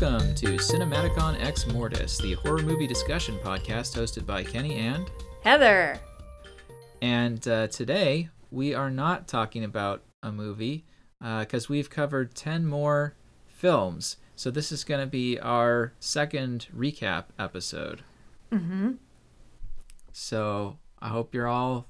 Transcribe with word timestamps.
Welcome 0.00 0.32
to 0.36 0.46
Cinematicon 0.58 1.42
Ex 1.42 1.66
Mortis, 1.66 2.18
the 2.18 2.34
horror 2.34 2.62
movie 2.62 2.86
discussion 2.86 3.36
podcast 3.42 3.96
hosted 3.96 4.24
by 4.24 4.44
Kenny 4.44 4.76
and. 4.76 5.10
Heather. 5.42 5.98
And 7.02 7.46
uh, 7.48 7.66
today 7.66 8.28
we 8.52 8.74
are 8.74 8.90
not 8.90 9.26
talking 9.26 9.64
about 9.64 10.04
a 10.22 10.30
movie 10.30 10.84
because 11.20 11.68
we've 11.68 11.90
covered 11.90 12.36
10 12.36 12.64
more 12.64 13.16
films. 13.48 14.18
So 14.36 14.52
this 14.52 14.70
is 14.70 14.84
going 14.84 15.00
to 15.00 15.08
be 15.08 15.36
our 15.40 15.94
second 15.98 16.68
recap 16.72 17.24
episode. 17.36 18.02
Mm-hmm. 18.52 18.92
So 20.12 20.78
I 21.00 21.08
hope 21.08 21.34
you're 21.34 21.48
all 21.48 21.88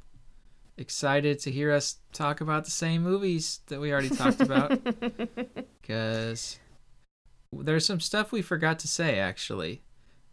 excited 0.79 1.41
to 1.41 1.51
hear 1.51 1.71
us 1.73 1.97
talk 2.15 2.41
about 2.41 2.65
the 2.65 2.71
same 2.71 3.03
movies 3.03 3.61
that 3.67 3.83
we 3.83 3.93
already 3.93 4.09
talked 4.09 4.41
about. 4.41 4.81
Because 5.83 6.59
there's 7.53 7.87
some 7.87 8.01
stuff 8.01 8.33
we 8.33 8.43
forgot 8.43 8.79
to 8.81 8.89
say, 8.89 9.19
actually. 9.19 9.83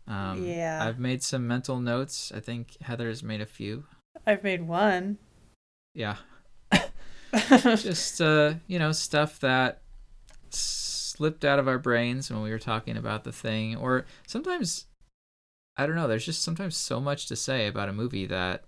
Um, 0.07 0.45
Yeah. 0.45 0.85
I've 0.85 0.99
made 0.99 1.23
some 1.23 1.47
mental 1.47 1.79
notes. 1.79 2.31
I 2.35 2.39
think 2.39 2.77
Heather's 2.81 3.23
made 3.23 3.41
a 3.41 3.45
few. 3.45 3.85
I've 4.27 4.43
made 4.43 4.67
one. 4.67 5.17
Yeah. 5.93 6.17
Just, 7.35 8.21
uh, 8.21 8.55
you 8.67 8.79
know, 8.79 8.91
stuff 8.91 9.39
that 9.39 9.81
slipped 10.49 11.43
out 11.45 11.59
of 11.59 11.67
our 11.67 11.79
brains 11.79 12.29
when 12.31 12.41
we 12.41 12.51
were 12.51 12.59
talking 12.59 12.97
about 12.97 13.23
the 13.23 13.31
thing. 13.31 13.75
Or 13.75 14.05
sometimes, 14.27 14.85
I 15.77 15.85
don't 15.85 15.95
know, 15.95 16.07
there's 16.07 16.25
just 16.25 16.41
sometimes 16.43 16.77
so 16.77 16.99
much 17.01 17.27
to 17.27 17.35
say 17.35 17.67
about 17.67 17.89
a 17.89 17.93
movie 17.93 18.25
that 18.27 18.63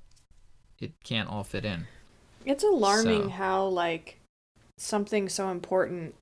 it 0.79 0.93
can't 1.03 1.29
all 1.29 1.43
fit 1.43 1.65
in. 1.65 1.87
it's 2.45 2.63
alarming 2.63 3.23
So- 3.23 3.29
how 3.29 3.65
like 3.67 4.19
something 4.77 5.27
so 5.29 5.49
important 5.49 6.15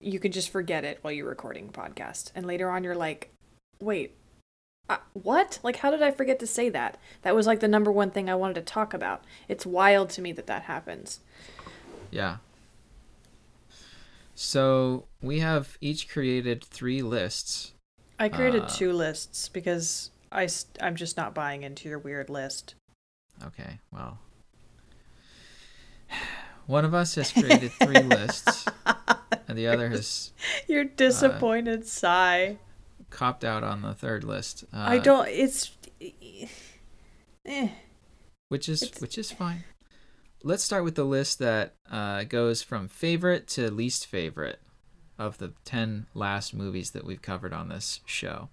you 0.00 0.18
can 0.20 0.32
just 0.32 0.50
forget 0.50 0.84
it 0.84 0.98
while 1.02 1.12
you're 1.12 1.28
recording 1.28 1.68
a 1.68 1.72
podcast. 1.72 2.30
And 2.34 2.46
later 2.46 2.70
on 2.70 2.84
you're 2.84 2.94
like 2.96 3.30
wait 3.80 4.14
uh, 4.90 4.96
what? 5.12 5.58
Like 5.62 5.76
how 5.76 5.90
did 5.90 6.02
i 6.02 6.10
forget 6.10 6.38
to 6.40 6.46
say 6.46 6.68
that? 6.70 6.98
That 7.22 7.34
was 7.36 7.46
like 7.46 7.60
the 7.60 7.68
number 7.68 7.92
one 7.92 8.10
thing 8.10 8.28
i 8.30 8.34
wanted 8.34 8.54
to 8.54 8.62
talk 8.62 8.94
about. 8.94 9.24
It's 9.48 9.66
wild 9.66 10.08
to 10.10 10.22
me 10.22 10.32
that 10.32 10.46
that 10.46 10.62
happens. 10.62 11.20
Yeah. 12.10 12.38
So 14.34 15.04
we 15.20 15.40
have 15.40 15.76
each 15.80 16.08
created 16.08 16.64
three 16.64 17.02
lists. 17.02 17.72
i 18.18 18.28
created 18.28 18.62
Uh, 18.62 18.68
two 18.68 18.92
lists 18.92 19.48
because 19.48 20.10
I 20.30 20.46
st- 20.46 20.78
i'm 20.82 20.96
just 20.96 21.16
not 21.16 21.34
buying 21.34 21.62
into 21.64 21.88
your 21.88 21.98
weird 21.98 22.30
list. 22.30 22.74
Okay, 23.44 23.80
well. 23.92 24.18
One 26.66 26.84
of 26.84 26.94
us 26.94 27.14
has 27.14 27.32
created 27.32 27.72
three 27.72 28.02
lists, 28.02 28.66
and 29.48 29.56
the 29.58 29.66
other 29.66 29.88
has 29.88 30.32
your 30.68 30.84
disappointed 30.84 31.86
sigh 31.86 32.58
copped 33.10 33.44
out 33.44 33.62
on 33.64 33.82
the 33.82 33.94
third 33.94 34.22
list. 34.24 34.64
Uh, 34.72 34.76
i 34.88 34.98
don't 34.98 35.28
it's 35.28 35.70
eh. 37.46 37.68
which 38.48 38.68
is 38.68 38.82
it's- 38.82 39.00
which 39.00 39.18
is 39.18 39.30
fine. 39.30 39.64
Let's 40.44 40.62
start 40.62 40.84
with 40.84 40.94
the 40.94 41.04
list 41.04 41.40
that 41.40 41.74
uh, 41.90 42.22
goes 42.22 42.62
from 42.62 42.86
favorite 42.86 43.48
to 43.48 43.68
least 43.72 44.06
favorite 44.06 44.60
of 45.18 45.38
the 45.38 45.52
ten 45.64 46.06
last 46.14 46.54
movies 46.54 46.92
that 46.92 47.04
we've 47.04 47.20
covered 47.20 47.52
on 47.52 47.68
this 47.68 47.98
show. 48.06 48.48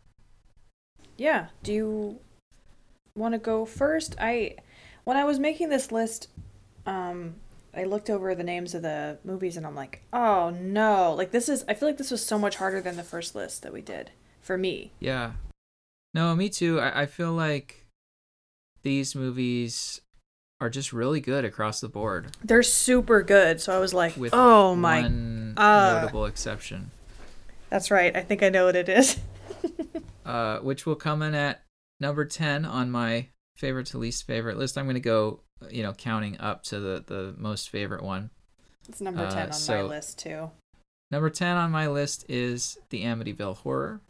Yeah. 1.15 1.49
Do 1.61 1.71
you 1.71 2.19
want 3.15 3.33
to 3.33 3.37
go 3.37 3.65
first? 3.65 4.15
I 4.19 4.55
when 5.03 5.15
I 5.15 5.25
was 5.25 5.37
making 5.37 5.69
this 5.69 5.91
list, 5.91 6.27
um 6.87 7.35
I 7.75 7.83
looked 7.83 8.09
over 8.09 8.33
the 8.33 8.43
names 8.43 8.73
of 8.73 8.81
the 8.81 9.19
movies 9.23 9.57
and 9.57 9.65
I'm 9.65 9.75
like, 9.75 10.01
"Oh 10.13 10.49
no. 10.51 11.13
Like 11.13 11.31
this 11.31 11.49
is 11.49 11.65
I 11.67 11.73
feel 11.73 11.89
like 11.89 11.97
this 11.97 12.11
was 12.11 12.25
so 12.25 12.37
much 12.39 12.55
harder 12.57 12.81
than 12.81 12.95
the 12.95 13.03
first 13.03 13.35
list 13.35 13.63
that 13.63 13.73
we 13.73 13.81
did 13.81 14.11
for 14.41 14.57
me." 14.57 14.91
Yeah. 14.99 15.33
No, 16.13 16.35
me 16.35 16.49
too. 16.49 16.79
I, 16.79 17.01
I 17.01 17.05
feel 17.05 17.33
like 17.33 17.85
these 18.83 19.15
movies 19.15 20.01
are 20.61 20.69
just 20.69 20.93
really 20.93 21.19
good 21.19 21.43
across 21.43 21.81
the 21.81 21.89
board, 21.89 22.35
They're 22.43 22.63
super 22.63 23.21
good. 23.21 23.59
So 23.59 23.75
I 23.75 23.79
was 23.79 23.93
like, 23.93 24.15
with 24.15 24.33
"Oh 24.33 24.75
my. 24.75 25.01
one 25.01 25.53
uh. 25.57 26.01
notable 26.01 26.25
exception, 26.25 26.91
That's 27.69 27.91
right. 27.91 28.15
I 28.15 28.21
think 28.21 28.41
I 28.41 28.49
know 28.49 28.65
what 28.65 28.75
it 28.75 28.87
is." 28.87 29.17
uh, 30.25 30.59
which 30.59 30.85
will 30.85 30.95
come 30.95 31.21
in 31.21 31.35
at 31.35 31.63
number 31.99 32.25
ten 32.25 32.63
on 32.65 32.89
my 32.89 33.29
favorite 33.55 33.87
to 33.87 33.97
least 33.97 34.25
favorite 34.25 34.57
list. 34.57 34.77
I'm 34.77 34.85
going 34.85 34.95
to 34.95 34.99
go, 35.01 35.41
you 35.69 35.83
know, 35.83 35.93
counting 35.93 36.39
up 36.39 36.63
to 36.63 36.79
the 36.79 37.03
the 37.05 37.33
most 37.37 37.69
favorite 37.69 38.03
one. 38.03 38.29
it's 38.89 39.01
number 39.01 39.21
Uh, 39.25 39.31
10 39.31 39.51
on 39.51 39.67
my 39.67 39.81
list 39.83 40.19
too. 40.19 40.51
Number 41.11 41.29
ten 41.29 41.55
on 41.57 41.71
my 41.71 41.87
list 41.87 42.25
is 42.27 42.77
the 42.89 43.03
Amityville 43.03 43.57
Horror. 43.57 44.01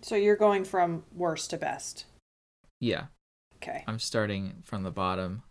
So 0.00 0.16
you're 0.16 0.36
going 0.36 0.64
from 0.64 1.04
worst 1.14 1.50
to 1.50 1.56
best. 1.58 2.06
Yeah, 2.80 3.06
Okay. 3.56 3.84
I'm 3.86 3.98
starting 4.00 4.62
from 4.64 4.82
the 4.82 4.90
bottom, 4.90 5.42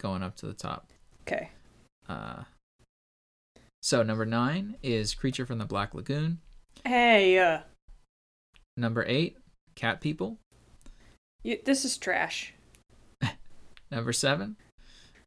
going 0.00 0.22
up 0.22 0.36
to 0.36 0.46
the 0.46 0.52
top. 0.52 0.88
Okay. 1.22 1.50
Uh, 2.08 2.42
so 3.82 4.02
number 4.02 4.26
nine 4.26 4.76
is 4.82 5.14
Creature 5.14 5.46
from 5.46 5.58
the 5.58 5.64
Black 5.64 5.94
Lagoon. 5.94 6.40
Hey, 6.84 7.38
uh, 7.38 7.60
Number 8.76 9.04
eight, 9.06 9.38
Cat 9.76 10.00
People. 10.02 10.38
you, 11.42 11.58
this 11.64 11.84
is 11.84 11.96
trash. 11.96 12.52
Number 13.90 14.12
seven, 14.12 14.56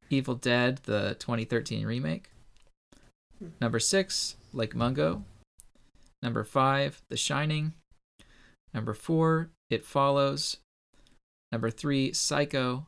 Evil 0.09 0.35
Dead, 0.35 0.81
the 0.83 1.15
2013 1.19 1.85
remake. 1.85 2.29
Hmm. 3.39 3.49
Number 3.61 3.79
six, 3.79 4.35
Lake 4.53 4.75
Mungo. 4.75 5.23
Number 6.21 6.43
five, 6.43 7.01
The 7.09 7.17
Shining. 7.17 7.73
Number 8.73 8.93
four, 8.93 9.49
It 9.69 9.85
Follows. 9.85 10.57
Number 11.51 11.69
three, 11.69 12.13
Psycho. 12.13 12.87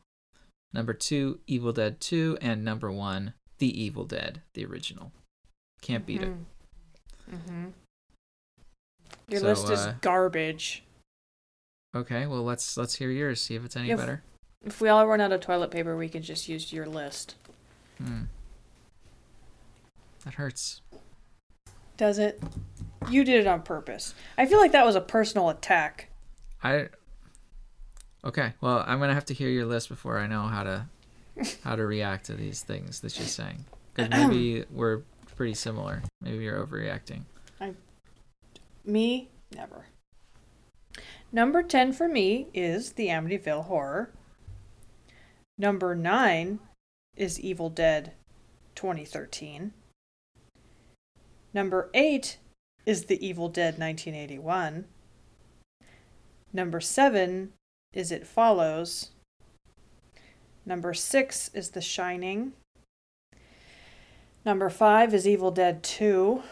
Number 0.72 0.92
two, 0.92 1.40
Evil 1.46 1.72
Dead 1.72 2.00
2. 2.00 2.38
And 2.40 2.64
number 2.64 2.90
one, 2.90 3.34
The 3.58 3.82
Evil 3.82 4.04
Dead, 4.04 4.42
the 4.54 4.64
original. 4.64 5.12
Can't 5.82 6.06
beat 6.06 6.22
it. 6.22 6.32
Mm-hmm. 7.30 7.66
Your 9.28 9.40
So, 9.40 9.46
list 9.46 9.70
is 9.70 9.80
uh, 9.80 9.94
garbage. 10.00 10.84
Okay, 11.94 12.26
well 12.26 12.44
let's 12.44 12.76
let's 12.76 12.96
hear 12.96 13.10
yours. 13.10 13.40
See 13.40 13.54
if 13.56 13.64
it's 13.64 13.76
any 13.76 13.94
better. 13.94 14.22
If 14.64 14.80
we 14.80 14.88
all 14.88 15.06
run 15.06 15.20
out 15.20 15.32
of 15.32 15.40
toilet 15.40 15.70
paper, 15.70 15.96
we 15.96 16.08
can 16.08 16.22
just 16.22 16.48
use 16.48 16.72
your 16.72 16.86
list. 16.86 17.34
Hmm. 17.98 18.24
That 20.24 20.34
hurts. 20.34 20.82
Does 21.96 22.18
it? 22.18 22.42
You 23.08 23.24
did 23.24 23.40
it 23.40 23.46
on 23.46 23.62
purpose. 23.62 24.14
I 24.36 24.46
feel 24.46 24.58
like 24.58 24.72
that 24.72 24.84
was 24.84 24.96
a 24.96 25.00
personal 25.00 25.48
attack. 25.48 26.08
I 26.62 26.88
Okay, 28.22 28.52
well, 28.60 28.84
I'm 28.86 29.00
gonna 29.00 29.14
have 29.14 29.24
to 29.26 29.34
hear 29.34 29.48
your 29.48 29.64
list 29.64 29.88
before 29.88 30.18
I 30.18 30.26
know 30.26 30.42
how 30.42 30.62
to 30.62 30.86
how 31.64 31.76
to 31.76 31.86
react 31.86 32.26
to 32.26 32.34
these 32.34 32.62
things 32.62 33.00
that 33.00 33.18
you're 33.18 33.26
saying. 33.26 33.64
Because 33.94 34.10
maybe 34.10 34.64
we're 34.70 35.02
pretty 35.36 35.54
similar. 35.54 36.02
Maybe 36.20 36.44
you're 36.44 36.64
overreacting. 36.64 37.22
I. 37.60 37.74
Me? 38.84 39.28
Never. 39.54 39.86
Number 41.32 41.62
10 41.62 41.92
for 41.92 42.08
me 42.08 42.48
is 42.52 42.92
the 42.92 43.06
Amityville 43.08 43.64
Horror. 43.64 44.10
Number 45.60 45.94
9 45.94 46.58
is 47.18 47.38
Evil 47.38 47.68
Dead 47.68 48.12
2013. 48.76 49.74
Number 51.52 51.90
8 51.92 52.38
is 52.86 53.04
The 53.04 53.26
Evil 53.26 53.50
Dead 53.50 53.78
1981. 53.78 54.86
Number 56.54 56.80
7 56.80 57.52
is 57.92 58.10
It 58.10 58.26
Follows. 58.26 59.10
Number 60.64 60.94
6 60.94 61.50
is 61.52 61.68
The 61.68 61.82
Shining. 61.82 62.54
Number 64.46 64.70
5 64.70 65.12
is 65.12 65.28
Evil 65.28 65.50
Dead 65.50 65.82
2. 65.82 66.42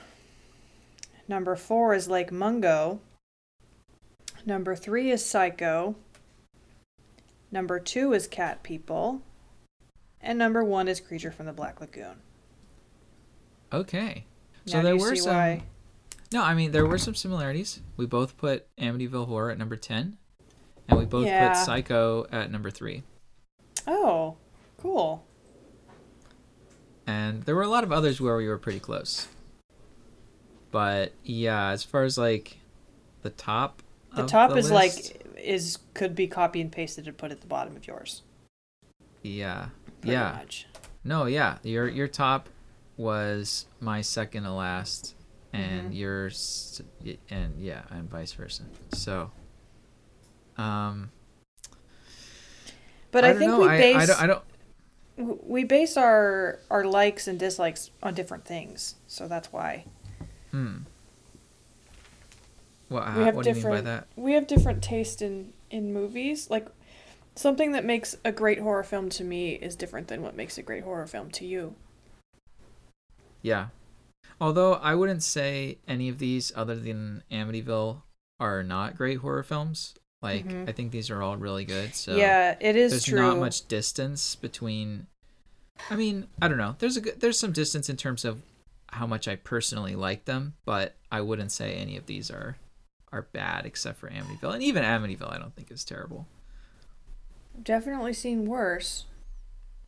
Number 1.27 1.57
4 1.57 1.95
is 1.95 2.09
Lake 2.09 2.31
Mungo. 2.31 3.01
Number 4.45 4.77
3 4.77 5.11
is 5.11 5.25
Psycho. 5.25 5.97
Number 7.51 7.79
2 7.81 8.13
is 8.13 8.27
Cat 8.27 8.63
People. 8.63 9.23
And 10.21 10.39
number 10.39 10.63
1 10.65 10.89
is 10.89 11.01
Creature 11.01 11.33
from 11.33 11.47
the 11.47 11.53
Black 11.53 11.81
Lagoon. 11.81 12.17
Okay. 13.73 14.25
So 14.67 14.77
Now 14.77 14.83
do 14.83 14.87
there 14.89 14.97
were 14.97 15.17
some 15.17 15.35
why- 15.35 15.63
No, 16.33 16.43
I 16.43 16.55
mean 16.55 16.73
there 16.73 16.87
were 16.87 16.99
some 16.99 17.15
similarities. 17.15 17.81
We 17.97 18.07
both 18.07 18.37
put 18.37 18.67
Amityville 18.77 19.27
Horror 19.29 19.51
at 19.51 19.59
number 19.59 19.77
ten. 19.77 20.19
And 20.89 20.99
we 20.99 21.05
both 21.05 21.27
Yeah. 21.27 21.49
put 21.55 21.65
Psycho 21.65 22.27
at 22.33 22.51
number 22.51 22.71
three. 22.71 23.03
Oh, 23.87 24.37
cool. 24.79 25.25
And 27.07 27.45
there 27.45 27.55
were 27.55 27.63
a 27.63 27.69
lot 27.69 27.85
of 27.85 27.93
others 27.93 28.21
where 28.21 28.37
we 28.37 28.47
were 28.49 28.59
pretty 28.59 28.81
close. 28.81 29.29
But 30.71 31.13
yeah, 31.25 31.69
as 31.71 31.83
far 31.85 32.05
as 32.05 32.19
like 32.19 32.59
the 33.23 33.31
top 33.31 33.83
The 34.15 34.27
top 34.27 34.51
the 34.51 34.57
is 34.57 34.71
list, 34.71 35.15
like 35.15 35.27
is 35.49 35.79
could 35.95 36.15
be 36.15 36.27
copy 36.29 36.61
and 36.61 36.71
pasted 36.71 37.09
and 37.09 37.17
put 37.17 37.33
at 37.33 37.41
the 37.41 37.47
bottom 37.47 37.75
of 37.77 37.87
yours. 37.87 38.23
Yeah. 39.23 39.69
pretty 40.01 40.13
yeah. 40.13 40.33
Much. 40.33 40.67
No, 41.05 41.25
yeah. 41.27 41.59
Your 41.63 41.89
your 41.89 42.07
top 42.09 42.49
was 42.97 43.67
my 43.81 44.01
second 44.01 44.43
to 44.45 44.53
last 44.53 45.15
and 45.53 45.93
Mhm. 45.93 45.97
you're 45.97 46.27
s- 46.27 46.83
y- 47.05 47.17
and 47.31 47.59
yeah, 47.61 47.83
and 47.91 48.11
vice 48.11 48.33
versa. 48.33 48.65
So, 48.93 49.31
um, 50.57 51.11
But 53.11 53.25
I, 53.25 53.29
don't 53.31 53.39
think 53.39 53.51
know. 53.53 53.61
we 53.61 53.69
base 53.69 53.97
I 53.97 54.07
don't. 54.07 54.23
I 54.23 54.27
don't 54.27 54.43
we 55.49 55.65
base 55.65 55.97
our 55.97 56.61
our 56.71 56.85
likes 56.85 57.27
and 57.27 57.39
dislikes 57.41 57.91
on 58.03 58.15
different 58.15 58.45
things, 58.45 58.95
so 59.09 59.27
that's 59.27 59.53
why 59.53 59.85
hmm. 60.53 60.79
What, 62.89 63.15
we 63.17 63.23
have 63.25 63.35
what 63.35 63.45
do 63.45 63.51
you 63.51 63.55
mean 63.57 63.65
by 63.65 63.77
different 63.77 64.07
we 64.17 64.33
have 64.33 64.47
different 64.47 64.83
taste 64.83 65.23
in 65.23 65.53
in 65.71 65.93
movies. 65.93 66.49
Like 66.51 66.67
something 67.35 67.73
that 67.73 67.85
makes 67.85 68.17
a 68.25 68.33
great 68.33 68.61
horror 68.61 68.83
film 68.83 69.09
to 69.11 69.25
me 69.25 69.53
is 69.53 69.77
different 69.77 70.09
than 70.09 70.23
what 70.23 70.35
makes 70.35 70.59
a 70.59 70.63
great 70.63 70.85
horror 70.85 71.07
film 71.07 71.31
to 71.33 71.47
you. 71.47 71.75
Yeah. 73.43 73.69
Although 74.41 74.75
I 74.75 74.95
wouldn't 74.95 75.23
say 75.23 75.79
any 75.87 76.09
of 76.09 76.19
these, 76.19 76.53
other 76.55 76.77
than 76.77 77.23
Amityville, 77.31 78.03
are 78.41 78.63
not 78.63 78.97
great 78.97 79.19
horror 79.19 79.43
films. 79.43 79.95
Like 80.23 80.47
Mhm. 80.47 80.69
I 80.69 80.73
think 80.73 80.91
these 80.91 81.11
are 81.11 81.23
all 81.23 81.37
really 81.37 81.65
good. 81.65 81.95
So 81.95 82.17
yeah, 82.17 82.57
it 82.61 82.75
is 82.77 82.93
there's 82.93 83.05
true. 83.05 83.21
not 83.21 83.39
much 83.39 83.69
distance 83.69 84.35
between. 84.35 85.07
I 85.91 85.97
mean, 85.97 86.27
I 86.43 86.49
don't 86.49 86.59
know. 86.59 86.75
There's 86.79 86.97
a 86.97 87.01
there's 87.01 87.39
some 87.39 87.53
distance 87.53 87.89
in 87.89 87.97
terms 87.97 88.25
of 88.25 88.43
how 88.91 89.07
much 89.07 89.29
I 89.29 89.37
personally 89.37 89.95
like 89.95 90.25
them, 90.25 90.55
but 90.65 90.97
I 91.13 91.21
wouldn't 91.21 91.53
say 91.53 91.75
any 91.75 91.97
of 91.97 92.07
these 92.07 92.31
are 92.31 92.57
are 93.13 93.29
bad 93.33 93.67
except 93.67 93.99
for 93.99 94.09
Amityville, 94.09 94.55
and 94.55 94.63
even 94.63 94.85
Amityville 94.85 95.33
I 95.33 95.39
don't 95.39 95.55
think 95.55 95.71
is 95.71 95.85
terrible. 95.85 96.27
Definitely 97.63 98.13
seen 98.13 98.47
worse. 98.47 99.05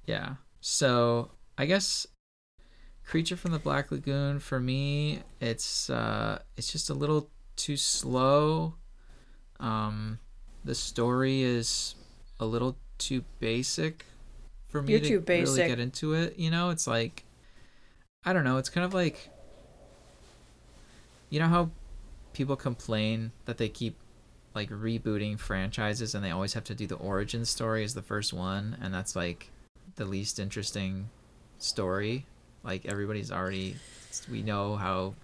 Yeah. 0.06 0.34
So 0.60 1.30
I 1.56 1.66
guess 1.66 2.06
Creature 3.04 3.36
from 3.36 3.52
the 3.52 3.58
Black 3.58 3.90
Lagoon 3.90 4.38
for 4.38 4.60
me, 4.60 5.20
it's 5.40 5.90
uh 5.90 6.40
it's 6.56 6.70
just 6.72 6.90
a 6.90 6.94
little 6.94 7.28
too 7.56 7.76
slow. 7.76 8.74
Um 9.58 10.18
the 10.64 10.74
story 10.74 11.42
is 11.42 11.94
a 12.38 12.46
little 12.46 12.76
too 12.98 13.24
basic 13.38 14.04
for 14.68 14.82
me 14.82 14.92
You're 14.92 15.20
to 15.20 15.20
really 15.20 15.66
get 15.66 15.80
into 15.80 16.14
it. 16.14 16.38
You 16.38 16.50
know, 16.50 16.70
it's 16.70 16.86
like 16.86 17.24
I 18.24 18.32
don't 18.32 18.44
know, 18.44 18.58
it's 18.58 18.68
kind 18.68 18.84
of 18.84 18.94
like 18.94 19.30
you 21.30 21.38
know 21.38 21.48
how 21.48 21.70
people 22.32 22.56
complain 22.56 23.32
that 23.46 23.58
they 23.58 23.68
keep 23.68 23.96
like 24.54 24.70
rebooting 24.70 25.38
franchises 25.38 26.14
and 26.14 26.24
they 26.24 26.30
always 26.30 26.54
have 26.54 26.64
to 26.64 26.74
do 26.74 26.86
the 26.86 26.96
origin 26.96 27.44
story 27.44 27.84
as 27.84 27.94
the 27.94 28.02
first 28.02 28.32
one 28.32 28.76
and 28.80 28.92
that's 28.92 29.14
like 29.14 29.50
the 29.96 30.04
least 30.04 30.38
interesting 30.38 31.08
story. 31.58 32.26
Like 32.64 32.86
everybody's 32.86 33.30
already 33.30 33.76
we 34.30 34.42
know 34.42 34.76
how 34.76 35.14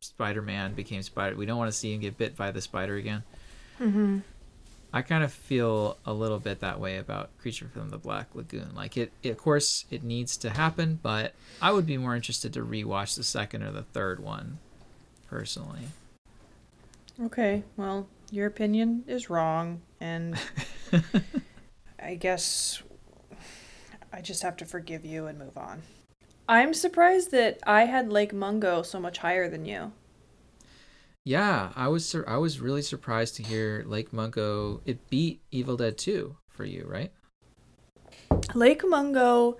spider-man 0.00 0.74
became 0.74 1.00
spider 1.00 1.34
we 1.36 1.46
don't 1.46 1.56
want 1.56 1.70
to 1.72 1.76
see 1.76 1.94
him 1.94 2.00
get 2.00 2.18
bit 2.18 2.36
by 2.36 2.50
the 2.50 2.60
spider 2.60 2.96
again. 2.96 3.22
Mm-hmm. 3.78 4.18
i 4.92 5.00
kind 5.00 5.24
of 5.24 5.32
feel 5.32 5.96
a 6.04 6.12
little 6.12 6.38
bit 6.38 6.60
that 6.60 6.78
way 6.78 6.98
about 6.98 7.30
creature 7.38 7.70
from 7.72 7.88
the 7.88 7.96
black 7.96 8.34
lagoon. 8.34 8.72
Like 8.74 8.98
it, 8.98 9.10
it 9.22 9.30
of 9.30 9.38
course 9.38 9.86
it 9.90 10.02
needs 10.04 10.36
to 10.38 10.50
happen 10.50 10.98
but 11.02 11.32
i 11.62 11.72
would 11.72 11.86
be 11.86 11.96
more 11.96 12.14
interested 12.14 12.52
to 12.52 12.60
rewatch 12.60 13.16
the 13.16 13.22
second 13.22 13.62
or 13.62 13.72
the 13.72 13.84
third 13.84 14.20
one 14.20 14.58
personally 15.28 15.86
Okay, 17.22 17.64
well, 17.76 18.08
your 18.30 18.46
opinion 18.46 19.04
is 19.06 19.28
wrong, 19.28 19.82
and 20.00 20.38
I 22.02 22.14
guess 22.14 22.82
I 24.12 24.22
just 24.22 24.42
have 24.42 24.56
to 24.58 24.64
forgive 24.64 25.04
you 25.04 25.26
and 25.26 25.38
move 25.38 25.58
on. 25.58 25.82
I'm 26.48 26.72
surprised 26.72 27.30
that 27.32 27.58
I 27.66 27.84
had 27.84 28.10
Lake 28.10 28.32
Mungo 28.32 28.82
so 28.82 28.98
much 28.98 29.18
higher 29.18 29.48
than 29.50 29.66
you. 29.66 29.92
Yeah, 31.24 31.72
I 31.76 31.88
was 31.88 32.06
sur- 32.06 32.24
I 32.26 32.38
was 32.38 32.60
really 32.60 32.82
surprised 32.82 33.36
to 33.36 33.42
hear 33.42 33.84
Lake 33.86 34.12
Mungo. 34.12 34.80
It 34.86 35.10
beat 35.10 35.42
Evil 35.50 35.76
Dead 35.76 35.98
2 35.98 36.36
for 36.48 36.64
you, 36.64 36.86
right? 36.88 37.12
Lake 38.54 38.82
Mungo 38.84 39.58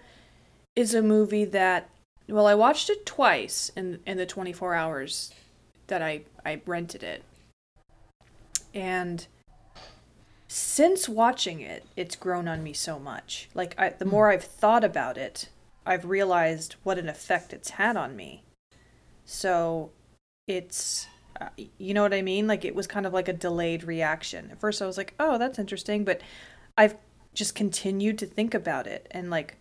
is 0.75 0.95
a 0.95 1.03
movie 1.03 1.45
that 1.45 1.91
well, 2.27 2.47
I 2.47 2.55
watched 2.55 2.89
it 2.89 3.05
twice 3.05 3.71
in 3.77 4.01
in 4.07 4.17
the 4.17 4.25
24 4.25 4.75
hours 4.75 5.33
that 5.89 6.01
I 6.01 6.23
I 6.45 6.63
rented 6.65 7.03
it. 7.03 7.23
And 8.75 9.27
since 10.49 11.09
watching 11.09 11.61
it, 11.61 11.85
it's 11.97 12.17
grown 12.17 12.49
on 12.49 12.63
me 12.63 12.73
so 12.73 12.99
much. 12.99 13.49
Like 13.55 13.75
I, 13.79 13.91
the 13.91 14.05
more 14.05 14.31
I've 14.31 14.45
thought 14.45 14.85
about 14.85 15.17
it, 15.17 15.49
I've 15.87 16.05
realized 16.05 16.77
what 16.83 16.99
an 16.99 17.09
effect 17.09 17.53
it's 17.53 17.71
had 17.71 17.97
on 17.97 18.17
me. 18.17 18.43
So, 19.25 19.91
it's 20.47 21.07
uh, 21.41 21.49
you 21.79 21.95
know 21.95 22.03
what 22.03 22.13
I 22.15 22.23
mean? 22.23 22.47
Like 22.47 22.65
it 22.65 22.75
was 22.75 22.87
kind 22.87 23.07
of 23.07 23.13
like 23.13 23.29
a 23.29 23.33
delayed 23.33 23.85
reaction. 23.85 24.51
At 24.51 24.61
first 24.61 24.83
I 24.83 24.87
was 24.87 24.99
like, 24.99 25.15
"Oh, 25.21 25.39
that's 25.39 25.59
interesting," 25.59 26.05
but 26.05 26.21
I've 26.77 26.97
just 27.33 27.55
continued 27.55 28.19
to 28.19 28.27
think 28.27 28.55
about 28.55 28.87
it 28.87 29.07
and 29.13 29.31
like 29.31 29.57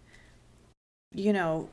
you 1.13 1.31
know 1.31 1.69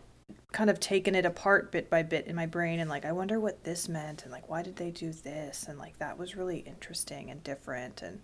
kind 0.56 0.70
of 0.70 0.80
taken 0.80 1.14
it 1.14 1.26
apart 1.26 1.70
bit 1.70 1.90
by 1.90 2.02
bit 2.02 2.26
in 2.26 2.34
my 2.34 2.46
brain 2.46 2.80
and 2.80 2.88
like 2.88 3.04
I 3.04 3.12
wonder 3.12 3.38
what 3.38 3.64
this 3.64 3.90
meant 3.90 4.22
and 4.22 4.32
like 4.32 4.48
why 4.48 4.62
did 4.62 4.76
they 4.76 4.90
do 4.90 5.12
this 5.12 5.66
and 5.68 5.78
like 5.78 5.98
that 5.98 6.18
was 6.18 6.34
really 6.34 6.60
interesting 6.60 7.30
and 7.30 7.44
different 7.44 8.00
and 8.00 8.22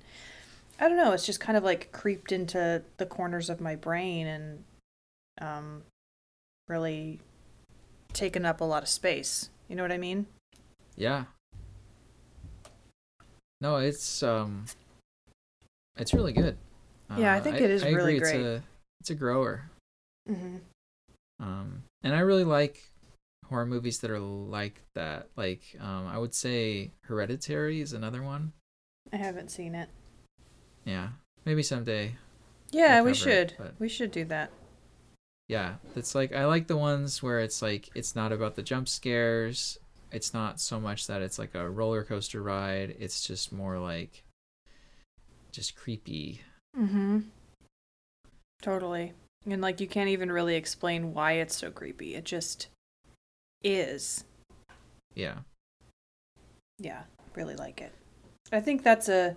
I 0.81 0.88
don't 0.88 0.96
know 0.96 1.12
it's 1.12 1.26
just 1.26 1.40
kind 1.40 1.58
of 1.58 1.62
like 1.62 1.93
creeped 1.93 2.32
into 2.32 2.82
the 2.96 3.05
corners 3.05 3.50
of 3.50 3.61
my 3.61 3.76
brain 3.76 4.26
and 4.26 4.64
um 5.43 5.82
really 6.69 7.20
taken 8.14 8.46
up 8.46 8.62
a 8.62 8.64
lot 8.64 8.82
of 8.82 8.88
space 8.88 9.50
you 9.69 9.76
know 9.76 9.82
what 9.82 9.93
I 9.93 9.99
mean 9.99 10.25
Yeah. 10.96 11.25
No, 13.61 13.76
it's 13.76 14.23
um 14.23 14.64
it's 15.99 16.14
really 16.14 16.32
good. 16.32 16.56
Yeah, 17.14 17.34
I 17.34 17.40
think 17.40 17.61
it 17.61 17.70
is 17.70 17.82
I 17.82 17.90
really 17.90 18.17
agree. 18.17 18.31
great. 18.31 18.40
It's 18.40 18.64
a 18.64 18.64
it's 19.00 19.11
a 19.11 19.14
grower. 19.14 19.70
mm-hmm. 20.26 20.56
Um 21.43 21.83
and 22.03 22.15
I 22.15 22.21
really 22.21 22.44
like 22.44 22.82
horror 23.49 23.67
movies 23.67 23.99
that 23.99 24.11
are 24.11 24.19
like 24.20 24.81
that. 24.94 25.29
Like 25.37 25.63
um 25.81 26.06
I 26.06 26.17
would 26.19 26.34
say 26.34 26.93
Hereditary 27.03 27.81
is 27.82 27.93
another 27.93 28.22
one. 28.22 28.53
I 29.13 29.17
haven't 29.17 29.51
seen 29.51 29.75
it 29.75 29.89
Yeah. 30.84 31.08
Maybe 31.44 31.63
someday. 31.63 32.17
yeah 32.70 33.01
We'll 33.01 33.13
we 33.13 33.19
cover 33.19 33.31
it, 33.31 33.51
should 33.58 33.72
we 33.79 33.89
should 33.89 34.13
do 34.13 34.25
that 34.27 34.51
Yeah, 35.49 35.75
it's 35.96 36.15
like 36.15 36.32
I 36.32 36.46
like 36.46 36.67
the 36.69 36.77
ones 36.79 37.22
where 37.22 37.41
it's 37.41 37.61
like 37.61 37.91
it's 37.94 38.15
not 38.15 38.32
about 38.32 38.55
the 38.55 38.63
jump 38.63 38.89
scares. 38.89 39.77
It's 40.13 40.32
not 40.32 40.61
so 40.61 40.79
much 40.81 41.06
that 41.08 41.20
it's 41.22 41.39
like 41.39 41.55
a 41.55 41.69
roller 41.69 42.05
coaster 42.05 42.43
ride. 42.43 42.94
It's 42.99 43.27
just 43.27 43.53
more 43.53 43.79
like 43.79 44.25
just 45.51 45.75
creepy. 45.77 46.41
Mm-hmm. 46.79 47.20
Totally. 48.63 49.13
And 49.46 49.61
like 49.61 49.81
you 49.81 49.87
can't 49.87 50.08
even 50.08 50.31
really 50.31 50.55
explain 50.55 51.15
why 51.15 51.32
it's 51.32 51.56
so 51.56 51.70
creepy. 51.70 52.15
It 52.15 52.25
just 52.25 52.69
is. 53.63 54.25
Yeah. 55.15 55.39
Yeah, 56.79 57.03
really 57.34 57.56
like 57.56 57.81
it. 57.81 57.93
I 58.53 58.61
think 58.61 58.82
that's 58.82 59.08
a 59.08 59.37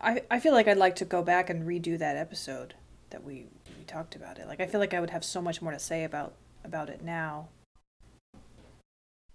I 0.00 0.22
I 0.30 0.40
feel 0.40 0.52
like 0.52 0.68
I'd 0.68 0.76
like 0.76 0.96
to 0.96 1.04
go 1.04 1.22
back 1.22 1.50
and 1.50 1.66
redo 1.66 1.98
that 1.98 2.16
episode 2.16 2.74
that 3.10 3.24
we 3.24 3.46
we 3.78 3.84
talked 3.84 4.14
about 4.14 4.38
it. 4.38 4.46
Like 4.46 4.60
I 4.60 4.66
feel 4.66 4.80
like 4.80 4.94
I 4.94 5.00
would 5.00 5.10
have 5.10 5.24
so 5.24 5.40
much 5.40 5.62
more 5.62 5.72
to 5.72 5.78
say 5.78 6.04
about 6.04 6.34
about 6.64 6.88
it 6.88 7.02
now. 7.02 7.48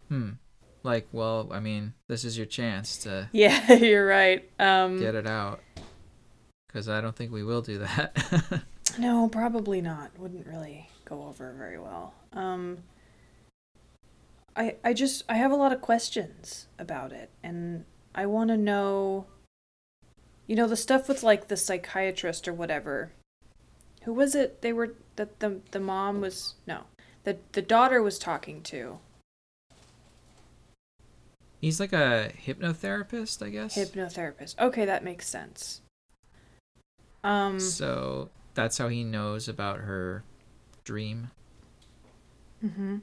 Hmm. 0.08 0.32
Like, 0.82 1.08
well, 1.12 1.50
I 1.52 1.60
mean, 1.60 1.94
this 2.08 2.24
is 2.24 2.38
your 2.38 2.46
chance 2.46 2.98
to 3.00 3.30
Yeah, 3.34 3.74
you're 3.74 4.06
right. 4.06 4.50
Um 4.60 5.00
get 5.00 5.16
it 5.16 5.28
out. 5.28 5.62
Cuz 6.72 6.88
I 6.88 7.02
don't 7.02 7.16
think 7.16 7.32
we 7.32 7.44
will 7.44 7.62
do 7.62 7.80
that. 7.80 8.64
No, 8.98 9.30
probably 9.30 9.82
not. 9.82 10.18
Wouldn't 10.18 10.48
really 10.48 10.90
go 11.06 11.24
over 11.24 11.54
very 11.54 11.78
well. 11.80 12.14
Um 12.34 12.80
I 14.56 14.76
I 14.84 14.94
just 14.94 15.24
I 15.30 15.36
have 15.36 15.52
a 15.52 15.56
lot 15.56 15.72
of 15.72 15.82
questions 15.82 16.68
about 16.78 17.12
it 17.12 17.30
and 17.44 17.86
I 18.16 18.26
want 18.26 18.50
to 18.50 18.58
know 18.58 19.28
you 20.48 20.56
know 20.56 20.68
the 20.68 20.76
stuff 20.76 21.08
with 21.08 21.22
like 21.22 21.48
the 21.48 21.58
psychiatrist 21.58 22.48
or 22.48 22.54
whatever. 22.54 23.12
Who 24.04 24.14
was 24.14 24.34
it 24.36 24.62
they 24.62 24.74
were 24.74 24.96
that 25.16 25.40
the 25.40 25.62
the 25.72 25.80
mom 25.80 26.22
was 26.22 26.56
no. 26.66 26.86
The 27.24 27.38
the 27.52 27.62
daughter 27.62 28.02
was 28.02 28.18
talking 28.18 28.64
to. 28.64 29.00
He's 31.62 31.80
like 31.80 31.92
a 31.92 32.32
hypnotherapist, 32.46 33.46
I 33.46 33.50
guess. 33.50 33.76
Hypnotherapist. 33.76 34.58
Okay, 34.60 34.86
that 34.86 35.04
makes 35.04 35.28
sense. 35.28 35.82
Um 37.24 37.60
So, 37.60 38.30
that's 38.54 38.78
how 38.78 38.88
he 38.88 39.04
knows 39.04 39.48
about 39.48 39.80
her 39.80 40.24
dream. 40.84 41.32
Mm-hmm. 42.64 42.98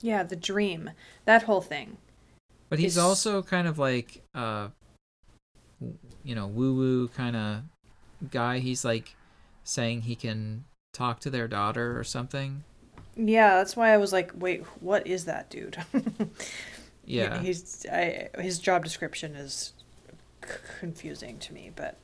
Yeah, 0.00 0.22
the 0.22 0.36
dream. 0.36 0.90
That 1.24 1.44
whole 1.44 1.60
thing. 1.60 1.98
But 2.68 2.78
he's 2.78 2.96
It's- 2.96 3.06
also 3.06 3.42
kind 3.42 3.66
of 3.68 3.78
like 3.78 4.22
uh 4.34 4.68
you 6.24 6.34
know, 6.34 6.46
woo-woo 6.46 7.08
kind 7.08 7.34
of 7.36 7.62
guy. 8.30 8.58
He's 8.60 8.84
like 8.84 9.16
saying 9.64 10.02
he 10.02 10.14
can 10.14 10.64
talk 10.92 11.18
to 11.20 11.30
their 11.30 11.48
daughter 11.48 11.98
or 11.98 12.04
something. 12.04 12.62
Yeah, 13.16 13.56
that's 13.56 13.76
why 13.76 13.92
I 13.92 13.96
was 13.96 14.12
like, 14.12 14.30
wait, 14.34 14.62
what 14.80 15.06
is 15.06 15.24
that 15.26 15.50
dude? 15.50 15.76
Yeah. 17.04 17.40
he's 17.40 17.84
I, 17.92 18.28
his 18.38 18.60
job 18.60 18.84
description 18.84 19.34
is 19.34 19.72
c- 20.44 20.52
confusing 20.78 21.36
to 21.40 21.52
me, 21.52 21.72
but 21.74 21.96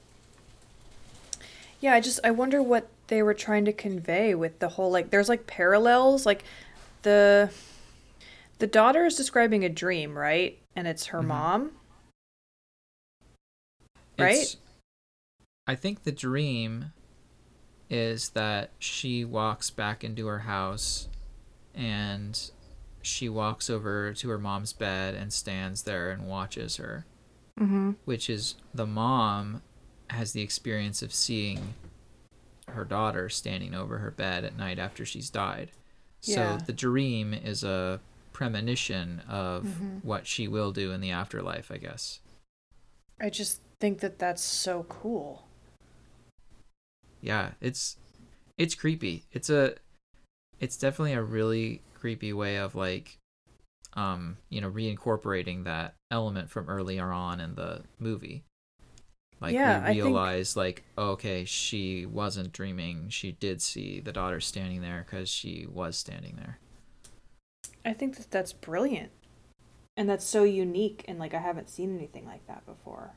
yeah, 1.80 1.94
I 1.94 2.00
just 2.00 2.20
I 2.24 2.30
wonder 2.30 2.62
what 2.62 2.88
they 3.08 3.22
were 3.22 3.34
trying 3.34 3.64
to 3.66 3.72
convey 3.72 4.34
with 4.34 4.58
the 4.58 4.68
whole 4.68 4.90
like 4.90 5.10
there's 5.10 5.28
like 5.28 5.46
parallels 5.46 6.26
like 6.26 6.44
the 7.02 7.50
the 8.58 8.66
daughter 8.66 9.06
is 9.06 9.16
describing 9.16 9.64
a 9.64 9.68
dream, 9.68 10.16
right? 10.18 10.58
And 10.74 10.86
it's 10.88 11.06
her 11.06 11.20
Mhm. 11.20 11.26
mom. 11.26 11.72
Right? 14.18 14.32
It's- 14.32 14.56
I 15.66 15.74
think 15.74 16.02
the 16.02 16.12
dream 16.12 16.92
is 17.90 18.30
that 18.30 18.70
she 18.78 19.24
walks 19.24 19.70
back 19.70 20.02
into 20.02 20.26
her 20.26 20.40
house 20.40 21.08
and 21.74 22.50
she 23.02 23.28
walks 23.28 23.70
over 23.70 24.12
to 24.14 24.28
her 24.30 24.38
mom's 24.38 24.72
bed 24.72 25.14
and 25.14 25.32
stands 25.32 25.84
there 25.84 26.10
and 26.10 26.26
watches 26.26 26.76
her, 26.76 27.06
Mm-hmm. 27.60 27.92
which 28.04 28.28
is 28.28 28.56
the 28.74 28.86
mom 28.86 29.62
has 30.10 30.32
the 30.32 30.42
experience 30.42 31.02
of 31.02 31.12
seeing 31.12 31.74
her 32.68 32.84
daughter 32.84 33.28
standing 33.28 33.74
over 33.74 33.98
her 33.98 34.10
bed 34.10 34.44
at 34.44 34.56
night 34.56 34.78
after 34.78 35.04
she's 35.04 35.30
died. 35.30 35.70
Yeah. 36.22 36.58
So 36.58 36.64
the 36.66 36.72
dream 36.72 37.32
is 37.34 37.64
a 37.64 38.00
premonition 38.32 39.20
of 39.28 39.64
Mhm. 39.64 40.04
what 40.04 40.26
she 40.26 40.46
will 40.48 40.72
do 40.72 40.92
in 40.92 41.00
the 41.00 41.10
afterlife, 41.10 41.70
I 41.70 41.78
guess. 41.78 42.20
I 43.20 43.30
just 43.30 43.60
think 43.80 44.00
that 44.00 44.18
that's 44.18 44.42
so 44.42 44.84
cool. 44.88 45.44
yeah 47.20 47.50
it's 47.60 47.96
it's 48.56 48.76
creepy 48.76 49.24
it's 49.32 49.50
a 49.50 49.74
it's 50.60 50.76
definitely 50.76 51.14
a 51.14 51.22
really 51.22 51.82
creepy 51.94 52.32
way 52.32 52.56
of 52.56 52.76
like 52.76 53.18
um 53.94 54.36
you 54.50 54.60
know 54.60 54.70
reincorporating 54.70 55.64
that 55.64 55.94
element 56.12 56.48
from 56.48 56.68
earlier 56.68 57.10
on 57.10 57.40
in 57.40 57.56
the 57.56 57.82
movie 57.98 58.44
like 59.40 59.54
Yeah, 59.54 59.80
we 59.80 59.86
think- 59.94 60.04
realize 60.04 60.56
like 60.56 60.84
okay 60.96 61.44
she 61.44 62.06
wasn't 62.06 62.52
dreaming 62.52 63.08
she 63.08 63.32
did 63.32 63.62
see 63.62 64.00
the 64.00 64.12
daughter 64.12 64.40
standing 64.40 64.80
there 64.82 65.04
because 65.08 65.28
she 65.28 65.66
was 65.72 65.96
standing 65.96 66.36
there 66.36 66.58
I 67.84 67.92
think 67.94 68.16
that 68.16 68.30
that's 68.30 68.52
brilliant. 68.52 69.10
And 69.96 70.08
that's 70.08 70.24
so 70.24 70.42
unique 70.44 71.04
and 71.08 71.18
like 71.18 71.32
I 71.34 71.38
haven't 71.40 71.70
seen 71.70 71.96
anything 71.96 72.26
like 72.26 72.46
that 72.46 72.64
before. 72.66 73.14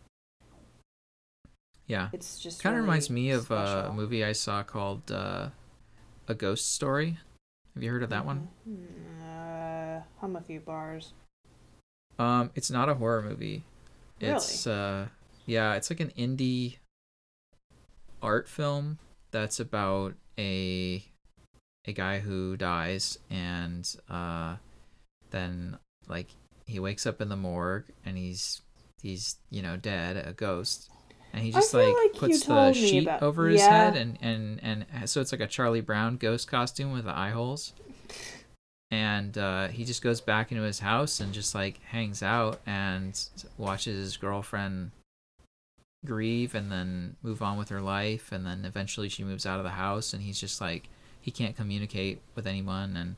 yeah 1.87 2.09
It's 2.13 2.39
just 2.39 2.61
kind 2.61 2.73
of 2.73 2.77
really 2.77 2.85
reminds 2.87 3.09
me 3.09 3.31
of 3.31 3.51
uh, 3.51 3.87
a 3.89 3.93
movie 3.93 4.23
i 4.23 4.31
saw 4.31 4.63
called 4.63 5.11
uh 5.11 5.49
a 6.27 6.33
ghost 6.33 6.73
story 6.73 7.17
have 7.73 7.83
you 7.83 7.91
heard 7.91 8.03
of 8.03 8.09
that 8.11 8.25
one 8.25 8.47
Mhm. 8.67 8.85
Uh, 9.23 10.01
hum 10.19 10.35
a 10.35 10.41
few 10.41 10.59
bars. 10.59 11.13
Um, 12.19 12.51
it's 12.55 12.69
not 12.69 12.89
a 12.89 12.93
horror 12.95 13.21
movie. 13.21 13.63
Really? 14.21 14.33
It's 14.35 14.67
uh 14.67 15.07
yeah, 15.51 15.73
it's 15.75 15.89
like 15.89 15.99
an 15.99 16.11
indie 16.17 16.77
art 18.21 18.47
film 18.47 18.97
that's 19.31 19.59
about 19.59 20.13
a 20.37 21.03
a 21.85 21.93
guy 21.93 22.19
who 22.19 22.55
dies 22.55 23.17
and 23.29 23.95
uh 24.09 24.55
then 25.31 25.77
like 26.07 26.27
he 26.67 26.79
wakes 26.79 27.05
up 27.07 27.19
in 27.21 27.27
the 27.29 27.35
morgue 27.35 27.85
and 28.05 28.17
he's 28.17 28.61
he's 29.01 29.35
you 29.49 29.61
know 29.61 29.75
dead, 29.77 30.15
a 30.25 30.33
ghost. 30.33 30.89
And 31.33 31.41
he 31.43 31.51
just 31.51 31.73
like, 31.73 31.93
like 31.95 32.13
puts 32.13 32.45
the 32.45 32.73
sheet 32.73 33.03
about- 33.03 33.23
over 33.23 33.47
his 33.47 33.61
Yeah. 33.61 33.69
head 33.69 33.95
and, 33.97 34.17
and 34.21 34.59
and 34.61 35.09
so 35.09 35.21
it's 35.21 35.31
like 35.31 35.39
a 35.41 35.47
Charlie 35.47 35.79
Brown 35.81 36.17
ghost 36.17 36.47
costume 36.49 36.91
with 36.91 37.05
the 37.05 37.17
eye 37.17 37.29
holes 37.29 37.71
and 38.91 39.37
uh, 39.37 39.69
he 39.69 39.85
just 39.85 40.01
goes 40.01 40.19
back 40.19 40.51
into 40.51 40.63
his 40.63 40.79
house 40.79 41.19
and 41.21 41.33
just 41.33 41.55
like 41.55 41.81
hangs 41.83 42.21
out 42.21 42.59
and 42.65 43.17
watches 43.57 43.97
his 43.97 44.17
girlfriend 44.17 44.91
grieve 46.05 46.55
and 46.55 46.71
then 46.71 47.15
move 47.21 47.41
on 47.41 47.57
with 47.57 47.69
her 47.69 47.81
life 47.81 48.31
and 48.31 48.45
then 48.45 48.65
eventually 48.65 49.07
she 49.07 49.23
moves 49.23 49.45
out 49.45 49.59
of 49.59 49.63
the 49.63 49.69
house 49.71 50.13
and 50.13 50.23
he's 50.23 50.39
just 50.39 50.59
like 50.59 50.89
he 51.19 51.29
can't 51.29 51.55
communicate 51.55 52.19
with 52.33 52.47
anyone 52.47 52.95
and 52.97 53.15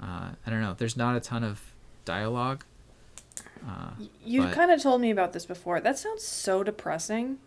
uh, 0.00 0.30
i 0.44 0.50
don't 0.50 0.60
know 0.60 0.74
there's 0.76 0.96
not 0.96 1.14
a 1.16 1.20
ton 1.20 1.44
of 1.44 1.60
dialogue 2.04 2.64
uh, 3.66 3.90
You 4.24 4.42
But- 4.42 4.54
kind 4.54 4.70
of 4.72 4.82
told 4.82 5.00
me 5.00 5.10
about 5.10 5.32
this 5.32 5.46
before. 5.46 5.80
That 5.80 5.98
sounds 5.98 6.24
so 6.24 6.62
depressing. 6.64 7.38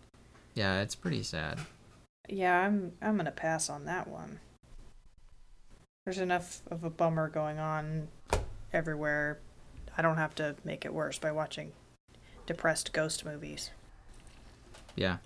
yeah 0.54 0.80
it's 0.80 0.94
pretty 0.94 1.22
sad 1.22 1.60
Yeah, 2.28 2.58
I'm 2.60 2.92
I'm 3.02 3.16
gonna 3.16 3.30
pass 3.30 3.68
on 3.68 3.84
that 3.84 4.08
one. 4.08 4.40
There's 6.04 6.18
enough 6.18 6.62
of 6.70 6.84
a 6.84 6.90
bummer 6.90 7.28
going 7.28 7.58
on 7.58 8.08
everywhere. 8.72 9.38
I 9.96 10.02
don't 10.02 10.16
have 10.16 10.34
to 10.36 10.56
make 10.64 10.84
it 10.84 10.94
worse 10.94 11.18
by 11.18 11.32
watching 11.32 11.72
depressed 12.46 12.92
ghost 12.92 13.24
movies. 13.24 13.70
Yeah 14.96 15.18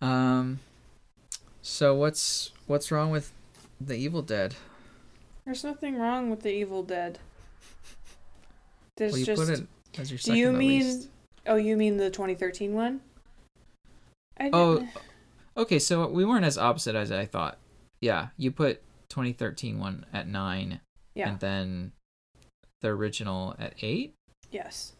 um 0.00 0.60
so 1.62 1.94
what's 1.94 2.52
what's 2.66 2.90
wrong 2.90 3.10
with 3.10 3.32
the 3.80 3.94
evil 3.94 4.22
dead 4.22 4.54
There's 5.44 5.64
nothing 5.64 5.96
wrong 5.96 6.28
with 6.28 6.42
the 6.42 6.52
Evil 6.52 6.82
Dead. 6.82 7.18
There's 8.98 9.12
well 9.12 9.18
you 9.20 9.24
just 9.24 9.40
put 9.40 9.48
it 9.48 9.66
as 9.98 10.10
your 10.10 10.18
Do 10.18 10.34
you 10.34 10.52
mean 10.52 10.82
least. 10.82 11.08
Oh, 11.46 11.56
you 11.56 11.74
mean 11.74 11.96
the 11.96 12.10
2013 12.10 12.74
one? 12.74 13.00
I 14.38 14.50
Oh, 14.52 14.86
Okay, 15.56 15.78
so 15.78 16.06
we 16.06 16.26
weren't 16.26 16.44
as 16.44 16.58
opposite 16.58 16.94
as 16.94 17.10
I 17.10 17.24
thought. 17.24 17.56
Yeah, 18.02 18.28
you 18.36 18.50
put 18.50 18.82
2013 19.08 19.78
one 19.78 20.04
at 20.12 20.28
nine, 20.28 20.80
yeah. 21.14 21.30
and 21.30 21.40
then 21.40 21.92
the 22.82 22.88
original 22.88 23.56
at 23.58 23.72
eight. 23.80 24.14
yes. 24.50 24.92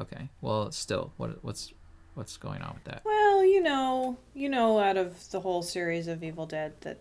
Okay, 0.00 0.30
well, 0.40 0.72
still, 0.72 1.12
what 1.18 1.44
what's 1.44 1.74
what's 2.14 2.36
going 2.36 2.62
on 2.62 2.74
with 2.74 2.84
that? 2.84 3.02
Well, 3.04 3.44
you 3.44 3.60
know, 3.60 4.16
you 4.34 4.48
know, 4.48 4.78
out 4.78 4.96
of 4.96 5.30
the 5.30 5.40
whole 5.40 5.62
series 5.62 6.08
of 6.08 6.22
Evil 6.22 6.46
Dead, 6.46 6.72
that 6.80 6.98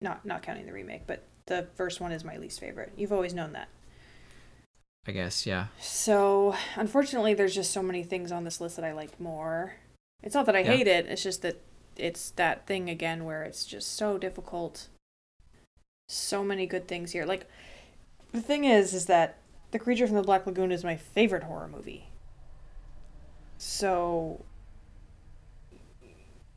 not 0.00 0.24
not 0.24 0.42
counting 0.42 0.66
the 0.66 0.72
remake, 0.72 1.06
but 1.06 1.24
the 1.46 1.66
first 1.74 2.00
one 2.00 2.12
is 2.12 2.24
my 2.24 2.36
least 2.36 2.60
favorite. 2.60 2.92
You've 2.96 3.12
always 3.12 3.34
known 3.34 3.52
that. 3.52 3.68
I 5.06 5.12
guess, 5.12 5.46
yeah, 5.46 5.68
So, 5.80 6.54
unfortunately, 6.76 7.32
there's 7.32 7.54
just 7.54 7.72
so 7.72 7.82
many 7.82 8.02
things 8.02 8.30
on 8.30 8.44
this 8.44 8.60
list 8.60 8.76
that 8.76 8.84
I 8.84 8.92
like 8.92 9.18
more. 9.18 9.72
It's 10.22 10.34
not 10.34 10.44
that 10.44 10.54
I 10.54 10.60
Yeah. 10.60 10.76
hate 10.76 10.86
it, 10.86 11.06
it's 11.06 11.22
just 11.22 11.40
that 11.42 11.56
it's 11.96 12.30
that 12.32 12.66
thing 12.66 12.88
again 12.90 13.24
where 13.24 13.42
it's 13.42 13.64
just 13.64 13.94
so 13.96 14.18
difficult. 14.18 14.88
So 16.08 16.44
many 16.44 16.66
good 16.66 16.86
things 16.86 17.12
here. 17.12 17.24
Like, 17.24 17.48
the 18.32 18.42
thing 18.42 18.64
is, 18.64 18.92
is 18.92 19.06
that 19.06 19.38
The 19.70 19.78
Creature 19.78 20.08
from 20.08 20.16
the 20.16 20.22
Black 20.22 20.46
Lagoon 20.46 20.70
is 20.70 20.84
my 20.84 20.96
favorite 20.96 21.44
horror 21.44 21.68
movie. 21.68 22.09
So, 23.80 24.44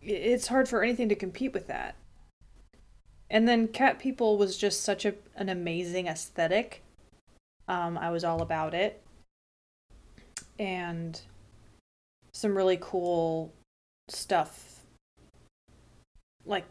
it's 0.01 0.47
hard 0.47 0.67
for 0.67 0.83
anything 0.83 1.07
to 1.07 1.15
compete 1.15 1.53
with 1.53 1.67
that. 1.67 1.95
And 3.29 3.47
then 3.47 3.69
Cat 3.69 3.97
People 3.97 4.37
was 4.37 4.57
just 4.57 4.81
such 4.81 5.05
a, 5.05 5.13
an 5.37 5.47
amazing 5.47 6.07
aesthetic. 6.07 6.83
Um, 7.69 7.97
I 7.97 8.09
was 8.09 8.25
all 8.25 8.41
about 8.41 8.73
it. 8.73 9.01
And 10.59 11.21
some 12.33 12.57
really 12.57 12.77
cool 12.81 13.53
stuff 14.09 14.81
like 16.45 16.65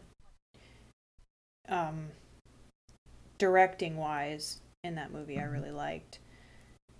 um 1.67 2.09
directing 3.39 3.97
wise 3.97 4.59
in 4.83 4.93
that 4.93 5.11
movie 5.11 5.39
I 5.39 5.43
Mhm. 5.43 5.51
really 5.51 5.71
liked. 5.71 6.19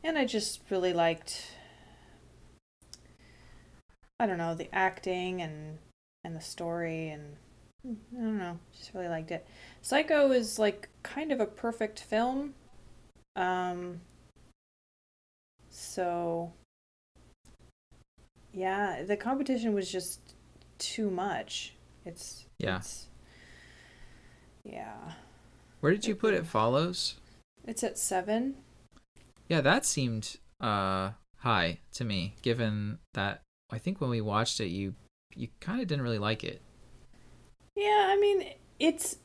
And 0.04 0.18
I 0.18 0.26
just 0.26 0.62
really 0.72 0.92
liked 0.92 1.52
I 4.24 4.25
don't 4.25 4.38
know, 4.38 4.56
the 4.56 4.74
acting 4.74 5.42
and 5.42 5.80
and 6.24 6.34
the 6.34 6.39
story 6.39 7.10
and 7.10 7.36
I 7.86 8.22
don't 8.22 8.38
know, 8.38 8.58
just 8.72 8.94
really 8.94 9.10
liked 9.10 9.32
it. 9.32 9.46
Psycho 9.82 10.32
is 10.32 10.58
like 10.58 10.88
kind 11.03 11.34
of 11.34 11.42
a 11.42 11.46
perfect 11.46 12.00
film. 12.00 12.53
Um 13.36 14.00
so 15.70 16.53
yeah, 18.53 19.03
the 19.03 19.18
competition 19.18 19.74
was 19.74 19.92
just 19.92 20.36
too 20.77 21.10
much. 21.12 21.74
It's 22.06 22.46
Yeah. 22.60 22.77
It's, 22.77 23.08
yeah. 24.63 25.15
Where 25.82 25.92
did 25.92 26.06
you 26.06 26.15
put 26.15 26.34
it? 26.34 26.48
Follows. 26.48 27.15
It's 27.65 27.84
at 27.84 27.98
seven. 27.98 28.56
Yeah, 29.50 29.60
that 29.60 29.86
seemed 29.86 30.38
uh 30.62 31.12
high 31.39 31.80
to 31.96 32.06
me, 32.06 32.36
given 32.42 33.00
that 33.15 33.42
I 33.74 33.80
think 33.80 34.00
when 34.00 34.12
we 34.12 34.22
watched 34.22 34.60
it, 34.62 34.68
you 34.68 34.94
you 35.36 35.48
kind 35.60 35.82
of 35.82 35.88
didn't 35.88 36.03
really 36.03 36.20
like 36.20 36.44
it. 36.44 36.62
Yeah, 37.75 38.08
I 38.10 38.18
mean 38.20 38.53
it's 38.80 39.18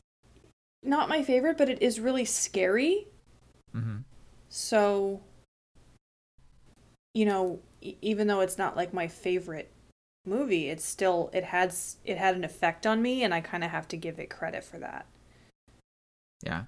not 0.83 1.09
my 1.09 1.23
favorite, 1.23 1.57
but 1.57 1.69
it 1.69 1.81
is 1.81 1.99
really 1.99 2.25
scary. 2.25 3.07
hmm 3.73 3.99
So, 4.49 5.21
you 7.13 7.25
know, 7.25 7.59
even 7.81 8.27
though 8.27 8.41
it's 8.41 8.57
not 8.57 8.75
like 8.75 8.93
my 8.93 9.07
favorite 9.07 9.71
movie, 10.25 10.69
it's 10.69 10.85
still 10.85 11.29
it 11.33 11.43
had 11.45 11.69
s- 11.69 11.97
it 12.05 12.17
had 12.17 12.35
an 12.35 12.43
effect 12.43 12.85
on 12.87 13.01
me, 13.01 13.23
and 13.23 13.33
I 13.33 13.41
kind 13.41 13.63
of 13.63 13.71
have 13.71 13.87
to 13.89 13.97
give 13.97 14.19
it 14.19 14.29
credit 14.29 14.63
for 14.63 14.79
that. 14.79 15.05
Yeah. 16.43 16.65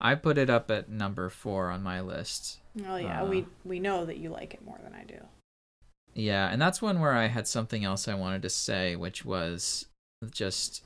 I 0.00 0.14
put 0.16 0.38
it 0.38 0.50
up 0.50 0.70
at 0.70 0.88
number 0.88 1.30
four 1.30 1.70
on 1.70 1.82
my 1.82 2.00
list. 2.00 2.60
Oh 2.86 2.96
yeah, 2.96 3.22
Uh, 3.22 3.30
we 3.30 3.46
we 3.64 3.80
know 3.80 4.04
that 4.04 4.18
you 4.18 4.30
like 4.30 4.54
it 4.54 4.64
more 4.64 4.78
than 4.82 4.94
I 4.94 5.04
do. 5.04 5.20
Yeah, 6.14 6.48
and 6.50 6.60
that's 6.62 6.80
one 6.80 7.00
where 7.00 7.12
I 7.14 7.26
had 7.26 7.46
something 7.48 7.84
else 7.84 8.06
I 8.08 8.14
wanted 8.14 8.42
to 8.42 8.50
say, 8.50 8.94
which 8.96 9.24
was 9.24 9.86
just 10.30 10.82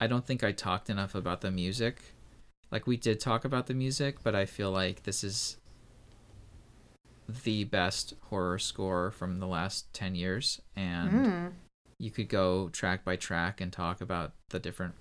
I 0.00 0.06
don't 0.06 0.24
think 0.26 0.42
I 0.44 0.52
talked 0.52 0.88
enough 0.90 1.14
about 1.14 1.40
the 1.40 1.50
music. 1.50 2.14
Like 2.70 2.86
we 2.86 2.96
did 2.96 3.20
talk 3.20 3.44
about 3.44 3.66
the 3.66 3.74
music, 3.74 4.22
but 4.22 4.34
I 4.34 4.46
feel 4.46 4.70
like 4.70 5.02
this 5.02 5.24
is 5.24 5.56
the 7.44 7.64
best 7.64 8.14
horror 8.24 8.58
score 8.58 9.10
from 9.10 9.38
the 9.38 9.46
last 9.46 9.92
10 9.94 10.14
years 10.14 10.60
and 10.74 11.10
Mm. 11.10 11.52
you 11.98 12.10
could 12.10 12.28
go 12.28 12.68
track 12.70 13.04
by 13.04 13.16
track 13.16 13.60
and 13.60 13.72
talk 13.72 14.00
about 14.00 14.32
the 14.48 14.58
different 14.58 14.94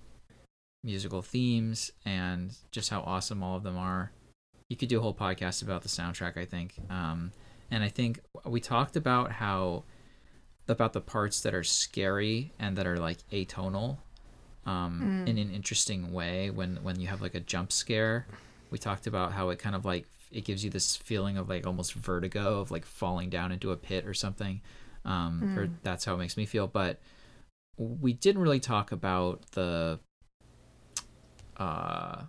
musical 0.83 1.21
themes 1.21 1.91
and 2.05 2.55
just 2.71 2.89
how 2.91 3.01
awesome 3.01 3.41
all 3.41 3.57
of 3.57 3.63
them 3.63 3.77
are. 3.77 4.11
You 4.69 4.77
could 4.77 4.89
do 4.89 4.99
a 4.99 5.01
whole 5.01 5.15
podcast 5.15 5.63
about 5.63 5.81
the 5.81 5.89
soundtrack, 5.89 6.37
I 6.37 6.45
think. 6.45 6.75
Um, 6.89 7.31
and 7.71 7.83
I 7.83 7.89
think 7.89 8.19
we 8.45 8.59
talked 8.59 8.95
about 8.95 9.31
how 9.33 9.83
about 10.67 10.93
the 10.93 11.01
parts 11.01 11.41
that 11.41 11.53
are 11.53 11.63
scary 11.63 12.51
and 12.59 12.77
that 12.77 12.85
are 12.85 12.97
like 12.97 13.17
atonal 13.31 13.97
um, 14.65 15.23
Mm. 15.25 15.27
in 15.29 15.37
an 15.37 15.51
interesting 15.51 16.11
way 16.13 16.49
when 16.49 16.77
when 16.83 16.99
you 16.99 17.07
have 17.07 17.21
like 17.21 17.35
a 17.35 17.39
jump 17.39 17.71
scare. 17.71 18.27
We 18.71 18.77
talked 18.77 19.07
about 19.07 19.31
how 19.33 19.49
it 19.49 19.57
kind 19.59 19.75
of 19.75 19.83
like 19.85 20.05
it 20.31 20.45
gives 20.45 20.63
you 20.63 20.69
this 20.69 20.95
feeling 20.95 21.37
of 21.37 21.49
like 21.49 21.65
almost 21.65 21.93
vertigo 21.93 22.59
of 22.59 22.69
like 22.69 22.85
falling 22.85 23.29
down 23.31 23.51
into 23.51 23.71
a 23.71 23.77
pit 23.77 24.05
or 24.05 24.13
something. 24.13 24.61
Um, 25.05 25.49
or 25.55 25.65
Mm. 25.67 25.71
that's 25.81 26.05
how 26.05 26.13
it 26.13 26.17
makes 26.17 26.37
me 26.37 26.45
feel. 26.45 26.67
But 26.67 26.99
we 27.77 28.13
didn't 28.13 28.41
really 28.41 28.59
talk 28.59 28.91
about 28.91 29.51
the 29.51 29.99
uh, 31.57 32.23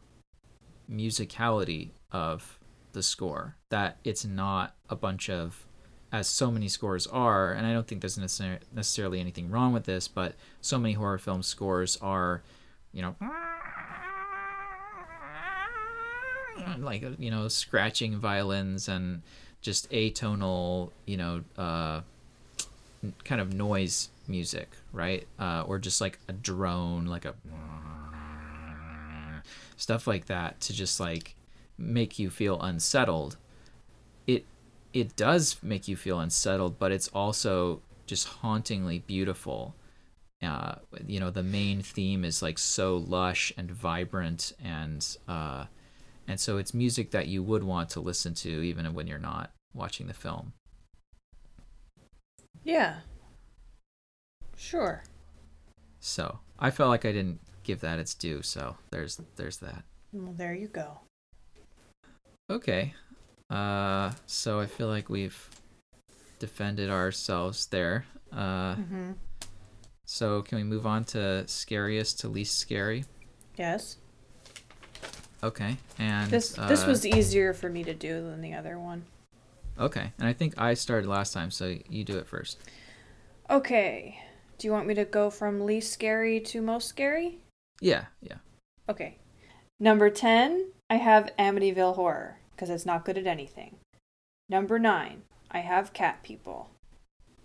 musicality 0.91 1.91
of 2.13 2.59
the 2.93 3.03
score. 3.03 3.57
That 3.69 3.99
it's 4.05 4.25
not 4.25 4.75
a 4.89 4.97
bunch 4.97 5.31
of, 5.31 5.67
as 6.13 6.27
so 6.27 6.51
many 6.51 6.69
scores 6.69 7.07
are, 7.07 7.53
and 7.53 7.67
I 7.67 7.73
don't 7.73 7.87
think 7.87 8.01
there's 8.01 8.19
necessar- 8.19 8.61
necessarily 8.75 9.21
anything 9.21 9.51
wrong 9.51 9.73
with 9.73 9.85
this, 9.85 10.09
but 10.09 10.35
so 10.61 10.79
many 10.79 10.95
horror 10.95 11.19
film 11.19 11.43
scores 11.43 11.97
are, 12.03 12.43
you 12.93 13.03
know, 13.03 13.17
like 16.79 17.05
you 17.19 17.31
know, 17.31 17.49
scratching 17.49 18.19
violins 18.19 18.89
and 18.89 19.23
just 19.61 19.91
atonal, 19.91 20.91
you 21.07 21.17
know, 21.17 21.43
uh, 21.57 22.01
kind 23.25 23.41
of 23.41 23.53
noise 23.53 24.09
music, 24.27 24.71
right? 24.93 25.27
Uh, 25.39 25.65
or 25.67 25.79
just 25.79 26.01
like 26.01 26.19
a 26.29 26.33
drone, 26.33 27.07
like 27.07 27.25
a 27.25 27.35
stuff 29.77 30.07
like 30.07 30.27
that 30.27 30.61
to 30.61 30.73
just 30.73 31.01
like 31.01 31.35
make 31.81 32.19
you 32.19 32.31
feel 32.31 32.61
unsettled. 32.61 33.37
It 34.27 34.45
it 34.93 35.17
does 35.17 35.57
make 35.63 35.89
you 35.89 35.97
feel 35.97 36.21
unsettled, 36.21 36.79
but 36.79 36.93
it's 36.93 37.09
also 37.09 37.83
just 38.07 38.29
hauntingly 38.29 39.01
beautiful. 39.01 39.75
Uh, 40.43 40.77
you 41.07 41.21
know, 41.21 41.31
the 41.31 41.43
main 41.43 41.83
theme 41.83 42.25
is 42.25 42.43
like 42.43 42.59
so 42.59 42.97
lush 42.97 43.53
and 43.57 43.71
vibrant, 43.71 44.53
and 44.63 45.17
uh, 45.29 45.67
and 46.29 46.39
so 46.39 46.59
it's 46.59 46.75
music 46.75 47.11
that 47.11 47.29
you 47.29 47.43
would 47.43 47.63
want 47.63 47.91
to 47.91 48.01
listen 48.01 48.35
to 48.35 48.49
even 48.49 48.93
when 48.95 49.07
you're 49.07 49.19
not 49.19 49.51
watching 49.75 50.07
the 50.07 50.15
film. 50.15 50.53
Yeah. 52.63 52.97
Sure. 54.57 55.03
So 56.01 56.41
I 56.59 56.71
felt 56.71 56.91
like 56.91 57.05
I 57.05 57.13
didn't 57.13 57.41
give 57.63 57.81
that 57.81 57.99
its 57.99 58.15
due. 58.15 58.43
So 58.43 58.77
there's 58.91 59.21
there's 59.37 59.59
that. 59.59 59.85
Well, 60.13 60.35
there 60.37 60.55
you 60.55 60.69
go. 60.69 61.01
Okay. 62.51 62.95
Uh, 63.49 64.11
so 64.27 64.61
I 64.61 64.67
feel 64.67 64.89
like 64.89 65.09
we've 65.09 65.49
defended 66.39 66.91
ourselves 66.91 67.67
there. 67.67 68.05
Uh, 68.33 68.75
Mm-hmm. 68.77 69.13
so 70.05 70.43
can 70.43 70.59
we 70.59 70.65
move 70.65 70.87
on 70.87 71.05
to 71.05 71.47
scariest 71.49 72.21
to 72.21 72.29
least 72.29 72.59
scary? 72.59 73.05
Yes. 73.57 73.97
Okay. 75.43 75.77
And 75.99 76.31
This 76.31 76.51
this 76.53 76.85
uh, 76.85 76.87
was 76.89 77.07
easier 77.07 77.53
for 77.55 77.69
me 77.69 77.83
to 77.85 77.95
do 77.95 78.23
than 78.23 78.41
the 78.41 78.55
other 78.55 78.79
one. 78.79 79.05
okay. 79.79 80.13
And 80.19 80.29
I 80.29 80.33
think 80.33 80.55
I 80.59 80.75
started 80.75 81.09
last 81.09 81.33
time, 81.33 81.51
so 81.51 81.77
you 81.89 82.05
do 82.05 82.19
it 82.19 82.27
first. 82.27 82.59
Okay. 83.49 84.19
Do 84.59 84.67
you 84.69 84.73
want 84.73 84.87
me 84.87 84.95
to 84.95 85.05
go 85.05 85.31
from 85.31 85.65
least 85.65 85.93
scary 85.93 86.41
to 86.41 86.61
most 86.61 86.89
scary? 86.89 87.39
Yeah. 87.81 88.05
Yeah. 88.21 88.37
Okay. 88.89 89.17
Number 89.81 90.11
10, 90.11 90.67
I 90.91 90.97
have 90.97 91.31
Amityville 91.39 91.95
Horror 91.97 92.37
because 92.61 92.69
it's 92.69 92.85
not 92.85 93.07
good 93.07 93.17
at 93.17 93.27
anything. 93.27 93.77
Number 94.51 94.79
9, 94.79 95.23
I 95.51 95.61
have 95.61 95.95
Cat 95.95 96.23
People. 96.23 96.69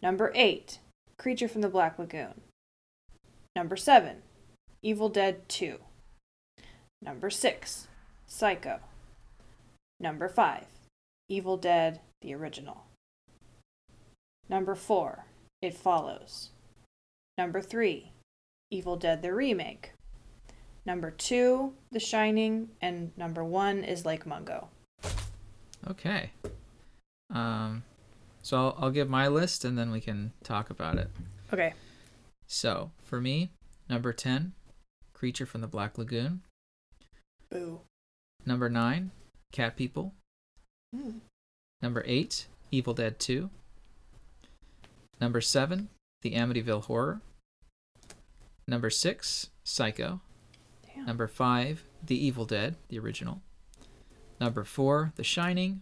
Number 0.04 0.30
8, 0.36 0.80
Creature 1.18 1.48
from 1.48 1.62
the 1.62 1.70
Black 1.70 1.98
Lagoon. 1.98 2.42
Number 3.56 3.78
7, 3.78 4.18
Evil 4.82 5.08
Dead 5.08 5.48
2. 5.48 5.78
Number 7.02 7.30
6, 7.30 7.88
Psycho. 8.28 8.80
Number 10.02 10.28
5, 10.28 10.66
Evil 11.30 11.56
Dead 11.56 12.02
the 12.22 12.36
original. 12.36 12.84
Number 14.50 14.76
4, 14.76 15.24
It 15.62 15.76
Follows. 15.76 16.50
Number 17.38 17.62
3, 17.62 18.12
Evil 18.70 18.98
Dead 18.98 19.22
the 19.22 19.34
remake. 19.34 19.94
Number 20.86 21.10
two, 21.10 21.74
The 21.92 22.02
Shining, 22.02 22.72
and 22.82 23.18
number 23.18 23.46
one 23.46 23.86
is 23.86 24.06
Lake 24.06 24.26
Mungo. 24.26 24.68
Okay. 25.90 26.32
Um, 27.34 27.84
so 28.42 28.58
I'll, 28.58 28.76
I'll 28.80 28.92
give 28.92 29.10
my 29.10 29.28
list 29.28 29.66
and 29.66 29.78
then 29.78 29.92
we 29.92 30.02
can 30.02 30.32
talk 30.44 30.70
about 30.70 30.98
it. 30.98 31.10
Okay. 31.54 31.74
So 32.48 32.92
for 33.04 33.20
me, 33.20 33.52
number 33.90 34.14
10, 34.14 34.54
Creature 35.14 35.46
from 35.46 35.62
the 35.62 35.68
Black 35.68 35.98
Lagoon. 35.98 36.42
Boo. 37.50 37.82
Number 38.46 38.70
9, 38.70 39.12
Cat 39.52 39.76
People. 39.76 40.14
Mm. 40.96 41.22
Number 41.82 42.04
8, 42.06 42.48
Evil 42.72 42.94
Dead 42.94 43.20
2. 43.20 43.50
Number 45.22 45.42
7, 45.42 45.90
The 46.22 46.34
Amityville 46.34 46.84
Horror. 46.84 47.22
Number 48.68 48.90
6, 48.90 49.50
Psycho. 49.64 50.22
Damn. 50.86 51.06
Number 51.06 51.28
5, 51.28 51.84
The 52.06 52.26
Evil 52.26 52.46
Dead, 52.46 52.76
the 52.90 53.00
original. 53.00 53.42
Number 54.40 54.64
4, 54.64 55.14
The 55.16 55.24
Shining. 55.24 55.82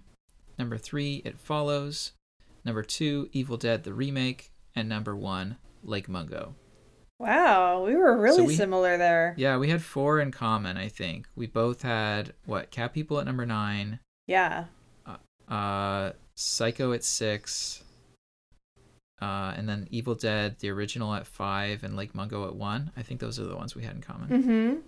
Number 0.60 0.78
3, 0.78 1.22
It 1.26 1.40
Follows. 1.40 2.12
Number 2.66 2.84
2, 2.84 3.30
Evil 3.34 3.58
Dead, 3.58 3.84
the 3.84 3.94
remake. 3.94 4.52
And 4.76 4.90
number 4.90 5.16
1, 5.16 5.58
Lake 5.84 6.08
Mungo. 6.10 6.56
Wow, 7.20 7.86
we 7.86 7.96
were 7.96 8.18
really 8.18 8.38
So 8.38 8.44
we- 8.46 8.56
similar 8.56 8.98
there. 8.98 9.34
Yeah, 9.38 9.58
we 9.58 9.70
had 9.70 9.84
four 9.84 10.20
in 10.20 10.32
common, 10.32 10.78
I 10.78 10.90
think. 10.90 11.28
We 11.36 11.46
both 11.48 11.84
had, 11.84 12.34
what, 12.46 12.72
Cat 12.72 12.92
People 12.94 13.20
at 13.20 13.26
number 13.26 13.46
9. 13.46 14.00
Yeah. 14.28 14.66
uh 15.48 16.12
psycho 16.36 16.94
at 16.94 17.04
six 17.04 17.84
uh 19.22 19.54
and 19.58 19.68
then 19.70 19.88
evil 19.92 20.16
dead 20.16 20.56
the 20.60 20.70
original 20.70 21.14
at 21.14 21.28
five 21.28 21.84
and 21.84 21.98
lake 21.98 22.16
mungo 22.16 22.48
at 22.48 22.56
one 22.56 22.92
i 22.98 23.02
think 23.04 23.20
those 23.20 23.38
are 23.40 23.44
the 23.44 23.56
ones 23.56 23.76
we 23.76 23.84
had 23.84 23.94
in 23.94 24.02
common 24.02 24.30
Mm-hmm. 24.30 24.80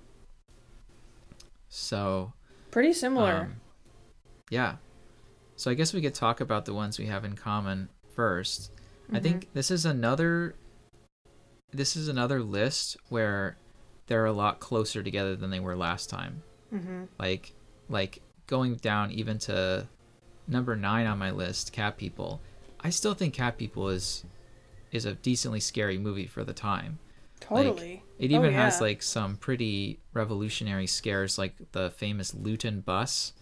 so 1.67 2.33
Pretty 2.75 2.91
similar. 2.91 3.33
um, 3.35 3.55
yeah 4.49 4.75
so 5.55 5.71
i 5.71 5.73
guess 5.73 5.93
we 5.93 6.01
could 6.01 6.13
talk 6.13 6.41
about 6.41 6.65
the 6.65 6.73
ones 6.73 6.99
we 6.99 7.05
have 7.05 7.23
in 7.23 7.33
common 7.37 7.87
1st 8.17 8.69
i 9.13 9.15
Mhm. 9.19 9.23
think 9.23 9.53
this 9.53 9.71
is 9.71 9.85
another 9.85 10.55
this 11.71 11.95
is 11.95 12.09
another 12.09 12.43
list 12.43 12.97
where 13.07 13.55
they're 14.07 14.25
a 14.25 14.33
lot 14.33 14.59
closer 14.59 15.01
together 15.01 15.37
than 15.37 15.51
they 15.51 15.59
were 15.61 15.75
last 15.77 16.09
time 16.09 16.43
Mm-hmm. 16.73 17.03
like 17.17 17.53
like 17.87 18.21
going 18.45 18.75
down 18.75 19.09
even 19.11 19.37
to 19.39 19.87
number 20.45 20.75
nine 20.75 21.07
on 21.07 21.17
my 21.17 21.31
list 21.31 21.71
cat 21.71 21.95
people 21.97 22.41
i 22.81 22.89
still 22.89 23.13
think 23.13 23.33
cat 23.33 23.57
people 23.57 23.87
is 23.87 24.25
is 24.91 25.05
a 25.05 25.13
decently 25.13 25.61
scary 25.61 25.97
movie 25.97 26.27
for 26.27 26.43
the 26.43 26.53
time 26.53 26.99
Totally. 27.47 28.03
it 28.19 28.31
Oh, 28.31 28.35
even 28.35 28.53
has 28.53 28.81
like 28.81 29.01
some 29.01 29.37
pretty 29.37 29.99
revolutionary 30.13 30.87
scares 30.87 31.37
like 31.37 31.55
the 31.71 31.89
famous 31.91 32.33
Lewton 32.33 32.81
bus 32.81 33.33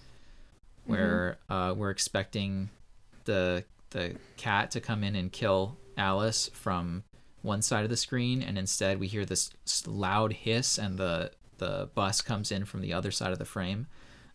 Mm-hmm. 0.83 0.91
where 0.91 1.37
uh, 1.49 1.73
we're 1.77 1.91
expecting 1.91 2.69
the 3.23 3.63
the 3.91 4.15
cat 4.35 4.69
to 4.71 4.81
come 4.81 5.01
in 5.01 5.15
and 5.15 5.31
kill 5.31 5.77
alice 5.97 6.49
from 6.53 7.03
one 7.41 7.61
side 7.61 7.85
of 7.85 7.89
the 7.89 7.95
screen 7.95 8.41
and 8.41 8.57
instead 8.57 8.99
we 8.99 9.07
hear 9.07 9.23
this 9.23 9.49
loud 9.87 10.33
hiss 10.33 10.77
and 10.77 10.97
the 10.97 11.31
the 11.59 11.87
bus 11.95 12.21
comes 12.21 12.51
in 12.51 12.65
from 12.65 12.81
the 12.81 12.91
other 12.91 13.11
side 13.11 13.31
of 13.31 13.39
the 13.39 13.45
frame 13.45 13.87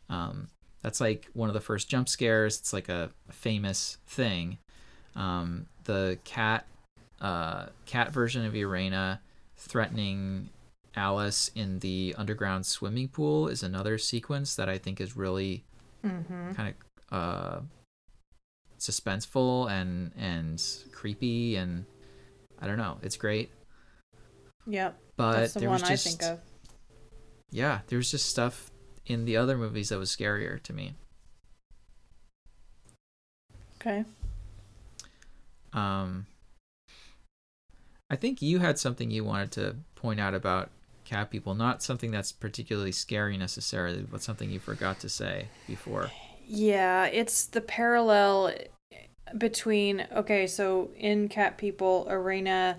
um, 0.09 0.49
that's 0.83 1.03
like 1.03 1.29
one 1.35 1.51
of 1.51 1.55
the 1.55 1.61
first 1.61 1.87
jump 1.91 2.09
scares 2.09 2.59
it's 2.59 2.73
like 2.73 2.89
a, 2.89 3.11
a 3.29 3.33
famous 3.33 3.99
thing 4.07 4.57
um, 5.17 5.67
the 5.85 6.19
cat 6.25 6.65
uh, 7.21 7.67
cat 7.85 8.11
version 8.11 8.45
of 8.47 8.55
Irena 8.55 9.21
threatening 9.59 10.49
Alice 10.97 11.51
in 11.55 11.81
the 11.81 12.15
underground 12.17 12.65
swimming 12.67 13.09
pool 13.09 13.49
is 13.49 13.63
another 13.63 13.99
sequence 13.99 14.55
that 14.57 14.69
I 14.69 14.79
think 14.79 15.01
is 15.01 15.17
really 15.17 15.65
Mm-hmm. 16.05 16.53
kind 16.53 16.75
of 17.11 17.19
uh, 17.19 17.61
suspenseful 18.79 19.69
and 19.69 20.13
and 20.17 20.63
creepy 20.93 21.57
and 21.57 21.85
I 22.61 22.67
don't 22.69 22.79
know. 22.79 22.99
It's 23.03 23.17
great, 23.17 23.51
Yep. 24.67 24.97
but 25.17 25.33
That's 25.33 25.55
the 25.55 25.61
there 25.61 25.69
one 25.71 25.81
was 25.81 25.89
just 25.89 26.07
I 26.07 26.11
think 26.11 26.23
of. 26.23 26.41
yeah, 27.51 27.81
there 27.89 27.97
was 27.97 28.11
just 28.13 28.27
stuff 28.27 28.71
in 29.07 29.25
the 29.25 29.37
other 29.37 29.59
movies 29.59 29.89
that 29.89 29.99
was 29.99 30.15
scarier 30.15 30.63
to 30.63 30.73
me. 30.73 30.95
Okay. 33.81 34.05
Um, 35.73 36.27
I 38.11 38.17
think 38.17 38.41
you 38.41 38.59
had 38.59 38.79
something 38.79 39.11
you 39.11 39.25
wanted 39.25 39.53
to 39.53 39.77
point 39.95 40.21
out 40.21 40.35
about 40.35 40.71
cat 41.05 41.31
people, 41.31 41.55
not 41.55 41.83
something 41.83 42.11
that's 42.11 42.33
particularly 42.33 42.93
scary 42.93 43.37
necessarily, 43.37 44.03
but 44.03 44.23
something 44.23 44.51
you 44.51 44.61
forgot 44.61 45.01
to 45.01 45.09
say 45.09 45.49
before. 45.67 46.13
Yeah, 46.47 47.07
it's 47.07 47.45
the 47.47 47.61
parallel 47.61 48.53
between 49.37 50.07
okay, 50.13 50.47
so 50.47 50.91
in 50.97 51.29
Cat 51.29 51.59
People, 51.59 52.07
Irena 52.09 52.79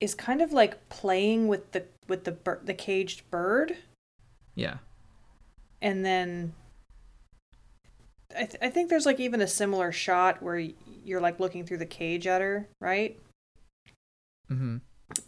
is 0.00 0.14
kind 0.14 0.40
of 0.40 0.52
like 0.52 0.88
playing 0.88 1.46
with 1.46 1.70
the 1.72 1.84
with 2.08 2.24
the 2.24 2.32
bir- 2.32 2.60
the 2.64 2.74
caged 2.74 3.30
bird, 3.30 3.76
Yeah, 4.56 4.78
and 5.80 6.04
then 6.04 6.54
I 8.34 8.44
th- 8.46 8.56
I 8.62 8.70
think 8.70 8.90
there's 8.90 9.06
like 9.06 9.20
even 9.20 9.40
a 9.40 9.46
similar 9.46 9.92
shot 9.92 10.42
where 10.42 10.58
you're 11.04 11.20
like 11.20 11.38
looking 11.38 11.64
through 11.64 11.78
the 11.78 11.86
cage 11.86 12.26
at 12.26 12.40
her, 12.40 12.68
right? 12.80 13.18
Hmm 14.56 14.76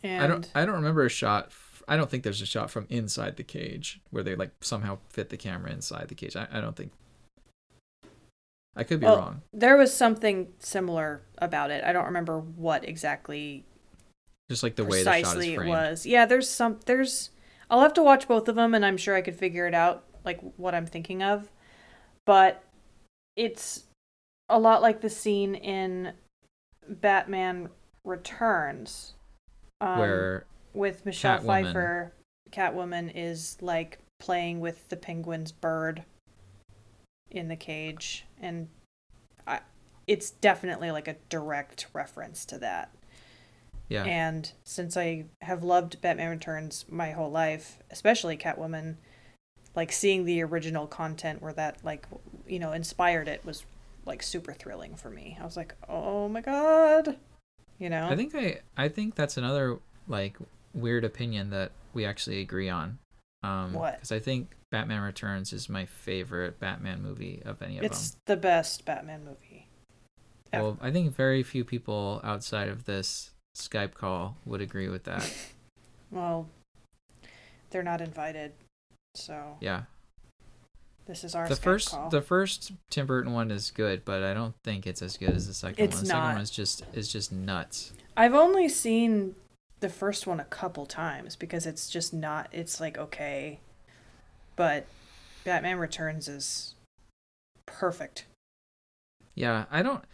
And 0.02 0.22
I 0.22 0.26
don't. 0.26 0.50
I 0.54 0.64
don't 0.64 0.76
remember 0.76 1.04
a 1.04 1.08
shot. 1.10 1.46
f- 1.46 1.82
I 1.86 1.96
don't 1.96 2.10
think 2.10 2.22
there's 2.22 2.40
a 2.42 2.46
shot 2.46 2.70
from 2.70 2.86
inside 2.88 3.36
the 3.36 3.42
cage 3.44 4.00
where 4.10 4.22
they 4.22 4.34
like 4.34 4.52
somehow 4.62 4.98
fit 5.10 5.28
the 5.28 5.36
camera 5.36 5.70
inside 5.72 6.08
the 6.08 6.14
cage. 6.14 6.36
I, 6.36 6.46
I 6.50 6.60
don't 6.60 6.76
think. 6.76 6.92
I 8.76 8.82
could 8.82 8.98
be 9.00 9.06
Well, 9.06 9.18
wrong. 9.18 9.42
there 9.52 9.76
was 9.76 9.94
something 9.94 10.48
similar 10.58 11.22
about 11.38 11.70
it. 11.70 11.84
I 11.84 11.92
don't 11.92 12.06
remember 12.06 12.40
what 12.40 12.88
exactly 12.88 13.64
Just 14.50 14.62
like 14.62 14.74
the 14.76 14.84
way 14.84 15.04
the 15.04 15.10
shot 15.12 15.18
is 15.18 15.22
precisely 15.22 15.54
it 15.54 15.64
was. 15.68 16.06
Yeah, 16.06 16.26
there's 16.26 16.48
some 16.50 16.80
there's 16.86 17.30
I'll 17.70 17.82
have 17.82 17.94
to 17.94 18.02
watch 18.02 18.26
both 18.26 18.48
of 18.48 18.56
them 18.56 18.74
and 18.74 18.84
I'm 18.84 18.96
sure 18.96 19.14
I 19.14 19.20
could 19.22 19.36
figure 19.36 19.66
it 19.66 19.74
out 19.74 20.04
like 20.24 20.40
what 20.56 20.74
I'm 20.74 20.86
thinking 20.86 21.22
of. 21.22 21.50
But 22.26 22.64
it's 23.36 23.84
a 24.48 24.58
lot 24.58 24.82
like 24.82 25.00
the 25.02 25.10
scene 25.10 25.54
in 25.54 26.12
Batman 26.88 27.68
Returns 28.04 29.14
um, 29.80 29.98
where 29.98 30.44
with 30.72 31.04
Michelle 31.06 31.38
Catwoman- 31.40 31.64
Pfeiffer 31.64 32.12
Catwoman 32.50 33.12
is 33.14 33.56
like 33.60 33.98
playing 34.20 34.60
with 34.60 34.88
the 34.88 34.96
penguin's 34.96 35.52
bird 35.52 36.04
in 37.30 37.48
the 37.48 37.56
cage 37.56 38.24
and 38.40 38.68
I, 39.46 39.60
it's 40.06 40.30
definitely 40.30 40.90
like 40.90 41.08
a 41.08 41.16
direct 41.28 41.88
reference 41.92 42.44
to 42.46 42.58
that. 42.58 42.90
yeah, 43.88 44.04
And 44.04 44.50
since 44.64 44.96
I 44.96 45.24
have 45.42 45.62
loved 45.62 46.00
Batman 46.00 46.30
Returns 46.30 46.84
my 46.88 47.12
whole 47.12 47.30
life, 47.30 47.78
especially 47.90 48.36
Catwoman, 48.36 48.96
like 49.74 49.90
seeing 49.92 50.24
the 50.24 50.42
original 50.42 50.86
content 50.86 51.42
where 51.42 51.52
that 51.54 51.84
like 51.84 52.06
you 52.46 52.58
know 52.58 52.72
inspired 52.72 53.28
it 53.28 53.44
was 53.44 53.64
like 54.06 54.22
super 54.22 54.52
thrilling 54.52 54.94
for 54.94 55.10
me. 55.10 55.36
I 55.40 55.44
was 55.44 55.56
like, 55.56 55.74
"Oh 55.88 56.28
my 56.28 56.40
god." 56.40 57.16
You 57.84 57.90
know? 57.90 58.08
I 58.08 58.16
think 58.16 58.34
I 58.34 58.60
I 58.78 58.88
think 58.88 59.14
that's 59.14 59.36
another 59.36 59.78
like 60.08 60.38
weird 60.72 61.04
opinion 61.04 61.50
that 61.50 61.72
we 61.92 62.06
actually 62.06 62.40
agree 62.40 62.70
on. 62.70 62.98
Um, 63.42 63.74
What? 63.74 63.96
Because 63.96 64.10
I 64.10 64.20
think 64.20 64.56
Batman 64.70 65.02
Returns 65.02 65.52
is 65.52 65.68
my 65.68 65.84
favorite 65.84 66.58
Batman 66.58 67.02
movie 67.02 67.42
of 67.44 67.60
any 67.60 67.76
of 67.76 67.84
it's 67.84 68.16
the 68.24 68.38
best 68.38 68.86
Batman 68.86 69.26
movie. 69.26 69.68
them. 70.50 70.62
Well, 70.62 70.78
I 70.80 70.90
think 70.92 71.14
very 71.14 71.42
few 71.42 71.62
people 71.62 72.22
outside 72.24 72.70
of 72.70 72.86
this 72.86 73.32
Skype 73.54 73.92
call 73.92 74.38
would 74.46 74.62
agree 74.62 74.88
with 74.88 75.04
that. 75.04 75.30
Well, 76.10 76.48
they're 77.70 77.82
not 77.82 78.00
invited. 78.00 78.52
So, 79.16 79.56
Yeah, 79.60 79.82
this 81.06 81.24
is 81.24 81.34
our 81.34 81.48
the 81.48 81.56
first 81.56 81.90
call. 81.90 82.08
the 82.08 82.22
first 82.22 82.72
Tim 82.90 83.06
Burton 83.06 83.32
one 83.32 83.50
is 83.50 83.70
good, 83.70 84.04
but 84.04 84.22
I 84.22 84.32
don't 84.32 84.54
think 84.64 84.86
it's 84.86 85.02
as 85.02 85.16
good 85.16 85.30
as 85.30 85.46
the 85.46 85.54
second 85.54 85.84
It's 85.84 85.96
one. 85.96 86.04
The 86.04 86.08
second 86.08 86.22
one 86.22 86.40
is 86.40 86.50
just 86.50 86.84
is 86.94 87.12
just 87.12 87.32
nuts. 87.32 87.92
I've 88.16 88.34
only 88.34 88.68
seen 88.68 89.34
the 89.80 89.88
first 89.88 90.26
one 90.26 90.40
a 90.40 90.44
couple 90.44 90.86
times 90.86 91.36
because 91.36 91.66
it's 91.66 91.90
just 91.90 92.14
not 92.14 92.48
it's 92.52 92.80
like 92.80 92.96
okay. 92.96 93.60
But 94.56 94.86
Batman 95.44 95.78
Returns 95.78 96.28
is 96.28 96.74
perfect. 97.66 98.26
Yeah, 99.34 99.64
I 99.70 99.82
don't. 99.82 100.04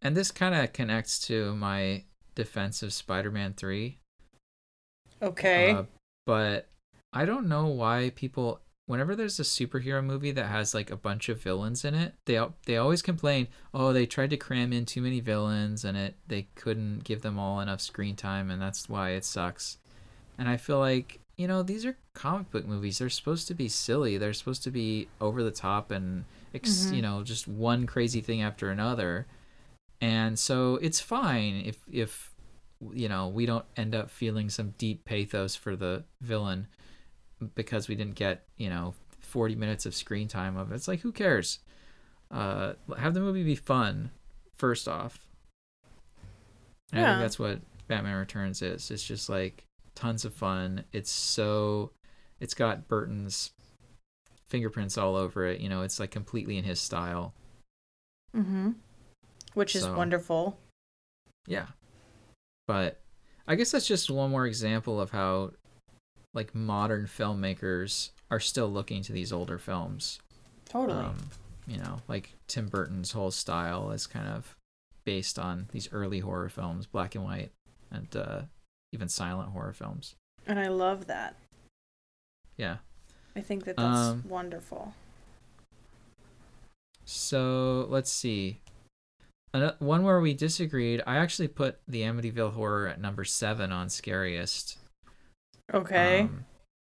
And 0.00 0.16
this 0.16 0.30
kind 0.30 0.54
of 0.54 0.72
connects 0.72 1.18
to 1.26 1.54
my 1.54 2.04
defense 2.34 2.82
of 2.82 2.92
Spider-Man 2.92 3.54
Three. 3.54 3.98
Okay. 5.20 5.72
Uh, 5.72 5.84
but 6.24 6.68
I 7.12 7.24
don't 7.24 7.48
know 7.48 7.66
why 7.66 8.10
people 8.14 8.60
whenever 8.86 9.14
there's 9.14 9.38
a 9.40 9.44
superhero 9.44 10.04
movie 10.04 10.32
that 10.32 10.46
has 10.46 10.74
like 10.74 10.90
a 10.90 10.96
bunch 10.96 11.28
of 11.28 11.42
villains 11.42 11.84
in 11.84 11.94
it, 11.94 12.14
they 12.24 12.40
they 12.66 12.76
always 12.76 13.02
complain, 13.02 13.48
"Oh, 13.72 13.92
they 13.92 14.06
tried 14.06 14.30
to 14.30 14.36
cram 14.36 14.72
in 14.72 14.86
too 14.86 15.00
many 15.02 15.20
villains 15.20 15.84
and 15.84 15.96
it 15.96 16.16
they 16.26 16.48
couldn't 16.54 17.04
give 17.04 17.22
them 17.22 17.38
all 17.38 17.60
enough 17.60 17.80
screen 17.80 18.16
time 18.16 18.50
and 18.50 18.60
that's 18.60 18.88
why 18.88 19.10
it 19.10 19.24
sucks." 19.24 19.78
And 20.38 20.48
I 20.48 20.56
feel 20.56 20.78
like, 20.78 21.20
you 21.36 21.46
know, 21.46 21.62
these 21.62 21.84
are 21.86 21.96
comic 22.14 22.50
book 22.50 22.66
movies. 22.66 22.98
They're 22.98 23.10
supposed 23.10 23.46
to 23.48 23.54
be 23.54 23.68
silly. 23.68 24.18
They're 24.18 24.32
supposed 24.32 24.62
to 24.64 24.70
be 24.70 25.08
over 25.20 25.42
the 25.42 25.50
top 25.50 25.90
and 25.90 26.24
ex- 26.54 26.86
Mhm. 26.86 26.96
you 26.96 27.02
know, 27.02 27.22
just 27.22 27.46
one 27.46 27.86
crazy 27.86 28.20
thing 28.20 28.42
after 28.42 28.70
another. 28.70 29.26
And 30.00 30.38
so 30.38 30.76
it's 30.76 31.00
fine 31.00 31.62
if 31.64 31.78
if 31.90 32.30
you 32.92 33.08
know 33.08 33.28
we 33.28 33.46
don't 33.46 33.64
end 33.76 33.94
up 33.94 34.10
feeling 34.10 34.50
some 34.50 34.74
deep 34.76 35.04
pathos 35.04 35.54
for 35.54 35.76
the 35.76 36.02
villain 36.20 36.66
because 37.54 37.88
we 37.88 37.94
didn't 37.94 38.14
get 38.14 38.44
you 38.56 38.68
know 38.70 38.94
40 39.20 39.54
minutes 39.56 39.86
of 39.86 39.94
screen 39.94 40.28
time 40.28 40.56
of 40.56 40.72
it. 40.72 40.74
It's 40.74 40.88
like 40.88 41.00
who 41.00 41.12
cares? 41.12 41.58
Uh, 42.30 42.74
have 42.98 43.14
the 43.14 43.20
movie 43.20 43.44
be 43.44 43.54
fun 43.56 44.10
first 44.56 44.88
off. 44.88 45.26
And 46.92 47.00
I 47.00 47.02
Yeah. 47.08 47.12
think 47.14 47.24
that's 47.24 47.38
what 47.38 47.60
Batman 47.88 48.16
Returns 48.16 48.62
is. 48.62 48.90
It's 48.90 49.02
just 49.06 49.28
like 49.28 49.64
tons 49.94 50.24
of 50.24 50.34
fun. 50.34 50.84
It's 50.92 51.10
so 51.10 51.92
it's 52.40 52.54
got 52.54 52.88
Burton's 52.88 53.52
fingerprints 54.48 54.98
all 54.98 55.16
over 55.16 55.46
it. 55.46 55.60
You 55.60 55.68
know, 55.68 55.82
it's 55.82 56.00
like 56.00 56.10
completely 56.10 56.58
in 56.58 56.64
his 56.64 56.80
style. 56.80 57.34
Mhm. 58.34 58.76
Which 59.54 59.76
is 59.76 59.82
So- 59.82 59.96
wonderful. 59.96 60.58
Yeah. 61.46 61.68
But 62.66 63.00
I 63.46 63.54
guess 63.56 63.70
that's 63.72 63.86
just 63.86 64.10
one 64.10 64.30
more 64.30 64.46
example 64.46 65.00
of 65.00 65.10
how 65.10 65.52
like 66.34 66.54
modern 66.54 67.06
filmmakers 67.06 68.10
are 68.30 68.40
still 68.40 68.68
looking 68.70 69.02
to 69.02 69.12
these 69.12 69.32
older 69.32 69.58
films. 69.58 70.18
Totally. 70.64 71.04
Um, 71.04 71.16
you 71.66 71.78
know, 71.78 71.98
like 72.08 72.34
Tim 72.48 72.68
Burton's 72.68 73.12
whole 73.12 73.30
style 73.30 73.90
is 73.90 74.06
kind 74.06 74.26
of 74.28 74.56
based 75.04 75.38
on 75.38 75.66
these 75.72 75.88
early 75.92 76.20
horror 76.20 76.48
films, 76.48 76.86
black 76.86 77.14
and 77.14 77.24
white, 77.24 77.50
and 77.90 78.14
uh, 78.16 78.42
even 78.92 79.08
silent 79.08 79.50
horror 79.50 79.72
films. 79.72 80.14
and 80.46 80.58
I 80.58 80.68
love 80.68 81.06
that. 81.06 81.36
Yeah. 82.56 82.78
I 83.36 83.40
think 83.40 83.64
that 83.64 83.76
that's 83.76 83.98
Um, 83.98 84.24
wonderful. 84.28 84.94
So 87.04 87.86
let's 87.90 88.10
see. 88.12 88.60
One 89.78 90.02
where 90.02 90.20
we 90.20 90.32
disagreed, 90.34 91.02
I 91.06 91.16
actually 91.16 91.48
put 91.48 91.78
the 91.86 92.02
Amityville 92.02 92.54
Horror 92.54 92.88
at 92.88 93.00
number 93.00 93.24
seven 93.24 93.70
on 93.70 93.90
scariest. 93.90 94.78
Okay. 95.72 96.22
Um, 96.22 96.44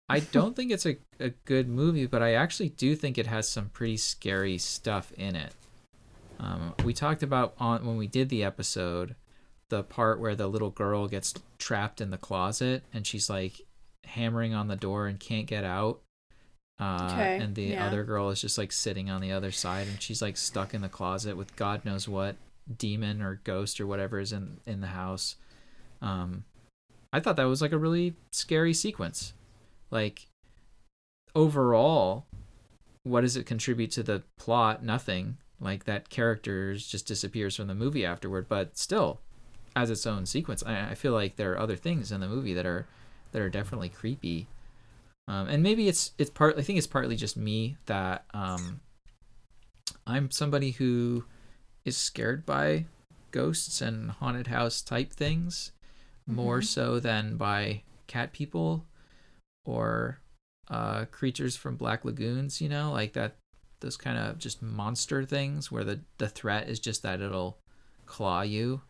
I 0.09 0.19
don't 0.19 0.55
think 0.55 0.71
it's 0.71 0.85
a, 0.85 0.97
a 1.19 1.29
good 1.45 1.67
movie, 1.67 2.05
but 2.05 2.21
I 2.21 2.33
actually 2.33 2.69
do 2.69 2.95
think 2.95 3.17
it 3.17 3.27
has 3.27 3.49
some 3.49 3.69
pretty 3.69 3.97
scary 3.97 4.57
stuff 4.57 5.11
in 5.13 5.35
it. 5.35 5.53
Um, 6.39 6.73
we 6.83 6.93
talked 6.93 7.23
about 7.23 7.55
on 7.57 7.85
when 7.85 7.97
we 7.97 8.07
did 8.07 8.29
the 8.29 8.43
episode 8.43 9.15
the 9.69 9.83
part 9.83 10.19
where 10.19 10.35
the 10.35 10.47
little 10.47 10.69
girl 10.69 11.07
gets 11.07 11.33
trapped 11.57 11.99
in 11.99 12.09
the 12.09 12.17
closet 12.17 12.83
and 12.93 13.05
she's 13.05 13.29
like 13.29 13.61
hammering 14.05 14.53
on 14.53 14.67
the 14.69 14.75
door 14.77 15.07
and 15.07 15.19
can't 15.19 15.45
get 15.47 15.63
out. 15.65 15.99
Uh, 16.79 17.09
Okay, 17.11 17.37
and 17.41 17.55
the 17.55 17.63
yeah. 17.63 17.85
other 17.87 18.03
girl 18.03 18.29
is 18.29 18.39
just 18.39 18.57
like 18.57 18.71
sitting 18.71 19.09
on 19.09 19.19
the 19.19 19.31
other 19.31 19.51
side 19.51 19.87
and 19.87 20.01
she's 20.01 20.21
like 20.21 20.37
stuck 20.37 20.73
in 20.73 20.81
the 20.81 20.87
closet 20.89 21.35
with 21.35 21.55
God 21.55 21.83
knows 21.83 22.07
what 22.07 22.35
demon 22.77 23.21
or 23.21 23.41
ghost 23.43 23.81
or 23.81 23.87
whatever 23.87 24.19
is 24.19 24.31
in 24.31 24.59
in 24.65 24.79
the 24.79 24.87
house. 24.87 25.35
Um, 26.01 26.45
I 27.11 27.19
thought 27.19 27.37
that 27.37 27.45
was 27.45 27.61
like 27.61 27.71
a 27.71 27.77
really 27.77 28.15
scary 28.31 28.73
sequence. 28.73 29.33
Like 29.91 30.27
overall, 31.35 32.25
what 33.03 33.21
does 33.21 33.37
it 33.37 33.45
contribute 33.45 33.91
to 33.91 34.03
the 34.03 34.23
plot? 34.37 34.83
Nothing. 34.83 35.37
Like 35.59 35.85
that 35.85 36.09
character 36.09 36.75
just 36.75 37.07
disappears 37.07 37.55
from 37.55 37.67
the 37.67 37.75
movie 37.75 38.05
afterward, 38.05 38.47
but 38.47 38.77
still, 38.77 39.19
as 39.75 39.89
its 39.89 40.05
own 40.05 40.25
sequence, 40.25 40.63
I, 40.65 40.91
I 40.91 40.95
feel 40.95 41.13
like 41.13 41.35
there 41.35 41.53
are 41.53 41.59
other 41.59 41.75
things 41.75 42.11
in 42.11 42.21
the 42.21 42.27
movie 42.27 42.53
that 42.53 42.65
are 42.65 42.87
that 43.31 43.41
are 43.41 43.49
definitely 43.49 43.89
creepy. 43.89 44.47
Um, 45.27 45.47
and 45.47 45.63
maybe 45.63 45.87
it's 45.87 46.11
it's 46.17 46.29
part. 46.29 46.57
I 46.57 46.61
think 46.61 46.77
it's 46.77 46.87
partly 46.87 47.15
just 47.15 47.37
me 47.37 47.77
that 47.87 48.25
um, 48.33 48.81
I'm 50.05 50.29
somebody 50.31 50.71
who 50.71 51.25
is 51.85 51.97
scared 51.97 52.45
by 52.45 52.85
ghosts 53.31 53.81
and 53.81 54.11
haunted 54.11 54.47
house 54.47 54.81
type 54.81 55.11
things 55.11 55.71
more 56.27 56.59
Mhm. 56.59 56.65
so 56.65 56.99
than 56.99 57.37
by 57.37 57.83
cat 58.07 58.33
people 58.33 58.85
or 59.65 60.19
uh, 60.69 61.05
creatures 61.05 61.55
from 61.55 61.75
black 61.77 62.03
lagoons. 62.05 62.61
You 62.61 62.69
know, 62.69 62.91
like 62.91 63.13
that. 63.13 63.35
Those 63.79 63.95
kind 63.95 64.17
of 64.17 64.39
just 64.39 64.61
monster 64.63 65.23
things 65.23 65.71
where 65.71 65.83
the 65.83 65.99
the 66.17 66.27
threat 66.27 66.67
is 66.67 66.79
just 66.79 67.03
that 67.03 67.21
it'll 67.21 67.59
claw 68.07 68.41
you. 68.41 68.81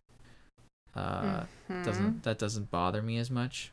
Uh, 0.95 1.45
Mhm. 1.69 1.84
doesn't 1.84 2.23
that 2.23 2.39
doesn't 2.39 2.71
bother 2.71 3.02
me 3.02 3.17
as 3.17 3.30
much. 3.30 3.71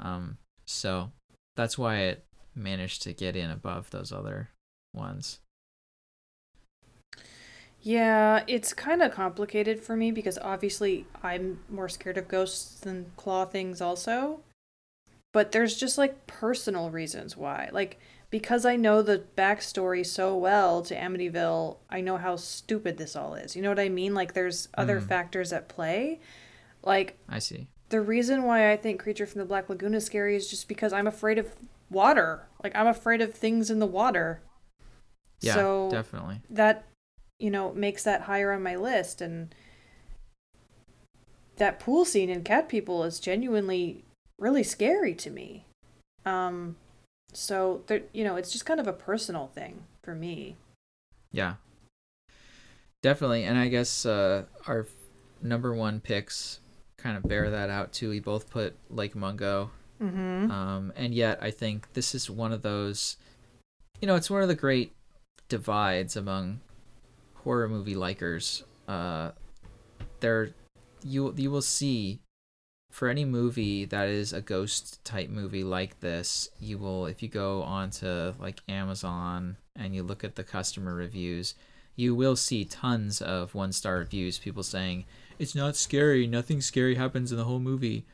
Um, 0.00 0.38
so 0.64 1.12
that's 1.56 1.76
why 1.76 1.98
it 1.98 2.24
managed 2.54 3.02
to 3.02 3.12
get 3.12 3.36
in 3.36 3.50
above 3.50 3.90
those 3.90 4.12
other 4.12 4.48
ones. 4.94 5.40
Yeah, 7.88 8.44
it's 8.46 8.74
kind 8.74 9.00
of 9.00 9.12
complicated 9.12 9.80
for 9.80 9.96
me 9.96 10.10
because 10.10 10.36
obviously 10.42 11.06
I'm 11.22 11.60
more 11.70 11.88
scared 11.88 12.18
of 12.18 12.28
ghosts 12.28 12.80
than 12.80 13.12
claw 13.16 13.46
things, 13.46 13.80
also. 13.80 14.40
But 15.32 15.52
there's 15.52 15.74
just 15.74 15.96
like 15.96 16.26
personal 16.26 16.90
reasons 16.90 17.34
why. 17.34 17.70
Like, 17.72 17.98
because 18.28 18.66
I 18.66 18.76
know 18.76 19.00
the 19.00 19.24
backstory 19.38 20.04
so 20.04 20.36
well 20.36 20.82
to 20.82 20.94
Amityville, 20.94 21.78
I 21.88 22.02
know 22.02 22.18
how 22.18 22.36
stupid 22.36 22.98
this 22.98 23.16
all 23.16 23.34
is. 23.34 23.56
You 23.56 23.62
know 23.62 23.70
what 23.70 23.80
I 23.80 23.88
mean? 23.88 24.12
Like, 24.14 24.34
there's 24.34 24.68
other 24.74 25.00
Mm. 25.00 25.08
factors 25.08 25.50
at 25.50 25.68
play. 25.70 26.20
Like, 26.82 27.16
I 27.26 27.38
see. 27.38 27.68
the 27.88 28.02
reason 28.02 28.42
why 28.42 28.70
I 28.70 28.76
think 28.76 29.00
Creature 29.00 29.28
from 29.28 29.38
the 29.38 29.46
Black 29.46 29.70
Lagoon 29.70 29.94
is 29.94 30.04
scary 30.04 30.36
is 30.36 30.50
just 30.50 30.68
because 30.68 30.92
I'm 30.92 31.06
afraid 31.06 31.38
of 31.38 31.54
water. 31.88 32.48
Like, 32.62 32.76
I'm 32.76 32.86
afraid 32.86 33.22
of 33.22 33.32
things 33.32 33.70
in 33.70 33.78
the 33.78 33.86
water. 33.86 34.42
Yeah, 35.40 35.54
so 35.54 35.88
definitely. 35.90 36.42
that 36.50 36.84
you 37.38 37.50
know 37.50 37.72
makes 37.72 38.02
that 38.04 38.22
higher 38.22 38.52
on 38.52 38.62
my 38.62 38.76
list 38.76 39.20
and 39.20 39.54
that 41.56 41.80
pool 41.80 42.04
scene 42.04 42.30
in 42.30 42.42
cat 42.42 42.68
people 42.68 43.04
is 43.04 43.18
genuinely 43.20 44.04
really 44.38 44.62
scary 44.62 45.14
to 45.14 45.30
me 45.30 45.64
um 46.24 46.76
so 47.32 47.82
there 47.86 48.02
you 48.12 48.24
know 48.24 48.36
it's 48.36 48.52
just 48.52 48.64
kind 48.66 48.80
of 48.80 48.86
a 48.86 48.92
personal 48.92 49.46
thing 49.48 49.84
for 50.02 50.14
me 50.14 50.56
Yeah. 51.32 51.54
Definitely. 53.02 53.44
And 53.44 53.58
I 53.58 53.68
guess 53.68 54.04
uh, 54.06 54.44
our 54.66 54.86
number 55.42 55.74
one 55.74 56.00
picks 56.00 56.60
kind 56.96 57.16
of 57.16 57.22
bear 57.22 57.50
that 57.50 57.70
out 57.70 57.92
too. 57.92 58.10
We 58.10 58.18
both 58.20 58.50
put 58.50 58.74
Lake 58.90 59.14
Mungo. 59.14 59.70
mm-hmm 60.02 60.50
Um, 60.50 60.92
and 60.96 61.14
yet 61.14 61.38
I 61.40 61.50
think 61.50 61.92
this 61.92 62.14
is 62.14 62.30
one 62.30 62.52
of 62.52 62.62
those, 62.62 63.16
you 64.00 64.08
know, 64.08 64.16
it's 64.16 64.30
one 64.30 64.42
of 64.42 64.48
the 64.48 64.54
great 64.56 64.92
divides 65.48 66.16
among 66.16 66.60
horror 67.48 67.66
movie 67.66 67.94
likers. 67.94 68.62
Uh, 68.86 69.30
there, 70.20 70.50
you 71.02 71.32
you 71.34 71.50
will 71.50 71.62
see 71.62 72.20
for 72.92 73.08
any 73.08 73.24
movie 73.24 73.86
that 73.86 74.06
is 74.06 74.34
a 74.34 74.42
ghost 74.42 75.02
type 75.02 75.30
movie 75.30 75.64
like 75.64 76.00
this, 76.00 76.50
you 76.60 76.76
will 76.76 77.06
if 77.06 77.22
you 77.22 77.28
go 77.30 77.62
onto 77.62 78.34
like 78.38 78.60
Amazon 78.68 79.56
and 79.74 79.94
you 79.94 80.02
look 80.02 80.24
at 80.24 80.36
the 80.36 80.44
customer 80.44 80.94
reviews, 80.94 81.54
you 81.96 82.14
will 82.14 82.36
see 82.36 82.66
tons 82.66 83.22
of 83.22 83.54
one 83.54 83.72
star 83.72 83.96
reviews. 83.96 84.36
People 84.36 84.62
saying 84.62 85.06
it's 85.38 85.54
not 85.54 85.74
scary, 85.74 86.26
nothing 86.26 86.60
scary 86.60 86.96
happens 86.96 87.32
in 87.32 87.38
the 87.38 87.44
whole 87.44 87.60
movie 87.60 88.04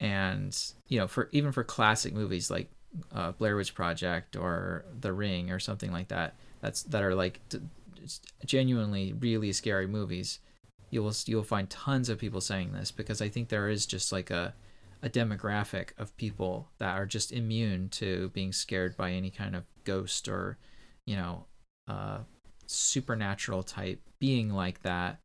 and 0.00 0.72
you 0.88 0.98
know 0.98 1.06
for 1.06 1.28
even 1.30 1.52
for 1.52 1.62
classic 1.62 2.12
movies 2.12 2.50
like 2.50 2.68
uh, 3.14 3.30
Blair 3.32 3.54
Witch 3.54 3.72
Project 3.76 4.34
or 4.34 4.84
The 5.00 5.12
Ring 5.12 5.52
or 5.52 5.60
something 5.60 5.92
like 5.92 6.08
that 6.08 6.34
that's 6.60 6.82
that 6.84 7.04
are 7.04 7.14
like 7.14 7.40
d- 7.50 7.60
genuinely 8.44 9.12
really 9.12 9.52
scary 9.52 9.86
movies 9.86 10.40
you 10.90 11.02
will 11.02 11.14
you'll 11.26 11.42
find 11.42 11.68
tons 11.68 12.08
of 12.08 12.18
people 12.18 12.40
saying 12.40 12.72
this 12.72 12.90
because 12.90 13.20
I 13.20 13.28
think 13.28 13.48
there 13.48 13.68
is 13.68 13.86
just 13.86 14.12
like 14.12 14.30
a 14.30 14.54
a 15.02 15.08
demographic 15.08 15.90
of 15.98 16.16
people 16.16 16.70
that 16.78 16.96
are 16.96 17.06
just 17.06 17.30
immune 17.30 17.88
to 17.88 18.30
being 18.30 18.52
scared 18.52 18.96
by 18.96 19.12
any 19.12 19.30
kind 19.30 19.54
of 19.54 19.64
ghost 19.84 20.28
or 20.28 20.58
you 21.06 21.16
know 21.16 21.44
uh 21.86 22.18
supernatural 22.66 23.62
type 23.62 24.00
being 24.18 24.50
like 24.50 24.82
that 24.82 25.20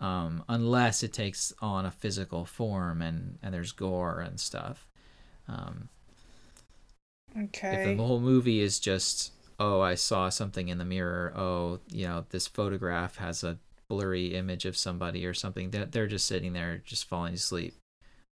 um, 0.00 0.42
unless 0.48 1.02
it 1.02 1.12
takes 1.12 1.52
on 1.60 1.84
a 1.84 1.90
physical 1.90 2.44
form 2.44 3.02
and 3.02 3.38
and 3.42 3.52
there's 3.52 3.72
gore 3.72 4.20
and 4.20 4.40
stuff. 4.40 4.86
Um, 5.46 5.88
if 7.36 7.44
okay 7.44 7.94
the 7.94 8.02
whole 8.02 8.20
movie 8.20 8.60
is 8.60 8.80
just 8.80 9.32
oh 9.60 9.80
I 9.80 9.94
saw 9.94 10.28
something 10.28 10.68
in 10.68 10.78
the 10.78 10.84
mirror, 10.84 11.32
oh 11.36 11.78
you 11.88 12.08
know 12.08 12.24
this 12.30 12.48
photograph 12.48 13.16
has 13.16 13.44
a 13.44 13.58
blurry 13.88 14.34
image 14.34 14.64
of 14.64 14.76
somebody 14.76 15.26
or 15.26 15.34
something, 15.34 15.70
that 15.70 15.92
they're 15.92 16.06
just 16.06 16.26
sitting 16.26 16.52
there 16.52 16.78
just 16.84 17.08
falling 17.08 17.34
asleep. 17.34 17.74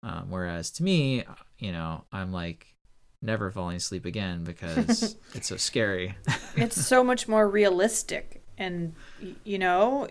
Um, 0.03 0.27
whereas 0.29 0.71
to 0.71 0.83
me, 0.83 1.23
you 1.59 1.71
know, 1.71 2.05
I'm 2.11 2.31
like 2.31 2.73
never 3.21 3.51
falling 3.51 3.77
asleep 3.77 4.05
again 4.05 4.43
because 4.43 5.17
it's 5.33 5.47
so 5.47 5.57
scary. 5.57 6.15
it's 6.55 6.83
so 6.83 7.03
much 7.03 7.27
more 7.27 7.49
realistic 7.49 8.41
and 8.57 8.93
you 9.43 9.59
know 9.59 10.07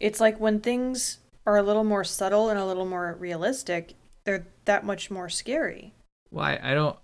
it's 0.00 0.20
like 0.20 0.38
when 0.40 0.60
things 0.60 1.18
are 1.46 1.56
a 1.56 1.62
little 1.62 1.84
more 1.84 2.04
subtle 2.04 2.48
and 2.48 2.58
a 2.58 2.66
little 2.66 2.86
more 2.86 3.16
realistic 3.18 3.94
they're 4.24 4.46
that 4.64 4.84
much 4.84 5.10
more 5.10 5.28
scary 5.28 5.92
Well, 6.30 6.44
I, 6.44 6.58
I 6.62 6.74
don't 6.74 6.96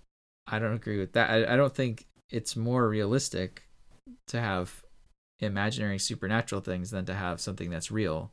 I 0.47 0.59
don't 0.59 0.73
agree 0.73 0.99
with 0.99 1.13
that. 1.13 1.29
I, 1.29 1.53
I 1.53 1.55
don't 1.55 1.73
think 1.73 2.07
it's 2.31 2.55
more 2.55 2.87
realistic 2.87 3.63
to 4.27 4.39
have 4.39 4.83
imaginary 5.39 5.99
supernatural 5.99 6.61
things 6.61 6.91
than 6.91 7.05
to 7.05 7.13
have 7.13 7.39
something 7.39 7.69
that's 7.69 7.91
real. 7.91 8.31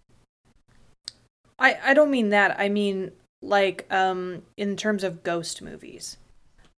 I 1.59 1.79
I 1.83 1.95
don't 1.95 2.11
mean 2.11 2.31
that. 2.31 2.59
I 2.59 2.69
mean 2.69 3.13
like 3.43 3.87
um 3.93 4.43
in 4.57 4.77
terms 4.77 5.05
of 5.05 5.23
ghost 5.23 5.63
movies. 5.63 6.19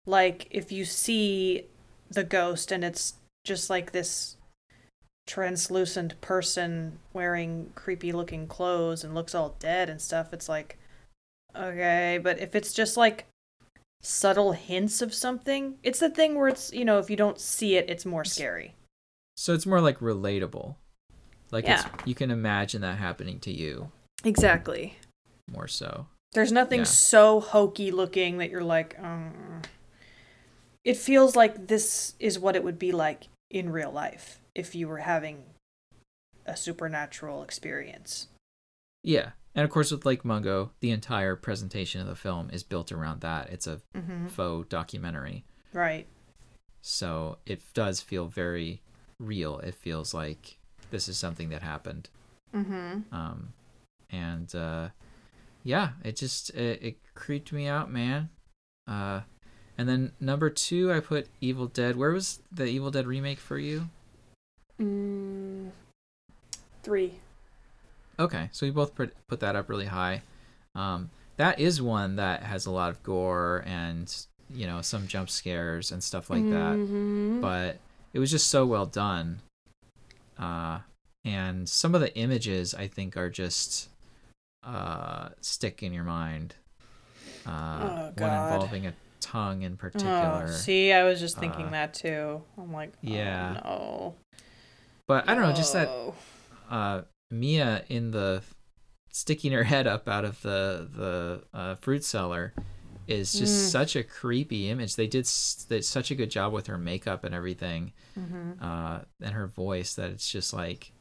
Like 0.05 0.47
if 0.51 0.71
you 0.71 0.85
see 0.85 1.65
the 2.09 2.23
ghost 2.23 2.71
and 2.71 2.83
it's 2.83 3.15
just 3.43 3.69
like 3.69 3.91
this 3.91 4.37
translucent 5.25 6.19
person 6.21 6.99
wearing 7.11 7.71
creepy 7.75 8.11
looking 8.13 8.47
clothes 8.47 9.03
and 9.03 9.13
looks 9.13 9.35
all 9.35 9.55
dead 9.59 9.89
and 9.89 10.01
stuff, 10.01 10.33
it's 10.33 10.49
like 10.49 10.77
okay, 11.55 12.19
but 12.21 12.39
if 12.39 12.55
it's 12.55 12.73
just 12.73 12.97
like 12.97 13.25
subtle 14.01 14.51
hints 14.53 15.01
of 15.01 15.13
something, 15.13 15.77
it's 15.83 15.99
the 15.99 16.09
thing 16.09 16.35
where 16.35 16.47
it's, 16.47 16.71
you 16.73 16.85
know, 16.85 16.99
if 16.99 17.09
you 17.09 17.15
don't 17.15 17.39
see 17.39 17.75
it, 17.75 17.89
it's 17.89 18.05
more 18.05 18.23
scary. 18.25 18.75
So 19.35 19.53
it's 19.53 19.65
more 19.65 19.81
like 19.81 19.99
relatable. 19.99 20.75
Like 21.51 21.65
Yeah. 21.65 21.85
it's 21.93 22.07
you 22.07 22.15
can 22.15 22.31
imagine 22.31 22.81
that 22.81 22.97
happening 22.97 23.39
to 23.41 23.51
you 23.51 23.91
Exactly. 24.23 24.97
more 25.51 25.67
so. 25.67 26.07
There's 26.33 26.51
nothing 26.51 26.79
Yeah. 26.79 26.85
so 26.85 27.39
hokey 27.39 27.91
looking 27.91 28.37
that 28.39 28.49
you're 28.49 28.63
like, 28.63 28.97
um. 28.99 29.61
It 30.83 30.95
feels 30.97 31.35
like 31.35 31.67
this 31.67 32.15
is 32.19 32.39
what 32.39 32.55
it 32.55 32.63
would 32.63 32.79
be 32.79 32.91
like 32.93 33.27
in 33.49 33.69
real 33.71 33.91
life 33.91 34.39
if 34.55 34.73
you 34.73 34.87
were 34.87 34.99
having 34.99 35.43
a 36.45 36.55
supernatural 36.55 37.43
experience. 37.43 38.27
Yeah. 39.03 39.31
And 39.57 39.63
of 39.65 39.69
course 39.71 39.91
with 39.91 40.05
Lake 40.05 40.23
Mungo, 40.23 40.71
the 40.79 40.91
entire 40.91 41.35
presentation 41.35 41.99
of 41.99 42.07
the 42.07 42.15
film 42.15 42.49
is 42.53 42.63
built 42.63 42.91
around 42.91 43.19
that. 43.21 43.49
It's 43.49 43.67
a 43.67 43.81
Mm-hmm. 43.95 44.27
faux 44.27 44.69
documentary. 44.69 45.43
Right. 45.73 46.07
So 46.81 47.39
it 47.45 47.61
does 47.73 47.99
feel 47.99 48.27
very 48.27 48.81
real. 49.19 49.57
It 49.59 49.73
feels 49.75 50.13
like 50.13 50.59
this 50.91 51.09
is 51.09 51.17
something 51.17 51.49
that 51.49 51.61
happened. 51.63 52.09
Mm-hmm. 52.55 53.13
um 53.13 53.53
and 54.09 54.55
uh 54.55 54.87
yeah 55.63 55.89
it 56.05 56.15
just 56.15 56.49
it, 56.51 56.81
it 56.81 56.95
creeped 57.13 57.51
me 57.51 57.67
out 57.67 57.91
man 57.91 58.29
uh 58.87 59.19
and 59.77 59.89
then 59.89 60.13
number 60.21 60.49
two 60.49 60.89
i 60.93 61.01
put 61.01 61.27
evil 61.41 61.67
dead 61.67 61.97
where 61.97 62.11
was 62.11 62.39
the 62.49 62.63
evil 62.65 62.89
dead 62.89 63.05
remake 63.05 63.39
for 63.39 63.57
you 63.59 63.89
Mm, 64.79 65.71
three. 66.83 67.19
Okay 68.19 68.49
so 68.51 68.65
we 68.65 68.71
both 68.71 68.95
put 68.95 69.13
put 69.27 69.39
that 69.39 69.55
up 69.55 69.69
really 69.69 69.85
high 69.85 70.21
um 70.75 71.09
that 71.37 71.59
is 71.59 71.81
one 71.81 72.15
that 72.15 72.43
has 72.43 72.65
a 72.65 72.71
lot 72.71 72.89
of 72.89 73.01
gore 73.03 73.63
and 73.67 74.25
you 74.49 74.65
know 74.65 74.81
some 74.81 75.07
jump 75.07 75.29
scares 75.29 75.91
and 75.91 76.03
stuff 76.03 76.29
like 76.29 76.49
that 76.49 76.77
Mhm. 76.77 77.41
but 77.41 77.77
it 78.13 78.19
was 78.19 78.31
just 78.31 78.47
so 78.47 78.65
well 78.65 78.85
done 78.85 79.39
uh 80.39 80.79
and 81.25 81.67
some 81.67 81.93
of 81.93 82.01
the 82.01 82.15
images 82.17 82.73
i 82.73 82.87
think 82.87 83.17
are 83.17 83.29
just 83.29 83.89
uh 84.63 85.29
stick 85.41 85.83
in 85.83 85.93
your 85.93 86.03
mind 86.03 86.55
uh 87.45 87.79
Oh, 87.81 88.11
one 88.17 88.33
involving 88.33 88.87
a 88.87 88.93
tongue 89.19 89.61
in 89.63 89.73
Oh, 89.73 89.77
particular 89.77 90.47
see, 90.47 90.91
I 90.93 91.03
was 91.03 91.19
just 91.19 91.37
thinking 91.37 91.67
uh, 91.67 91.71
that 91.71 91.93
too. 91.93 92.41
I'm 92.57 92.71
like, 92.71 92.89
oh, 92.95 92.99
yeah. 93.01 93.61
no. 93.63 94.15
but 95.07 95.27
i 95.27 95.33
don't 95.35 95.43
know 95.43 95.53
just 95.53 95.73
that 95.73 95.89
uh 96.69 97.01
mia 97.31 97.83
in 97.89 98.11
the 98.11 98.41
sticking 99.11 99.51
her 99.51 99.63
head 99.63 99.87
up 99.87 100.07
out 100.07 100.25
of 100.25 100.41
the 100.41 100.87
the 100.93 101.43
uh, 101.57 101.75
fruit 101.75 102.03
cellar 102.03 102.53
is 103.07 103.31
just 103.33 103.71
such 103.71 103.95
a 103.95 104.03
creepy 104.03 104.69
image. 104.69 104.95
They 104.97 105.07
did, 105.07 105.21
s- 105.23 105.65
did 105.69 105.85
such 105.85 106.11
a 106.11 106.15
good 106.15 106.29
job 106.29 106.51
with 106.51 106.67
her 106.67 106.77
makeup 106.77 107.23
and 107.23 107.33
everything, 107.33 107.93
Mm-hmm. 108.19 108.61
uh, 108.61 108.99
and 109.21 109.33
her 109.33 109.47
voice 109.47 109.95
that 109.95 110.09
it's 110.11 110.29
just 110.29 110.51
like, 110.53 110.91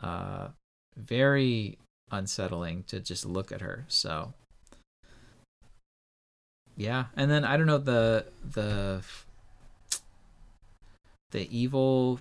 uh, 0.00 0.48
very 0.96 1.76
unsettling 2.12 2.84
to 2.84 3.00
just 3.00 3.26
look 3.26 3.50
at 3.50 3.62
her. 3.62 3.84
So, 3.88 4.32
yeah, 6.76 7.06
and 7.16 7.28
then 7.30 7.44
I 7.44 7.56
don't 7.56 7.66
know 7.66 7.78
the 7.78 8.26
the 8.52 9.02
the 11.32 11.48
evil 11.56 12.20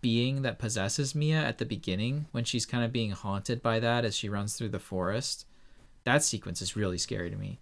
being 0.00 0.42
that 0.42 0.58
possesses 0.58 1.14
Mia 1.14 1.40
at 1.40 1.58
the 1.58 1.64
beginning 1.64 2.26
when 2.32 2.44
she's 2.44 2.66
kind 2.66 2.84
of 2.84 2.92
being 2.92 3.10
haunted 3.10 3.62
by 3.62 3.80
that 3.80 4.04
as 4.04 4.14
she 4.14 4.28
runs 4.28 4.54
through 4.54 4.68
the 4.70 4.78
forest. 4.78 5.46
That 6.04 6.22
sequence 6.22 6.62
is 6.62 6.76
really 6.76 6.98
scary 6.98 7.30
to 7.30 7.36
me. 7.36 7.58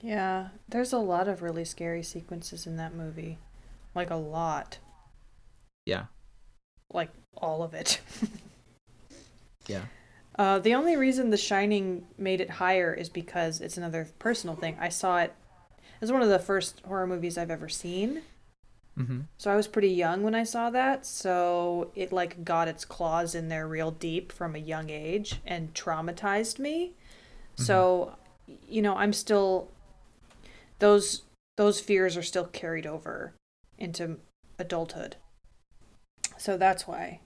Yeah, 0.00 0.48
there's 0.68 0.92
a 0.92 0.98
lot 0.98 1.28
of 1.28 1.42
really 1.42 1.64
scary 1.64 2.02
sequences 2.02 2.66
in 2.66 2.76
that 2.76 2.94
movie. 2.94 3.38
Like 3.94 4.10
a 4.10 4.16
lot. 4.16 4.78
Yeah. 5.86 6.04
Like 6.92 7.10
all 7.36 7.62
of 7.62 7.74
it. 7.74 8.00
Yeah. 9.68 9.82
Uh, 10.36 10.58
the 10.58 10.74
only 10.74 10.96
reason 10.96 11.30
The 11.30 11.36
Shining 11.36 12.06
made 12.16 12.40
it 12.40 12.50
higher 12.50 12.92
is 12.92 13.08
because 13.08 13.60
it's 13.60 13.76
another 13.76 14.08
personal 14.18 14.56
thing. 14.56 14.76
I 14.80 14.88
saw 14.88 15.18
it. 15.18 15.34
It 15.78 16.00
was 16.00 16.12
one 16.12 16.22
of 16.22 16.28
the 16.28 16.38
first 16.38 16.80
horror 16.86 17.06
movies 17.06 17.36
I've 17.36 17.50
ever 17.50 17.68
seen. 17.68 18.22
Mm-hmm. 18.98 19.20
So 19.36 19.50
I 19.52 19.56
was 19.56 19.68
pretty 19.68 19.90
young 19.90 20.22
when 20.22 20.34
I 20.34 20.42
saw 20.42 20.70
that. 20.70 21.06
So 21.06 21.90
it 21.94 22.12
like 22.12 22.44
got 22.44 22.68
its 22.68 22.84
claws 22.84 23.34
in 23.34 23.48
there 23.48 23.68
real 23.68 23.90
deep 23.90 24.32
from 24.32 24.54
a 24.54 24.58
young 24.58 24.90
age 24.90 25.40
and 25.46 25.72
traumatized 25.74 26.58
me. 26.58 26.92
So, 27.56 28.14
you 28.68 28.82
know, 28.82 28.94
I'm 28.96 29.12
still 29.12 29.68
those 30.78 31.22
those 31.56 31.80
fears 31.80 32.16
are 32.16 32.22
still 32.22 32.44
carried 32.44 32.86
over 32.86 33.34
into 33.78 34.18
adulthood. 34.60 35.16
So 36.36 36.56
that's 36.56 36.86
why. 36.86 37.20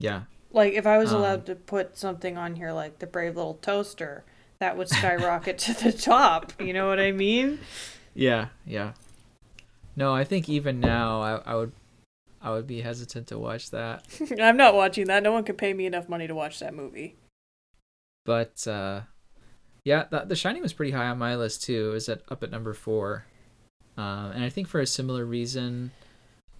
Yeah. 0.00 0.22
Like 0.50 0.72
if 0.72 0.86
I 0.86 0.96
was 0.98 1.12
Um, 1.12 1.18
allowed 1.18 1.46
to 1.46 1.54
put 1.54 1.98
something 1.98 2.38
on 2.38 2.56
here 2.56 2.72
like 2.72 2.98
the 2.98 3.06
brave 3.06 3.36
little 3.36 3.58
toaster, 3.60 4.24
that 4.58 4.76
would 4.78 4.88
skyrocket 4.88 5.58
to 5.66 5.74
the 5.74 5.92
top. 5.92 6.52
You 6.60 6.72
know 6.72 6.88
what 6.88 7.00
I 7.00 7.12
mean? 7.12 7.58
Yeah. 8.14 8.48
Yeah. 8.66 8.92
No, 9.96 10.14
I 10.14 10.24
think 10.24 10.48
even 10.48 10.80
now 10.80 11.20
I, 11.20 11.36
I 11.44 11.54
would 11.54 11.72
I 12.40 12.50
would 12.50 12.66
be 12.66 12.80
hesitant 12.80 13.28
to 13.28 13.38
watch 13.38 13.70
that. 13.70 14.04
I'm 14.40 14.56
not 14.56 14.74
watching 14.74 15.06
that. 15.06 15.22
No 15.22 15.32
one 15.32 15.44
could 15.44 15.58
pay 15.58 15.72
me 15.74 15.86
enough 15.86 16.08
money 16.08 16.26
to 16.26 16.34
watch 16.34 16.58
that 16.60 16.74
movie. 16.74 17.16
But 18.24 18.66
uh 18.66 19.02
yeah, 19.84 20.04
the, 20.10 20.20
the 20.20 20.36
Shining 20.36 20.62
was 20.62 20.72
pretty 20.72 20.92
high 20.92 21.08
on 21.08 21.18
my 21.18 21.34
list 21.36 21.64
too. 21.64 21.90
It 21.90 21.92
was 21.92 22.08
at 22.08 22.22
up 22.30 22.42
at 22.42 22.50
number 22.50 22.72
four. 22.72 23.24
Um, 23.96 24.30
and 24.32 24.44
I 24.44 24.48
think 24.48 24.68
for 24.68 24.80
a 24.80 24.86
similar 24.86 25.24
reason, 25.26 25.90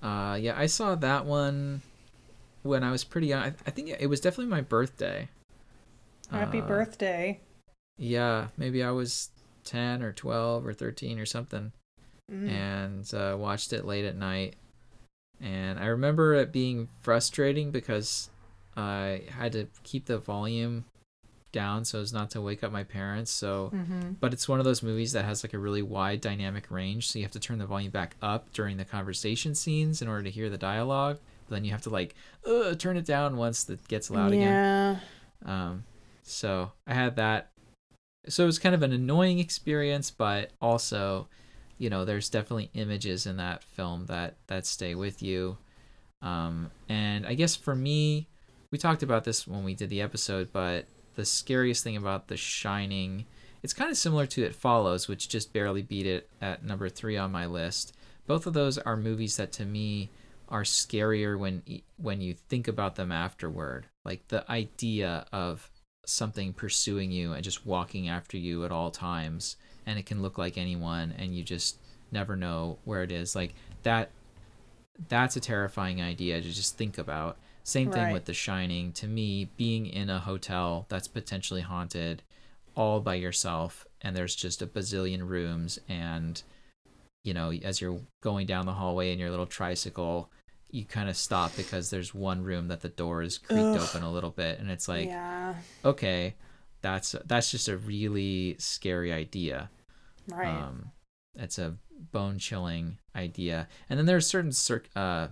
uh, 0.02 0.36
yeah, 0.40 0.54
I 0.58 0.66
saw 0.66 0.94
that 0.96 1.24
one 1.24 1.80
when 2.62 2.82
I 2.84 2.90
was 2.90 3.04
pretty 3.04 3.28
young. 3.28 3.42
I, 3.44 3.54
I 3.66 3.70
think 3.70 3.88
it 3.88 4.06
was 4.08 4.20
definitely 4.20 4.50
my 4.50 4.60
birthday. 4.60 5.28
Happy 6.30 6.60
Uh, 6.60 6.66
birthday. 6.66 7.40
Yeah, 7.96 8.48
maybe 8.58 8.82
I 8.82 8.90
was 8.90 9.30
10 9.64 10.02
or 10.02 10.12
12 10.12 10.66
or 10.66 10.74
13 10.74 11.18
or 11.18 11.24
something. 11.26 11.72
Mm. 12.32 12.48
and 12.50 13.14
uh, 13.14 13.36
watched 13.36 13.72
it 13.72 13.84
late 13.84 14.04
at 14.04 14.16
night. 14.16 14.56
And 15.40 15.78
I 15.78 15.86
remember 15.86 16.34
it 16.34 16.52
being 16.52 16.88
frustrating 17.02 17.70
because 17.70 18.30
I 18.76 19.22
had 19.28 19.52
to 19.52 19.66
keep 19.82 20.06
the 20.06 20.18
volume 20.18 20.84
down 21.50 21.84
so 21.84 22.00
as 22.00 22.12
not 22.12 22.30
to 22.30 22.40
wake 22.40 22.64
up 22.64 22.72
my 22.72 22.84
parents. 22.84 23.30
So, 23.30 23.70
Mm-hmm. 23.74 24.12
but 24.20 24.32
it's 24.32 24.48
one 24.48 24.58
of 24.58 24.64
those 24.64 24.82
movies 24.82 25.12
that 25.12 25.24
has 25.24 25.44
like 25.44 25.52
a 25.52 25.58
really 25.58 25.82
wide 25.82 26.20
dynamic 26.22 26.70
range, 26.70 27.08
so 27.10 27.18
you 27.18 27.24
have 27.24 27.32
to 27.32 27.40
turn 27.40 27.58
the 27.58 27.66
volume 27.66 27.90
back 27.90 28.16
up 28.22 28.50
during 28.52 28.76
the 28.78 28.84
conversation 28.86 29.54
scenes 29.54 30.00
in 30.00 30.08
order 30.08 30.22
to 30.22 30.30
hear 30.30 30.48
the 30.48 30.56
dialogue. 30.56 31.18
But 31.48 31.56
then 31.56 31.64
you 31.64 31.72
have 31.72 31.82
to 31.82 31.90
like 31.90 32.14
uh, 32.46 32.74
turn 32.76 32.96
it 32.96 33.04
down 33.04 33.36
once 33.36 33.68
it 33.68 33.86
gets 33.88 34.10
loud 34.10 34.32
again. 34.32 34.48
yeah. 34.48 34.96
Um, 35.44 35.84
so 36.22 36.72
I 36.86 36.94
had 36.94 37.16
that. 37.16 37.50
So 38.28 38.44
it 38.44 38.46
was 38.46 38.60
kind 38.60 38.74
of 38.76 38.82
an 38.82 38.92
annoying 38.92 39.40
experience, 39.40 40.10
but 40.12 40.52
also, 40.62 41.26
you 41.82 41.90
know, 41.90 42.04
there's 42.04 42.30
definitely 42.30 42.70
images 42.74 43.26
in 43.26 43.38
that 43.38 43.64
film 43.64 44.06
that 44.06 44.36
that 44.46 44.66
stay 44.66 44.94
with 44.94 45.20
you. 45.20 45.58
Um, 46.22 46.70
and 46.88 47.26
I 47.26 47.34
guess 47.34 47.56
for 47.56 47.74
me, 47.74 48.28
we 48.70 48.78
talked 48.78 49.02
about 49.02 49.24
this 49.24 49.48
when 49.48 49.64
we 49.64 49.74
did 49.74 49.90
the 49.90 50.00
episode, 50.00 50.52
but 50.52 50.86
the 51.16 51.24
scariest 51.24 51.82
thing 51.82 51.96
about 51.96 52.28
The 52.28 52.36
Shining, 52.36 53.26
it's 53.64 53.72
kind 53.72 53.90
of 53.90 53.96
similar 53.96 54.26
to 54.26 54.44
It 54.44 54.54
Follows, 54.54 55.08
which 55.08 55.28
just 55.28 55.52
barely 55.52 55.82
beat 55.82 56.06
it 56.06 56.30
at 56.40 56.64
number 56.64 56.88
three 56.88 57.16
on 57.16 57.32
my 57.32 57.46
list. 57.46 57.96
Both 58.28 58.46
of 58.46 58.52
those 58.52 58.78
are 58.78 58.96
movies 58.96 59.36
that 59.38 59.50
to 59.54 59.64
me 59.64 60.10
are 60.48 60.62
scarier 60.62 61.36
when 61.36 61.64
when 61.96 62.20
you 62.20 62.34
think 62.34 62.68
about 62.68 62.94
them 62.94 63.10
afterward. 63.10 63.86
Like 64.04 64.28
the 64.28 64.48
idea 64.48 65.26
of 65.32 65.68
something 66.06 66.52
pursuing 66.52 67.10
you 67.10 67.32
and 67.32 67.42
just 67.42 67.66
walking 67.66 68.08
after 68.08 68.36
you 68.36 68.64
at 68.64 68.70
all 68.70 68.92
times, 68.92 69.56
and 69.86 69.98
it 69.98 70.06
can 70.06 70.22
look 70.22 70.38
like 70.38 70.56
anyone, 70.58 71.14
and 71.18 71.34
you 71.34 71.42
just 71.42 71.78
never 72.10 72.36
know 72.36 72.78
where 72.84 73.02
it 73.02 73.12
is. 73.12 73.34
Like 73.34 73.54
that. 73.82 74.10
That's 75.08 75.36
a 75.36 75.40
terrifying 75.40 76.00
idea 76.02 76.40
to 76.40 76.50
just 76.50 76.76
think 76.76 76.98
about. 76.98 77.38
Same 77.64 77.90
thing 77.90 78.02
Right. 78.04 78.12
with 78.12 78.26
The 78.26 78.34
Shining. 78.34 78.92
To 78.92 79.06
me, 79.06 79.48
being 79.56 79.86
in 79.86 80.10
a 80.10 80.18
hotel 80.18 80.84
that's 80.88 81.08
potentially 81.08 81.62
haunted, 81.62 82.22
all 82.76 83.00
by 83.00 83.14
yourself, 83.14 83.86
and 84.02 84.14
there's 84.14 84.34
just 84.36 84.60
a 84.62 84.66
bazillion 84.66 85.26
rooms, 85.26 85.78
and 85.88 86.42
you 87.24 87.32
know, 87.32 87.52
as 87.52 87.80
you're 87.80 88.00
going 88.20 88.46
down 88.46 88.66
the 88.66 88.72
hallway 88.74 89.12
in 89.12 89.18
your 89.18 89.30
little 89.30 89.46
tricycle, 89.46 90.30
you 90.70 90.84
kind 90.84 91.08
of 91.08 91.16
stop 91.16 91.54
because 91.56 91.88
there's 91.90 92.12
one 92.14 92.42
room 92.42 92.68
that 92.68 92.80
the 92.80 92.88
door 92.88 93.22
is 93.22 93.38
creaked 93.38 93.60
Ugh. 93.62 93.80
open 93.80 94.02
a 94.02 94.12
little 94.12 94.30
bit, 94.30 94.58
and 94.58 94.70
it's 94.70 94.88
like, 94.88 95.06
yeah. 95.06 95.54
okay, 95.84 96.34
that's 96.82 97.14
that's 97.24 97.50
just 97.50 97.68
a 97.68 97.76
really 97.76 98.56
scary 98.58 99.12
idea. 99.12 99.70
Right. 100.28 100.48
Um, 100.48 100.90
it's 101.34 101.58
a 101.58 101.76
bone 102.10 102.38
chilling 102.38 102.98
idea. 103.16 103.68
And 103.88 103.98
then 103.98 104.06
there's 104.06 104.26
certain 104.26 104.52
cir- 104.52 104.82
uh, 104.94 105.28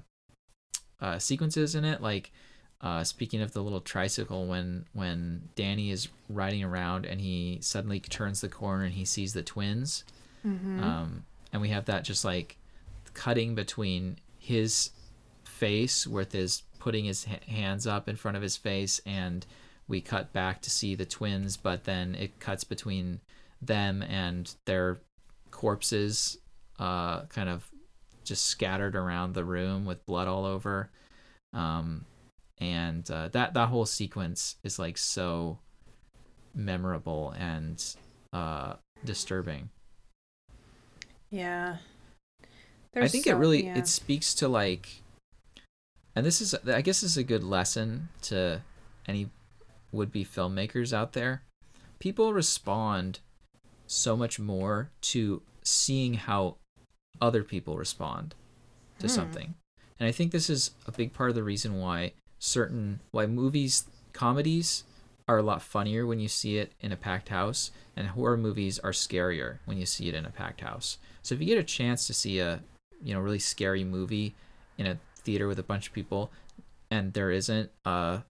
uh, 1.00 1.18
sequences 1.18 1.74
in 1.74 1.84
it, 1.84 2.00
like 2.00 2.32
uh, 2.80 3.04
speaking 3.04 3.42
of 3.42 3.52
the 3.52 3.62
little 3.62 3.80
tricycle, 3.80 4.46
when 4.46 4.86
when 4.92 5.48
Danny 5.54 5.90
is 5.90 6.08
riding 6.28 6.64
around 6.64 7.04
and 7.04 7.20
he 7.20 7.58
suddenly 7.60 8.00
turns 8.00 8.40
the 8.40 8.48
corner 8.48 8.84
and 8.84 8.94
he 8.94 9.04
sees 9.04 9.32
the 9.32 9.42
twins. 9.42 10.04
mm-hmm. 10.46 10.82
Um, 10.82 11.24
and 11.52 11.60
we 11.60 11.68
have 11.68 11.86
that 11.86 12.04
just 12.04 12.24
like 12.24 12.56
cutting 13.12 13.54
between 13.54 14.18
his 14.38 14.90
face 15.44 16.06
with 16.06 16.32
his 16.32 16.62
putting 16.78 17.04
his 17.04 17.24
ha- 17.24 17.40
hands 17.46 17.86
up 17.86 18.08
in 18.08 18.16
front 18.16 18.36
of 18.36 18.42
his 18.42 18.56
face 18.56 19.00
and 19.04 19.44
we 19.90 20.00
cut 20.00 20.32
back 20.32 20.62
to 20.62 20.70
see 20.70 20.94
the 20.94 21.04
twins 21.04 21.56
but 21.56 21.84
then 21.84 22.14
it 22.14 22.40
cuts 22.40 22.64
between 22.64 23.20
them 23.60 24.02
and 24.02 24.54
their 24.64 25.00
corpses 25.50 26.38
uh 26.78 27.22
kind 27.26 27.48
of 27.48 27.70
just 28.24 28.46
scattered 28.46 28.96
around 28.96 29.34
the 29.34 29.44
room 29.44 29.84
with 29.84 30.06
blood 30.06 30.28
all 30.28 30.46
over 30.46 30.90
um 31.52 32.04
and 32.58 33.10
uh, 33.10 33.28
that 33.28 33.54
that 33.54 33.68
whole 33.68 33.86
sequence 33.86 34.56
is 34.62 34.78
like 34.78 34.96
so 34.96 35.58
memorable 36.54 37.34
and 37.36 37.96
uh 38.32 38.74
disturbing 39.04 39.68
yeah. 41.30 41.76
I 42.42 42.46
There's 42.92 43.12
think 43.12 43.26
it 43.26 43.34
really 43.34 43.64
yeah. 43.66 43.78
it 43.78 43.86
speaks 43.86 44.34
to 44.34 44.48
like 44.48 45.02
and 46.16 46.26
this 46.26 46.40
is 46.40 46.54
I 46.54 46.82
guess 46.82 47.00
this 47.00 47.12
is 47.12 47.16
a 47.16 47.24
good 47.24 47.44
lesson 47.44 48.08
to 48.22 48.62
any 49.06 49.30
would 49.92 50.12
be 50.12 50.24
filmmakers 50.24 50.92
out 50.92 51.12
there. 51.12 51.42
People 51.98 52.32
respond 52.32 53.20
so 53.86 54.16
much 54.16 54.38
more 54.38 54.90
to 55.02 55.42
seeing 55.62 56.14
how 56.14 56.56
other 57.20 57.42
people 57.42 57.76
respond 57.76 58.34
to 58.98 59.06
Hmm. 59.08 59.14
something. 59.14 59.54
And 59.98 60.08
I 60.08 60.12
think 60.12 60.32
this 60.32 60.48
is 60.48 60.70
a 60.86 60.92
big 60.92 61.12
part 61.12 61.30
of 61.30 61.36
the 61.36 61.42
reason 61.42 61.78
why 61.78 62.12
certain 62.38 63.00
why 63.10 63.26
movies 63.26 63.84
comedies 64.12 64.84
are 65.28 65.38
a 65.38 65.42
lot 65.42 65.62
funnier 65.62 66.06
when 66.06 66.18
you 66.18 66.28
see 66.28 66.56
it 66.56 66.72
in 66.80 66.90
a 66.90 66.96
packed 66.96 67.28
house 67.28 67.70
and 67.94 68.08
horror 68.08 68.36
movies 68.36 68.78
are 68.78 68.92
scarier 68.92 69.58
when 69.66 69.76
you 69.76 69.84
see 69.86 70.08
it 70.08 70.14
in 70.14 70.24
a 70.24 70.30
packed 70.30 70.62
house. 70.62 70.98
So 71.22 71.34
if 71.34 71.40
you 71.40 71.46
get 71.46 71.58
a 71.58 71.62
chance 71.64 72.06
to 72.06 72.14
see 72.14 72.38
a 72.40 72.62
you 73.02 73.12
know 73.14 73.20
really 73.20 73.38
scary 73.38 73.84
movie 73.84 74.34
in 74.78 74.86
a 74.86 74.98
theater 75.16 75.46
with 75.46 75.58
a 75.58 75.62
bunch 75.62 75.88
of 75.88 75.92
people 75.92 76.32
and 76.90 77.12
there 77.12 77.30
isn't 77.30 77.70
a 77.84 78.22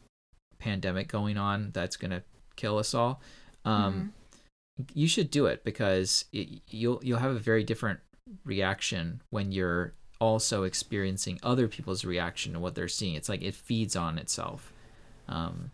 pandemic 0.60 1.08
going 1.08 1.36
on 1.36 1.70
that's 1.72 1.96
going 1.96 2.10
to 2.10 2.22
kill 2.56 2.78
us 2.78 2.94
all 2.94 3.20
um 3.64 4.12
you 4.94 5.08
should 5.08 5.30
do 5.30 5.46
it 5.46 5.64
because 5.64 6.24
it, 6.32 6.62
you'll 6.68 7.00
you'll 7.02 7.18
have 7.18 7.32
a 7.32 7.38
very 7.38 7.64
different 7.64 8.00
reaction 8.44 9.20
when 9.30 9.52
you're 9.52 9.94
also 10.20 10.62
experiencing 10.64 11.38
other 11.42 11.66
people's 11.68 12.04
reaction 12.04 12.52
to 12.52 12.60
what 12.60 12.74
they're 12.74 12.88
seeing 12.88 13.14
it's 13.14 13.28
like 13.28 13.42
it 13.42 13.54
feeds 13.54 13.96
on 13.96 14.18
itself 14.18 14.72
um 15.28 15.70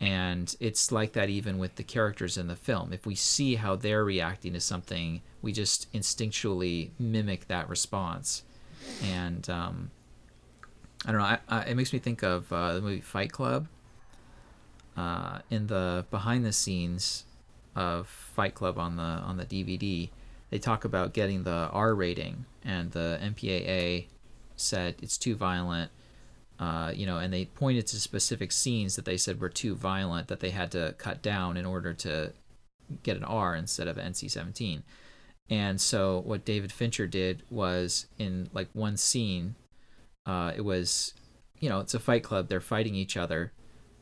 And 0.00 0.54
it's 0.60 0.92
like 0.92 1.12
that 1.14 1.28
even 1.28 1.58
with 1.58 1.74
the 1.74 1.82
characters 1.82 2.38
in 2.38 2.46
the 2.46 2.54
film. 2.56 2.92
If 2.92 3.04
we 3.04 3.16
see 3.16 3.56
how 3.56 3.74
they're 3.76 4.04
reacting 4.04 4.52
to 4.52 4.60
something, 4.60 5.22
we 5.42 5.50
just 5.52 5.92
instinctually 5.92 6.90
mimic 7.00 7.48
that 7.48 7.68
response. 7.68 8.44
And 9.02 9.50
um, 9.50 9.90
I 11.04 11.10
don't 11.10 11.20
know. 11.20 11.26
I, 11.26 11.38
I, 11.48 11.60
it 11.70 11.74
makes 11.74 11.92
me 11.92 11.98
think 11.98 12.22
of 12.22 12.52
uh, 12.52 12.74
the 12.74 12.80
movie 12.80 13.00
Fight 13.00 13.32
Club. 13.32 13.66
Uh, 14.98 15.38
in 15.48 15.68
the 15.68 16.04
behind 16.10 16.44
the 16.44 16.52
scenes 16.52 17.24
of 17.76 18.08
Fight 18.08 18.56
Club 18.56 18.78
on 18.78 18.96
the 18.96 19.02
on 19.02 19.36
the 19.36 19.46
DVD, 19.46 20.10
they 20.50 20.58
talk 20.58 20.84
about 20.84 21.12
getting 21.12 21.44
the 21.44 21.68
R 21.72 21.94
rating, 21.94 22.46
and 22.64 22.90
the 22.90 23.16
MPAA 23.22 24.06
said 24.56 24.96
it's 25.00 25.16
too 25.16 25.36
violent. 25.36 25.92
Uh, 26.58 26.90
you 26.92 27.06
know, 27.06 27.18
and 27.18 27.32
they 27.32 27.44
pointed 27.44 27.86
to 27.86 28.00
specific 28.00 28.50
scenes 28.50 28.96
that 28.96 29.04
they 29.04 29.16
said 29.16 29.40
were 29.40 29.48
too 29.48 29.76
violent 29.76 30.26
that 30.26 30.40
they 30.40 30.50
had 30.50 30.72
to 30.72 30.96
cut 30.98 31.22
down 31.22 31.56
in 31.56 31.64
order 31.64 31.94
to 31.94 32.32
get 33.04 33.16
an 33.16 33.22
R 33.22 33.54
instead 33.54 33.86
of 33.86 33.96
NC-17. 33.96 34.82
And 35.48 35.80
so 35.80 36.22
what 36.26 36.44
David 36.44 36.72
Fincher 36.72 37.06
did 37.06 37.44
was 37.48 38.06
in 38.18 38.50
like 38.52 38.68
one 38.72 38.96
scene, 38.96 39.54
uh, 40.26 40.52
it 40.56 40.62
was, 40.62 41.14
you 41.60 41.68
know, 41.68 41.78
it's 41.78 41.94
a 41.94 42.00
fight 42.00 42.24
club. 42.24 42.48
They're 42.48 42.60
fighting 42.60 42.96
each 42.96 43.16
other. 43.16 43.52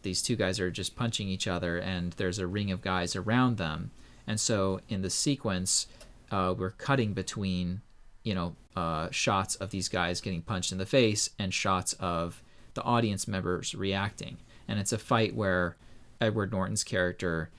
These 0.07 0.23
two 0.23 0.37
guys 0.37 0.61
are 0.61 0.71
just 0.71 0.95
punching 0.95 1.27
each 1.27 1.49
other, 1.49 1.79
and 1.79 2.13
there's 2.13 2.39
a 2.39 2.47
ring 2.47 2.71
of 2.71 2.81
guys 2.81 3.17
around 3.17 3.59
them. 3.59 3.91
And 4.25 4.39
so 4.39 4.81
in 4.89 5.03
the 5.03 5.11
sequence, 5.11 5.89
uh, 6.31 6.55
we're 6.57 6.71
cutting 6.71 7.13
between, 7.13 7.81
you 8.23 8.33
know, 8.33 8.55
uh, 8.77 9.09
shots 9.11 9.57
of 9.57 9.71
these 9.71 9.89
guys 9.89 10.21
getting 10.21 10.43
punched 10.43 10.71
in 10.71 10.79
the 10.79 10.87
face 10.87 11.31
and 11.41 11.53
shots 11.53 11.95
of 11.95 12.41
the 12.75 12.83
audience 12.83 13.27
members 13.27 13.75
reacting. 13.75 14.37
And 14.69 14.79
it's 14.79 14.93
a 14.93 14.99
fight 14.99 15.35
where 15.35 15.77
Edward 16.21 16.53
Norton's 16.53 16.85
character 16.85 17.51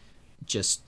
just 0.46 0.84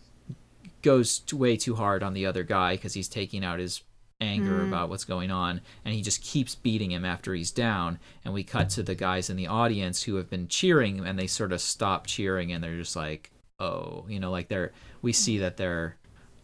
goes 0.82 1.22
way 1.34 1.57
too 1.57 1.76
hard 1.76 2.03
on 2.03 2.14
the 2.14 2.26
other 2.26 2.43
guy 2.43 2.76
because 2.76 2.93
he's 2.93 3.10
taking 3.10 3.43
out 3.43 3.60
his 3.60 3.82
anger 4.22 4.59
mm. 4.59 4.67
about 4.67 4.89
what's 4.89 5.05
going 5.05 5.32
on 5.32 5.61
and 5.86 5.93
he 5.93 6.01
just 6.01 6.22
keeps 6.22 6.55
beating 6.55 6.91
him 6.91 7.05
after 7.05 7.34
he's 7.34 7.51
down. 7.51 7.99
And 8.26 8.34
we 8.34 8.43
cut 8.43 8.70
to 8.72 8.84
the 8.84 8.95
guys 8.95 9.30
in 9.30 9.38
the 9.38 9.47
audience 9.47 10.03
who 10.03 10.15
have 10.15 10.30
been 10.30 10.47
cheering 10.47 10.99
and 11.05 11.17
they 11.17 11.28
sort 11.28 11.53
of 11.53 11.61
stop 11.61 12.07
cheering 12.07 12.51
and 12.51 12.63
they're 12.63 12.78
just 12.78 12.95
like 12.95 13.32
oh 13.59 14.05
you 14.07 14.20
know 14.20 14.32
like 14.32 14.47
they're 14.47 14.72
we 15.01 15.11
see 15.11 15.38
that 15.38 15.57
they're 15.57 15.97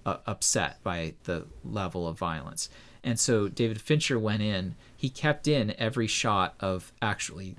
uh, 0.05 0.17
upset 0.25 0.81
by 0.83 1.13
the 1.23 1.45
level 1.63 2.07
of 2.07 2.17
violence. 2.17 2.69
And 3.03 3.19
so 3.19 3.47
David 3.47 3.81
Fincher 3.81 4.17
went 4.17 4.41
in. 4.41 4.75
He 4.95 5.09
kept 5.09 5.47
in 5.47 5.75
every 5.79 6.07
shot 6.07 6.55
of 6.59 6.91
actually 7.01 7.55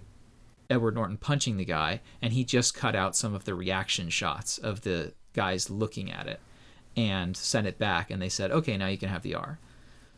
Edward 0.69 0.95
Norton 0.95 1.17
punching 1.17 1.57
the 1.57 1.64
guy 1.64 2.01
and 2.21 2.33
he 2.33 2.45
just 2.45 2.75
cut 2.75 2.97
out 2.97 3.17
some 3.17 3.35
of 3.35 3.45
the 3.45 3.55
reaction 3.55 4.11
shots 4.11 4.59
of 4.59 4.83
the 4.83 5.12
guys 5.33 5.71
looking 5.71 6.11
at 6.11 6.27
it 6.27 6.41
and 6.97 7.37
sent 7.37 7.67
it 7.67 7.79
back 7.79 8.11
and 8.11 8.21
they 8.21 8.29
said 8.29 8.51
okay 8.51 8.77
now 8.77 8.87
you 8.87 8.97
can 8.97 9.11
have 9.11 9.23
the 9.23 9.35
r 9.35 9.59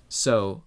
so 0.09 0.63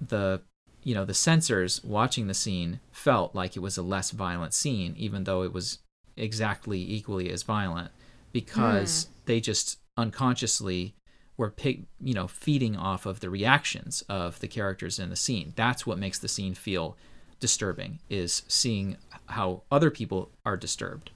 the 0.00 0.40
you 0.82 0.94
know 0.94 1.04
the 1.04 1.14
censors 1.14 1.82
watching 1.84 2.26
the 2.26 2.34
scene 2.34 2.80
felt 2.90 3.34
like 3.34 3.56
it 3.56 3.60
was 3.60 3.76
a 3.76 3.82
less 3.82 4.10
violent 4.10 4.52
scene 4.52 4.94
even 4.96 5.24
though 5.24 5.42
it 5.42 5.52
was 5.52 5.78
exactly 6.16 6.80
equally 6.80 7.30
as 7.30 7.42
violent 7.42 7.90
because 8.32 9.04
mm. 9.04 9.08
they 9.26 9.40
just 9.40 9.78
unconsciously 9.96 10.94
were 11.36 11.50
pick, 11.50 11.80
you 12.00 12.14
know 12.14 12.28
feeding 12.28 12.76
off 12.76 13.06
of 13.06 13.20
the 13.20 13.30
reactions 13.30 14.02
of 14.08 14.38
the 14.40 14.48
characters 14.48 14.98
in 14.98 15.10
the 15.10 15.16
scene 15.16 15.52
that's 15.56 15.86
what 15.86 15.98
makes 15.98 16.18
the 16.18 16.28
scene 16.28 16.54
feel 16.54 16.96
disturbing 17.40 17.98
is 18.08 18.42
seeing 18.48 18.96
how 19.26 19.62
other 19.70 19.90
people 19.90 20.30
are 20.44 20.56
disturbed 20.56 21.10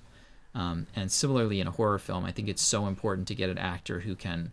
um, 0.54 0.88
and 0.96 1.10
similarly, 1.10 1.60
in 1.60 1.68
a 1.68 1.70
horror 1.70 1.98
film, 2.00 2.24
I 2.24 2.32
think 2.32 2.48
it's 2.48 2.62
so 2.62 2.86
important 2.86 3.28
to 3.28 3.34
get 3.34 3.50
an 3.50 3.58
actor 3.58 4.00
who 4.00 4.16
can 4.16 4.52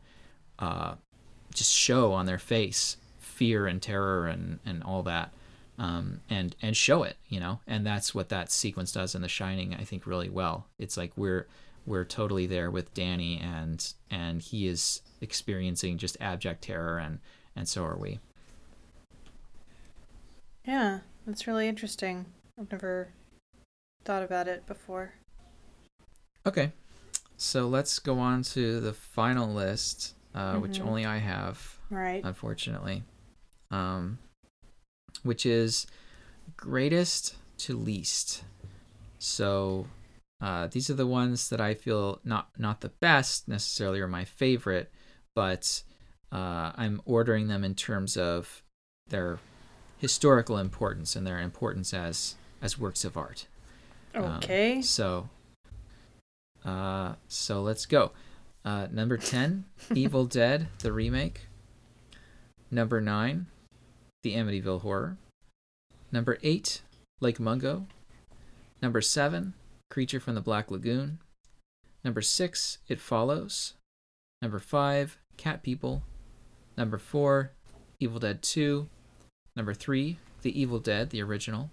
uh, 0.60 0.96
just 1.56 1.74
show 1.74 2.14
on 2.14 2.26
their 2.26 2.38
face 2.38 2.98
fear 3.20 3.68
and 3.68 3.82
terror 3.82 4.28
and, 4.28 4.60
and 4.66 4.84
all 4.84 5.04
that, 5.04 5.32
um, 5.78 6.22
and 6.30 6.56
and 6.62 6.78
show 6.78 7.04
it, 7.04 7.18
you 7.28 7.40
know. 7.40 7.60
And 7.68 7.86
that's 7.86 8.14
what 8.14 8.30
that 8.30 8.52
sequence 8.52 8.92
does 8.92 9.16
in 9.16 9.22
The 9.22 9.28
Shining, 9.28 9.74
I 9.74 9.84
think, 9.84 10.06
really 10.06 10.30
well. 10.30 10.68
It's 10.78 10.98
like 10.98 11.12
we're 11.16 11.48
we're 11.86 12.06
totally 12.06 12.46
there 12.46 12.72
with 12.72 12.94
Danny, 12.94 13.40
and 13.40 13.94
and 14.10 14.42
he 14.42 14.68
is 14.68 15.02
experiencing 15.22 15.98
just 15.98 16.18
abject 16.20 16.64
terror, 16.64 16.98
and 16.98 17.20
and 17.56 17.68
so 17.68 17.84
are 17.84 17.98
we. 17.98 18.20
Yeah, 20.66 21.00
that's 21.28 21.46
really 21.46 21.68
interesting. 21.68 22.26
I've 22.60 22.72
never 22.72 23.10
thought 24.04 24.24
about 24.24 24.48
it 24.48 24.66
before. 24.66 25.14
Okay, 26.48 26.72
so 27.38 27.68
let's 27.68 28.00
go 28.00 28.18
on 28.20 28.44
to 28.44 28.80
the 28.80 28.94
final 28.94 29.52
list, 29.52 30.15
uh, 30.36 30.54
mm-hmm. 30.54 30.62
which 30.62 30.82
only 30.82 31.06
I 31.06 31.18
have, 31.18 31.80
right? 31.90 32.22
Unfortunately, 32.24 33.04
um, 33.72 34.20
which 35.24 35.46
is 35.46 35.88
greatest 36.58 37.36
to 37.60 37.78
least. 37.78 38.44
So 39.18 39.88
uh, 40.42 40.68
these 40.68 40.90
are 40.90 40.96
the 40.96 41.08
ones 41.08 41.50
that 41.50 41.62
I 41.62 41.74
feel 41.74 42.20
not 42.24 42.50
not 42.58 42.82
the 42.82 42.90
best 42.90 43.48
necessarily 43.48 44.02
or 44.02 44.08
my 44.08 44.26
favorite, 44.26 44.92
but 45.34 45.82
uh, 46.32 46.74
I'm 46.76 47.02
ordering 47.06 47.48
them 47.48 47.64
in 47.64 47.74
terms 47.74 48.18
of 48.18 48.62
their 49.08 49.40
historical 49.98 50.58
importance 50.58 51.16
and 51.16 51.26
their 51.26 51.40
importance 51.40 51.94
as 51.94 52.36
as 52.62 52.78
works 52.78 53.06
of 53.06 53.16
art. 53.16 53.48
Okay. 54.14 54.78
Um, 54.78 54.84
so 54.84 55.30
uh, 56.66 57.14
so 57.28 57.62
let's 57.62 57.86
go. 57.86 58.12
Uh, 58.66 58.88
number 58.92 59.16
10, 59.16 59.66
Evil 59.94 60.26
Dead, 60.26 60.68
the 60.80 60.92
remake. 60.92 61.42
Number 62.72 63.00
9, 63.00 63.46
The 64.24 64.34
Amityville 64.34 64.82
Horror. 64.82 65.18
Number 66.12 66.40
8, 66.42 66.82
Lake 67.22 67.40
Mungo. 67.40 67.86
Number 68.82 69.02
7, 69.02 69.54
Creature 69.92 70.20
from 70.20 70.34
the 70.34 70.42
Black 70.42 70.72
Lagoon. 70.72 71.20
Number 72.04 72.24
6, 72.24 72.80
It 72.88 73.00
Follows. 73.00 73.76
Number 74.42 74.60
5, 74.60 75.20
Cat 75.38 75.62
People. 75.62 76.02
Number 76.76 76.98
4, 76.98 77.52
Evil 78.00 78.20
Dead 78.20 78.42
2. 78.42 78.88
Number 79.56 79.76
3, 79.76 80.18
The 80.42 80.60
Evil 80.60 80.80
Dead, 80.80 81.12
the 81.12 81.22
original. 81.22 81.70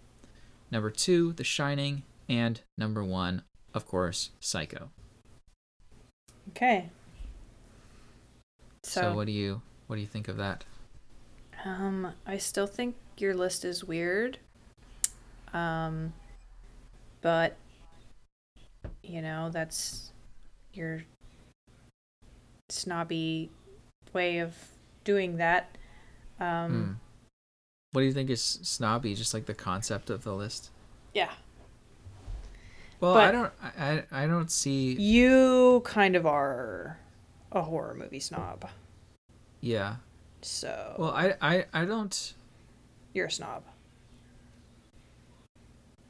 Number 0.70 0.90
2, 0.90 1.32
The 1.32 1.44
Shining. 1.44 2.02
And 2.28 2.60
number 2.76 3.02
1, 3.02 3.42
of 3.74 3.86
course, 3.86 4.30
Psycho. 4.40 4.90
Okay. 6.50 6.90
So, 8.84 9.00
so, 9.00 9.14
what 9.14 9.26
do 9.26 9.32
you 9.32 9.62
what 9.86 9.96
do 9.96 10.02
you 10.02 10.08
think 10.08 10.28
of 10.28 10.36
that? 10.38 10.64
Um, 11.64 12.12
I 12.26 12.38
still 12.38 12.66
think 12.66 12.96
your 13.16 13.34
list 13.34 13.64
is 13.64 13.84
weird. 13.84 14.38
Um, 15.52 16.12
but 17.20 17.56
you 19.02 19.22
know 19.22 19.50
that's 19.52 20.12
your 20.72 21.02
snobby 22.68 23.50
way 24.12 24.38
of 24.38 24.54
doing 25.04 25.36
that. 25.36 25.76
Um, 26.40 26.46
mm. 26.46 26.96
What 27.92 28.02
do 28.02 28.06
you 28.06 28.12
think 28.12 28.30
is 28.30 28.42
snobby? 28.42 29.14
Just 29.14 29.34
like 29.34 29.46
the 29.46 29.54
concept 29.54 30.10
of 30.10 30.24
the 30.24 30.34
list? 30.34 30.70
Yeah, 31.14 31.32
well, 33.02 33.14
but 33.14 33.24
I 33.24 33.32
don't. 33.32 33.52
I 33.60 34.22
I 34.22 34.26
don't 34.28 34.50
see. 34.50 34.92
You 34.92 35.82
kind 35.84 36.14
of 36.14 36.24
are 36.24 37.00
a 37.50 37.62
horror 37.62 37.94
movie 37.94 38.20
snob. 38.20 38.68
Yeah. 39.60 39.96
So. 40.40 40.94
Well, 40.96 41.10
I 41.10 41.34
I 41.42 41.64
I 41.72 41.84
don't. 41.84 42.34
You're 43.12 43.26
a 43.26 43.30
snob. 43.30 43.64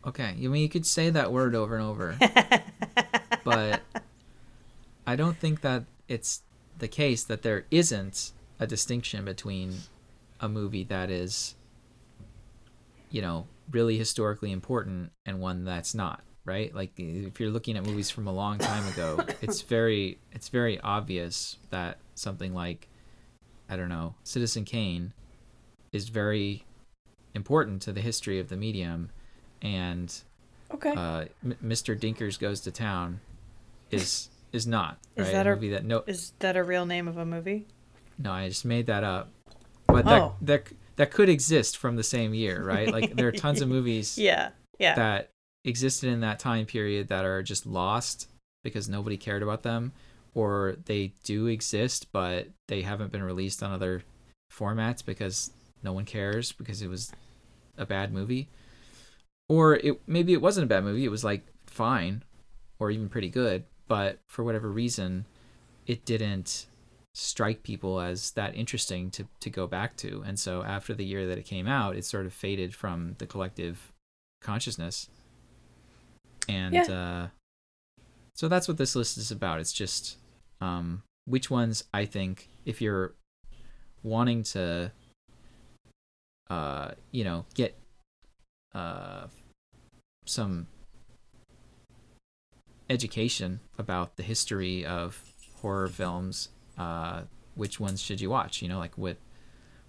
Okay, 0.07 0.35
I 0.35 0.35
mean 0.35 0.61
you 0.63 0.69
could 0.69 0.85
say 0.85 1.09
that 1.09 1.33
word 1.33 1.55
over 1.55 1.77
and 1.77 1.85
over, 1.85 2.19
but 3.45 3.81
I 5.07 5.17
don't 5.17 5.39
think 5.39 5.63
that 5.63 5.85
it's 6.09 6.43
the 6.79 6.89
case 6.89 7.25
that 7.25 7.41
there 7.43 7.65
isn't 7.71 8.33
a 8.61 8.67
distinction 8.67 9.25
between 9.25 9.79
a 10.41 10.49
movie 10.49 10.85
that 10.85 11.09
is, 11.09 11.55
you 13.11 13.23
know, 13.23 13.47
really 13.71 13.97
historically 13.97 14.53
important 14.53 15.13
and 15.25 15.41
one 15.41 15.65
that's 15.65 15.95
not 15.95 16.21
right? 16.45 16.75
Like 16.75 16.93
if 16.97 17.41
you're 17.41 17.51
looking 17.51 17.77
at 17.77 17.85
movies 17.85 18.11
from 18.11 18.27
a 18.27 18.33
long 18.33 18.59
time 18.59 18.87
ago, 18.93 19.25
it's 19.43 19.63
very 19.63 20.19
it's 20.33 20.49
very 20.49 20.81
obvious 20.81 21.59
that 21.71 21.99
something 22.15 22.55
like 22.55 22.89
I 23.69 23.77
don't 23.77 23.89
know, 23.89 24.15
Citizen 24.25 24.65
Kane 24.65 25.13
is 25.93 26.09
very 26.09 26.65
important 27.35 27.83
to 27.83 27.93
the 27.93 28.01
history 28.01 28.39
of 28.39 28.49
the 28.49 28.57
medium 28.57 29.11
and 29.63 30.15
okay. 30.73 30.91
Uh, 30.91 31.25
M- 31.45 31.57
Mr. 31.65 31.99
Dinkers 31.99 32.39
goes 32.39 32.61
to 32.63 32.71
town 32.71 33.21
is 33.91 34.29
is 34.53 34.67
not 34.67 34.99
is 35.17 35.27
right? 35.27 35.33
that 35.33 35.47
a, 35.47 35.55
movie 35.55 35.71
that 35.71 35.85
no 35.85 36.05
is 36.07 36.33
that 36.41 36.57
a 36.57 36.65
real 36.65 36.87
name 36.87 37.09
of 37.09 37.17
a 37.17 37.25
movie? 37.25 37.67
No, 38.19 38.33
I 38.33 38.49
just 38.49 38.65
made 38.65 38.87
that 38.87 39.05
up. 39.05 39.31
But 39.87 40.07
oh. 40.07 40.35
that 40.41 40.69
that 40.69 40.77
that 40.97 41.11
could 41.11 41.29
exist 41.29 41.77
from 41.79 41.97
the 41.97 42.03
same 42.03 42.35
year, 42.35 42.63
right? 42.63 42.93
Like 42.93 43.17
there 43.17 43.29
are 43.29 43.33
tons 43.33 43.61
of 43.61 43.69
movies 43.77 44.19
yeah, 44.19 44.51
yeah. 44.79 44.95
that 44.95 45.31
existed 45.65 46.09
in 46.09 46.21
that 46.21 46.39
time 46.39 46.67
period 46.67 47.09
that 47.09 47.25
are 47.25 47.43
just 47.43 47.67
lost 47.67 48.29
because 48.65 48.89
nobody 48.89 49.17
cared 49.17 49.43
about 49.43 49.63
them, 49.63 49.93
or 50.35 50.77
they 50.87 51.13
do 51.25 51.47
exist 51.47 52.07
but 52.13 52.49
they 52.69 52.83
haven't 52.83 53.13
been 53.13 53.23
released 53.23 53.63
on 53.63 53.73
other 53.73 54.03
formats 54.53 55.05
because 55.05 55.51
no 55.83 55.93
one 55.93 56.05
cares 56.05 56.53
because 56.53 56.83
it 56.83 56.89
was 56.89 57.13
a 57.77 57.87
bad 57.87 58.13
movie. 58.13 58.49
Or 59.49 59.77
it 59.77 60.01
maybe 60.07 60.33
it 60.33 60.43
wasn't 60.43 60.65
a 60.65 60.69
bad 60.69 60.85
movie, 60.85 61.05
it 61.05 61.11
was 61.11 61.25
like 61.25 61.43
fine 61.67 62.23
or 62.79 62.91
even 62.91 63.09
pretty 63.09 63.29
good, 63.29 63.65
but 63.89 64.19
for 64.27 64.45
whatever 64.45 64.71
reason 64.71 65.27
it 65.87 66.05
didn't 66.05 66.67
strike 67.15 67.63
people 67.63 68.01
as 68.01 68.31
that 68.33 68.55
interesting 68.55 69.11
to 69.11 69.27
to 69.41 69.51
go 69.51 69.67
back 69.67 69.97
to. 69.97 70.23
And 70.27 70.39
so 70.39 70.63
after 70.63 70.95
the 70.95 71.05
year 71.05 71.27
that 71.27 71.39
it 71.39 71.45
came 71.45 71.67
out, 71.67 71.97
it 71.97 72.05
sort 72.05 72.27
of 72.27 72.33
faded 72.33 72.75
from 72.75 73.17
the 73.19 73.27
collective 73.27 73.93
consciousness. 74.41 75.09
And 76.49 76.75
Yeah. 76.75 76.83
uh 76.91 77.29
so 78.35 78.49
that's 78.49 78.67
what 78.67 78.79
this 78.79 78.97
list 78.97 79.19
is 79.19 79.31
about. 79.31 79.61
It's 79.61 79.73
just 79.73 80.17
um 80.61 81.03
which 81.25 81.51
ones 81.51 81.85
I 81.95 82.05
think 82.05 82.49
if 82.65 82.81
you're 82.81 83.15
wanting 84.03 84.43
to 84.43 84.91
uh 86.51 86.91
you 87.13 87.25
know 87.25 87.45
get 87.55 87.79
uh 88.75 89.27
some 90.27 90.67
education 92.91 93.61
about 93.79 94.17
the 94.17 94.23
history 94.23 94.85
of 94.85 95.23
horror 95.61 95.89
films 95.89 96.49
uh 96.77 97.23
which 97.55 97.79
ones 97.79 98.03
should 98.03 98.21
you 98.21 98.29
watch 98.29 98.61
you 98.61 98.69
know 98.69 98.79
like 98.79 98.97
what 98.99 99.17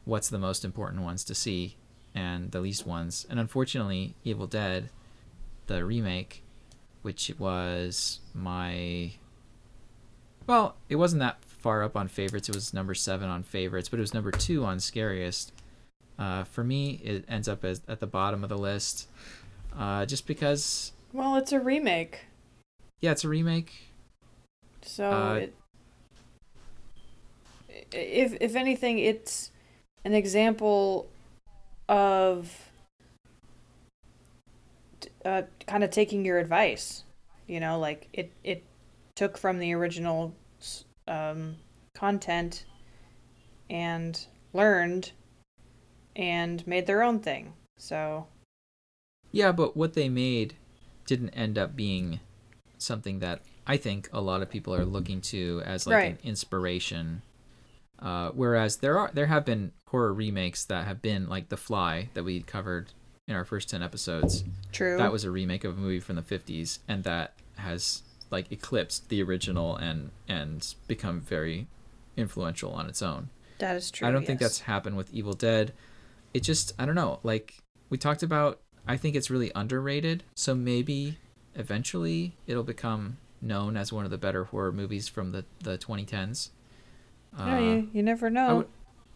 what's 0.05 0.29
the 0.29 0.37
most 0.37 0.63
important 0.63 1.01
ones 1.01 1.23
to 1.23 1.33
see 1.35 1.75
and 2.13 2.51
the 2.51 2.59
least 2.61 2.85
ones 2.85 3.25
and 3.29 3.39
unfortunately 3.39 4.15
evil 4.23 4.47
dead 4.47 4.89
the 5.67 5.83
remake 5.83 6.42
which 7.03 7.31
was 7.37 8.19
my 8.33 9.11
well 10.47 10.75
it 10.89 10.95
wasn't 10.95 11.19
that 11.19 11.37
far 11.45 11.83
up 11.83 11.95
on 11.95 12.07
favorites. 12.09 12.49
It 12.49 12.55
was 12.55 12.73
number 12.73 12.93
seven 12.95 13.29
on 13.29 13.43
favorites 13.43 13.87
but 13.89 13.99
it 13.99 14.01
was 14.01 14.13
number 14.13 14.31
two 14.31 14.65
on 14.65 14.79
scariest. 14.79 15.53
Uh, 16.17 16.43
for 16.43 16.63
me 16.63 16.99
it 17.03 17.23
ends 17.29 17.47
up 17.47 17.63
as 17.63 17.81
at 17.87 17.99
the 17.99 18.07
bottom 18.07 18.43
of 18.43 18.49
the 18.49 18.57
list 18.57 19.07
uh, 19.77 20.05
just 20.05 20.25
because 20.27 20.91
Well, 21.13 21.35
it's 21.35 21.51
a 21.51 21.59
remake, 21.59 22.25
yeah 23.01 23.11
it's 23.11 23.23
a 23.23 23.29
remake. 23.29 23.71
So 24.81 25.09
Uh, 25.11 25.33
it, 25.35 25.53
if 27.91 28.37
if 28.41 28.55
anything, 28.55 28.99
it's 28.99 29.51
an 30.05 30.13
example 30.13 31.07
of 31.87 32.71
uh, 35.25 35.43
kind 35.67 35.83
of 35.83 35.89
taking 35.89 36.25
your 36.25 36.39
advice. 36.39 37.03
You 37.47 37.59
know, 37.59 37.79
like 37.79 38.07
it 38.13 38.31
it 38.43 38.63
took 39.15 39.37
from 39.37 39.59
the 39.59 39.73
original 39.73 40.33
um, 41.07 41.57
content 41.93 42.65
and 43.69 44.25
learned 44.53 45.11
and 46.15 46.65
made 46.67 46.85
their 46.85 47.03
own 47.03 47.19
thing. 47.19 47.53
So 47.77 48.27
Yeah, 49.31 49.51
but 49.51 49.75
what 49.75 49.93
they 49.93 50.09
made 50.09 50.55
didn't 51.05 51.29
end 51.31 51.57
up 51.57 51.75
being 51.75 52.19
something 52.77 53.19
that 53.19 53.41
I 53.65 53.77
think 53.77 54.09
a 54.13 54.21
lot 54.21 54.41
of 54.41 54.49
people 54.49 54.73
are 54.75 54.85
looking 54.85 55.21
to 55.21 55.61
as 55.65 55.87
like 55.87 55.95
Right. 55.95 56.11
an 56.11 56.19
inspiration. 56.23 57.21
Uh, 57.99 58.29
whereas 58.31 58.77
there 58.77 58.97
are 58.99 59.11
there 59.13 59.27
have 59.27 59.45
been 59.45 59.71
horror 59.87 60.13
remakes 60.13 60.65
that 60.65 60.85
have 60.85 61.01
been 61.01 61.27
like 61.29 61.49
The 61.49 61.57
Fly 61.57 62.09
that 62.13 62.23
we 62.23 62.41
covered 62.41 62.91
in 63.27 63.35
our 63.35 63.45
first 63.45 63.69
ten 63.69 63.81
episodes. 63.81 64.43
true. 64.71 64.97
That 64.97 65.11
was 65.11 65.23
a 65.23 65.31
remake 65.31 65.63
of 65.63 65.77
a 65.77 65.81
movie 65.81 65.99
from 65.99 66.15
the 66.15 66.21
fifties, 66.21 66.79
and 66.87 67.03
that 67.03 67.33
has 67.57 68.03
like 68.31 68.51
eclipsed 68.51 69.09
the 69.09 69.21
original 69.23 69.75
and 69.75 70.11
and 70.27 70.73
become 70.87 71.21
very 71.21 71.67
influential 72.17 72.71
on 72.73 72.87
its 72.87 73.01
own. 73.01 73.29
that 73.59 73.75
is 73.75 73.91
true. 73.91 74.07
I 74.07 74.11
don't 74.11 74.25
think 74.25 74.39
that's 74.39 74.61
happened 74.61 74.97
with 74.97 75.13
Evil 75.13 75.33
Dead. 75.33 75.73
It 76.33 76.41
just 76.43 76.73
I 76.79 76.85
don't 76.85 76.95
know. 76.95 77.19
Like 77.23 77.55
we 77.89 77.97
talked 77.97 78.23
about, 78.23 78.59
I 78.87 78.97
think 78.97 79.15
it's 79.15 79.29
really 79.29 79.51
underrated. 79.55 80.23
So 80.35 80.55
maybe 80.55 81.17
eventually 81.55 82.35
it'll 82.47 82.63
become 82.63 83.17
known 83.41 83.77
as 83.77 83.93
one 83.93 84.05
of 84.05 84.11
the 84.11 84.17
better 84.17 84.45
horror 84.45 84.71
movies 84.71 85.07
from 85.07 85.31
the 85.31 85.45
the 85.61 85.77
2010s. 85.77 86.49
No, 87.37 87.57
you, 87.57 87.71
uh, 87.71 87.81
you 87.93 88.03
never 88.03 88.29
know. 88.29 88.57
would- 88.57 88.67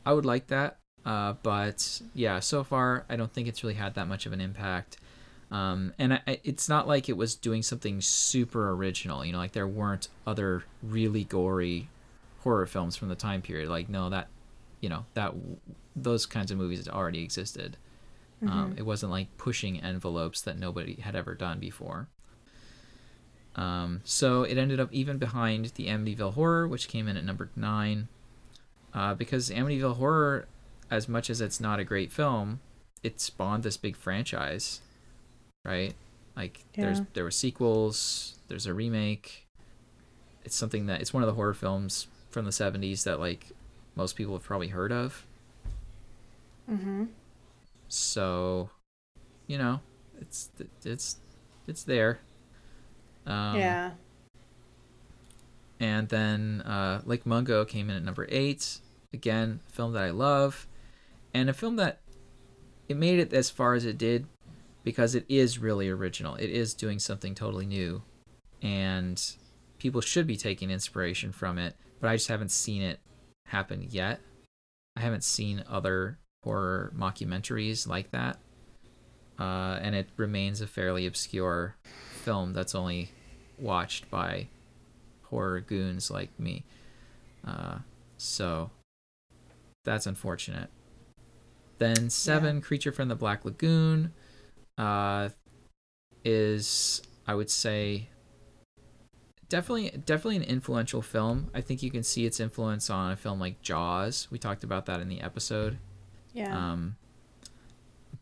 I 0.05 0.13
would 0.13 0.25
like 0.25 0.47
that. 0.47 0.77
Uh, 1.07 1.35
but 1.41 2.01
yeah, 2.13 2.41
so 2.41 2.65
far 2.65 3.05
I 3.09 3.15
don't 3.15 3.31
think 3.31 3.47
it's 3.47 3.63
really 3.63 3.75
had 3.75 3.95
that 3.95 4.09
much 4.09 4.25
of 4.25 4.33
an 4.33 4.41
impact. 4.41 4.97
Um, 5.49 5.93
and 5.97 6.15
I, 6.15 6.41
it's 6.43 6.67
not 6.67 6.85
like 6.85 7.07
it 7.07 7.15
was 7.15 7.33
doing 7.33 7.63
something 7.63 8.01
super 8.01 8.71
original. 8.71 9.23
You 9.23 9.31
know, 9.31 9.37
like 9.37 9.53
there 9.53 9.67
weren't 9.67 10.09
other 10.27 10.63
really 10.83 11.23
gory 11.23 11.87
horror 12.41 12.65
films 12.65 12.97
from 12.97 13.07
the 13.07 13.15
time 13.15 13.41
period. 13.41 13.69
Like 13.69 13.87
no, 13.87 14.09
that 14.09 14.27
you 14.81 14.89
know 14.89 15.05
that 15.13 15.33
those 15.95 16.25
kinds 16.25 16.51
of 16.51 16.57
movies 16.57 16.89
already 16.89 17.23
existed. 17.23 17.77
Um, 18.45 18.75
it 18.77 18.83
wasn't 18.83 19.11
like 19.11 19.35
pushing 19.37 19.81
envelopes 19.81 20.41
that 20.41 20.59
nobody 20.59 20.95
had 20.95 21.15
ever 21.15 21.33
done 21.33 21.59
before. 21.59 22.07
Um, 23.55 24.01
so 24.03 24.43
it 24.43 24.57
ended 24.57 24.79
up 24.79 24.89
even 24.91 25.17
behind 25.17 25.71
the 25.75 25.87
Amityville 25.87 26.35
Horror, 26.35 26.67
which 26.67 26.87
came 26.87 27.07
in 27.07 27.17
at 27.17 27.23
number 27.23 27.49
nine. 27.55 28.09
Uh, 28.93 29.15
because 29.15 29.49
Amityville 29.49 29.97
Horror, 29.97 30.47
as 30.89 31.07
much 31.07 31.29
as 31.29 31.41
it's 31.41 31.59
not 31.59 31.79
a 31.79 31.83
great 31.83 32.11
film, 32.11 32.59
it 33.03 33.19
spawned 33.19 33.63
this 33.63 33.77
big 33.77 33.95
franchise, 33.95 34.81
right? 35.65 35.93
Like 36.35 36.63
there's 36.75 37.01
there 37.13 37.23
were 37.23 37.31
sequels, 37.31 38.37
there's 38.47 38.65
a 38.65 38.73
remake. 38.73 39.47
It's 40.43 40.55
something 40.55 40.85
that 40.85 41.01
it's 41.01 41.13
one 41.13 41.23
of 41.23 41.27
the 41.27 41.33
horror 41.33 41.53
films 41.53 42.07
from 42.29 42.45
the 42.45 42.51
70s 42.51 43.03
that 43.03 43.19
like 43.19 43.47
most 43.95 44.15
people 44.15 44.33
have 44.33 44.43
probably 44.43 44.67
heard 44.69 44.91
of. 44.91 45.25
mm-hmm. 46.69 47.05
So, 47.89 48.69
you 49.47 49.57
know, 49.57 49.79
it's 50.19 50.49
it's 50.83 51.17
it's 51.67 51.83
there. 51.83 52.19
Um, 53.25 53.57
yeah. 53.57 53.91
And 55.79 56.09
then 56.09 56.61
uh, 56.61 57.01
Lake 57.05 57.25
Mungo 57.25 57.65
came 57.65 57.89
in 57.89 57.97
at 57.97 58.03
number 58.03 58.27
eight. 58.29 58.79
Again, 59.13 59.59
film 59.71 59.93
that 59.93 60.03
I 60.03 60.09
love, 60.09 60.67
and 61.33 61.49
a 61.49 61.53
film 61.53 61.75
that 61.77 62.01
it 62.87 62.97
made 62.97 63.19
it 63.19 63.33
as 63.33 63.49
far 63.49 63.73
as 63.73 63.85
it 63.85 63.97
did 63.97 64.27
because 64.83 65.15
it 65.15 65.25
is 65.27 65.59
really 65.59 65.89
original. 65.89 66.35
It 66.35 66.49
is 66.49 66.73
doing 66.73 66.99
something 66.99 67.35
totally 67.35 67.65
new, 67.65 68.03
and 68.61 69.21
people 69.79 70.01
should 70.01 70.27
be 70.27 70.37
taking 70.37 70.71
inspiration 70.71 71.31
from 71.31 71.57
it. 71.57 71.75
But 71.99 72.09
I 72.09 72.15
just 72.15 72.29
haven't 72.29 72.51
seen 72.51 72.81
it 72.81 72.99
happen 73.47 73.87
yet. 73.89 74.21
I 74.95 75.01
haven't 75.01 75.23
seen 75.23 75.63
other 75.69 76.19
horror 76.43 76.93
mockumentaries 76.95 77.87
like 77.87 78.11
that, 78.11 78.37
uh, 79.39 79.79
and 79.81 79.95
it 79.95 80.09
remains 80.15 80.61
a 80.61 80.67
fairly 80.67 81.05
obscure 81.05 81.75
film 82.23 82.53
that's 82.53 82.75
only 82.75 83.11
watched 83.59 84.09
by 84.09 84.47
horror 85.23 85.59
goons 85.59 86.09
like 86.09 86.37
me. 86.39 86.63
Uh, 87.45 87.79
so 88.17 88.69
that's 89.83 90.05
unfortunate. 90.05 90.69
Then 91.77 92.09
seven, 92.09 92.61
Creature 92.61 92.91
from 92.91 93.07
the 93.07 93.15
Black 93.15 93.45
Lagoon, 93.45 94.13
uh, 94.77 95.29
is 96.23 97.01
I 97.27 97.35
would 97.35 97.49
say 97.49 98.09
definitely 99.49 99.91
definitely 100.05 100.37
an 100.37 100.43
influential 100.43 101.01
film. 101.01 101.49
I 101.53 101.61
think 101.61 101.83
you 101.83 101.91
can 101.91 102.03
see 102.03 102.25
its 102.25 102.39
influence 102.39 102.89
on 102.89 103.11
a 103.11 103.15
film 103.15 103.39
like 103.39 103.61
Jaws. 103.61 104.27
We 104.31 104.39
talked 104.39 104.63
about 104.63 104.85
that 104.87 104.99
in 104.99 105.09
the 105.09 105.21
episode. 105.21 105.77
Yeah. 106.33 106.55
Um, 106.55 106.97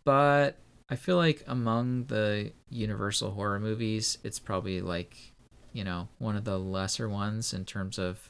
but 0.03 0.57
I 0.89 0.95
feel 0.95 1.17
like 1.17 1.43
among 1.47 2.05
the 2.05 2.51
Universal 2.69 3.31
horror 3.31 3.59
movies, 3.59 4.17
it's 4.23 4.39
probably 4.39 4.81
like, 4.81 5.33
you 5.73 5.83
know, 5.83 6.09
one 6.19 6.35
of 6.35 6.43
the 6.43 6.59
lesser 6.59 7.09
ones 7.09 7.53
in 7.53 7.65
terms 7.65 7.97
of 7.97 8.29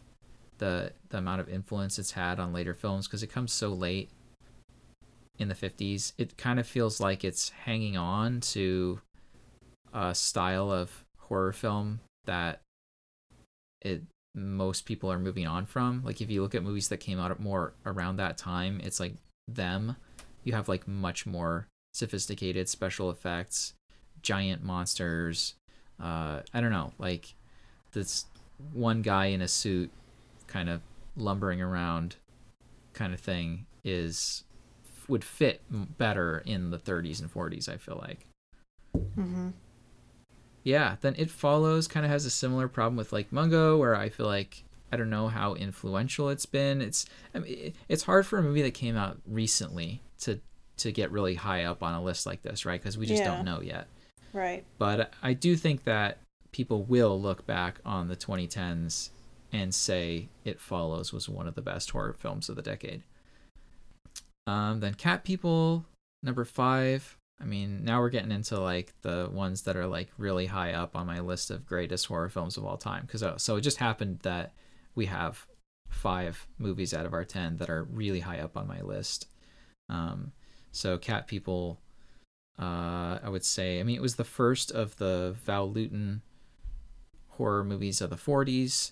the 0.57 0.93
the 1.09 1.17
amount 1.17 1.41
of 1.41 1.49
influence 1.49 1.99
it's 1.99 2.11
had 2.11 2.39
on 2.39 2.53
later 2.53 2.73
films 2.73 3.07
because 3.07 3.23
it 3.23 3.27
comes 3.27 3.51
so 3.51 3.69
late 3.69 4.09
in 5.37 5.47
the 5.47 5.55
50s. 5.55 6.13
It 6.17 6.37
kind 6.37 6.59
of 6.59 6.67
feels 6.67 6.99
like 6.99 7.23
it's 7.23 7.49
hanging 7.49 7.97
on 7.97 8.41
to 8.41 9.01
a 9.93 10.13
style 10.13 10.71
of 10.71 11.05
horror 11.17 11.53
film 11.53 11.99
that 12.25 12.61
it 13.81 14.03
most 14.35 14.85
people 14.85 15.11
are 15.11 15.19
moving 15.19 15.47
on 15.47 15.65
from. 15.65 16.01
Like 16.03 16.21
if 16.21 16.29
you 16.29 16.41
look 16.41 16.55
at 16.55 16.63
movies 16.63 16.89
that 16.89 16.97
came 16.97 17.19
out 17.19 17.39
more 17.39 17.73
around 17.85 18.17
that 18.17 18.37
time, 18.37 18.81
it's 18.83 18.99
like 18.99 19.15
them. 19.47 19.95
You 20.43 20.53
have 20.53 20.67
like 20.67 20.87
much 20.87 21.25
more 21.25 21.67
sophisticated 21.93 22.67
special 22.67 23.09
effects, 23.09 23.73
giant 24.21 24.63
monsters. 24.63 25.55
Uh, 26.01 26.41
I 26.53 26.59
don't 26.59 26.71
know, 26.71 26.91
like 26.99 27.35
this 27.93 28.25
one 28.73 29.01
guy 29.01 29.27
in 29.27 29.41
a 29.41 29.47
suit, 29.47 29.89
kind 30.47 30.69
of 30.69 30.81
lumbering 31.15 31.61
around, 31.61 32.17
kind 32.93 33.13
of 33.13 33.19
thing 33.19 33.65
is 33.85 34.43
would 35.07 35.23
fit 35.23 35.61
better 35.97 36.41
in 36.45 36.71
the 36.71 36.77
30s 36.77 37.21
and 37.21 37.33
40s. 37.33 37.69
I 37.69 37.77
feel 37.77 37.99
like. 38.01 38.25
mm-hmm. 38.95 39.49
yeah, 40.63 40.95
then 41.01 41.15
It 41.17 41.29
Follows 41.29 41.87
kind 41.87 42.05
of 42.05 42.11
has 42.11 42.25
a 42.25 42.29
similar 42.29 42.67
problem 42.67 42.95
with 42.97 43.13
Lake 43.13 43.31
Mungo, 43.31 43.77
where 43.77 43.95
I 43.95 44.09
feel 44.09 44.25
like 44.25 44.63
I 44.91 44.97
don't 44.97 45.09
know 45.09 45.27
how 45.27 45.55
influential 45.55 46.29
it's 46.29 46.45
been. 46.45 46.81
It's 46.81 47.05
I 47.33 47.39
mean, 47.39 47.73
it's 47.89 48.03
hard 48.03 48.25
for 48.25 48.39
a 48.39 48.43
movie 48.43 48.61
that 48.61 48.73
came 48.73 48.95
out 48.95 49.17
recently 49.27 50.01
to 50.21 50.39
to 50.77 50.91
get 50.91 51.11
really 51.11 51.35
high 51.35 51.63
up 51.63 51.81
on 51.83 51.93
a 51.93 52.03
list 52.03 52.25
like 52.25 52.41
this, 52.41 52.65
right? 52.65 52.79
Because 52.81 52.97
we 52.97 53.05
just 53.05 53.23
Yeah. 53.23 53.35
don't 53.35 53.45
know 53.45 53.61
yet. 53.61 53.87
Right. 54.33 54.65
But 54.77 55.13
I 55.23 55.33
do 55.33 55.55
think 55.55 55.85
that 55.85 56.17
people 56.51 56.83
will 56.83 57.19
look 57.19 57.45
back 57.45 57.79
on 57.85 58.07
the 58.09 58.15
2010s 58.15 59.09
and 59.53 59.73
say 59.73 60.27
It 60.43 60.59
Follows 60.59 61.13
was 61.13 61.29
one 61.29 61.47
of 61.47 61.55
the 61.55 61.61
best 61.61 61.91
horror 61.91 62.13
films 62.13 62.49
of 62.49 62.55
the 62.57 62.61
decade. 62.61 63.03
Um, 64.47 64.79
then 64.79 64.93
Cat 64.93 65.23
People, 65.23 65.85
number 66.23 66.45
five. 66.45 67.17
I 67.39 67.45
mean, 67.45 67.83
now 67.83 67.99
we're 67.99 68.09
getting 68.09 68.31
into 68.31 68.59
like 68.59 68.93
the 69.01 69.29
ones 69.31 69.63
that 69.63 69.75
are 69.75 69.87
like 69.87 70.09
really 70.17 70.45
high 70.45 70.73
up 70.73 70.95
on 70.95 71.05
my 71.05 71.19
list 71.19 71.51
of 71.51 71.65
greatest 71.65 72.05
horror 72.05 72.29
films 72.29 72.55
of 72.55 72.65
all 72.65 72.77
time. 72.77 73.03
Because 73.05 73.23
uh, 73.23 73.37
so 73.37 73.57
it 73.57 73.61
just 73.61 73.77
happened 73.77 74.19
that 74.23 74.53
we 74.93 75.07
have 75.07 75.45
five 75.89 76.47
movies 76.57 76.93
out 76.93 77.05
of 77.05 77.13
our 77.13 77.25
ten 77.25 77.57
that 77.57 77.69
are 77.69 77.83
really 77.83 78.21
high 78.21 78.39
up 78.39 78.55
on 78.55 78.67
my 78.67 78.81
list. 78.81 79.27
Um, 79.89 80.31
so 80.71 80.97
Cat 80.97 81.27
People, 81.27 81.79
uh, 82.59 83.19
I 83.23 83.29
would 83.29 83.45
say. 83.45 83.79
I 83.79 83.83
mean, 83.83 83.95
it 83.95 84.01
was 84.01 84.15
the 84.15 84.23
first 84.23 84.71
of 84.71 84.95
the 84.97 85.35
Val 85.43 85.69
Lewton 85.69 86.21
horror 87.29 87.63
movies 87.63 87.99
of 87.99 88.09
the 88.09 88.15
40s, 88.15 88.91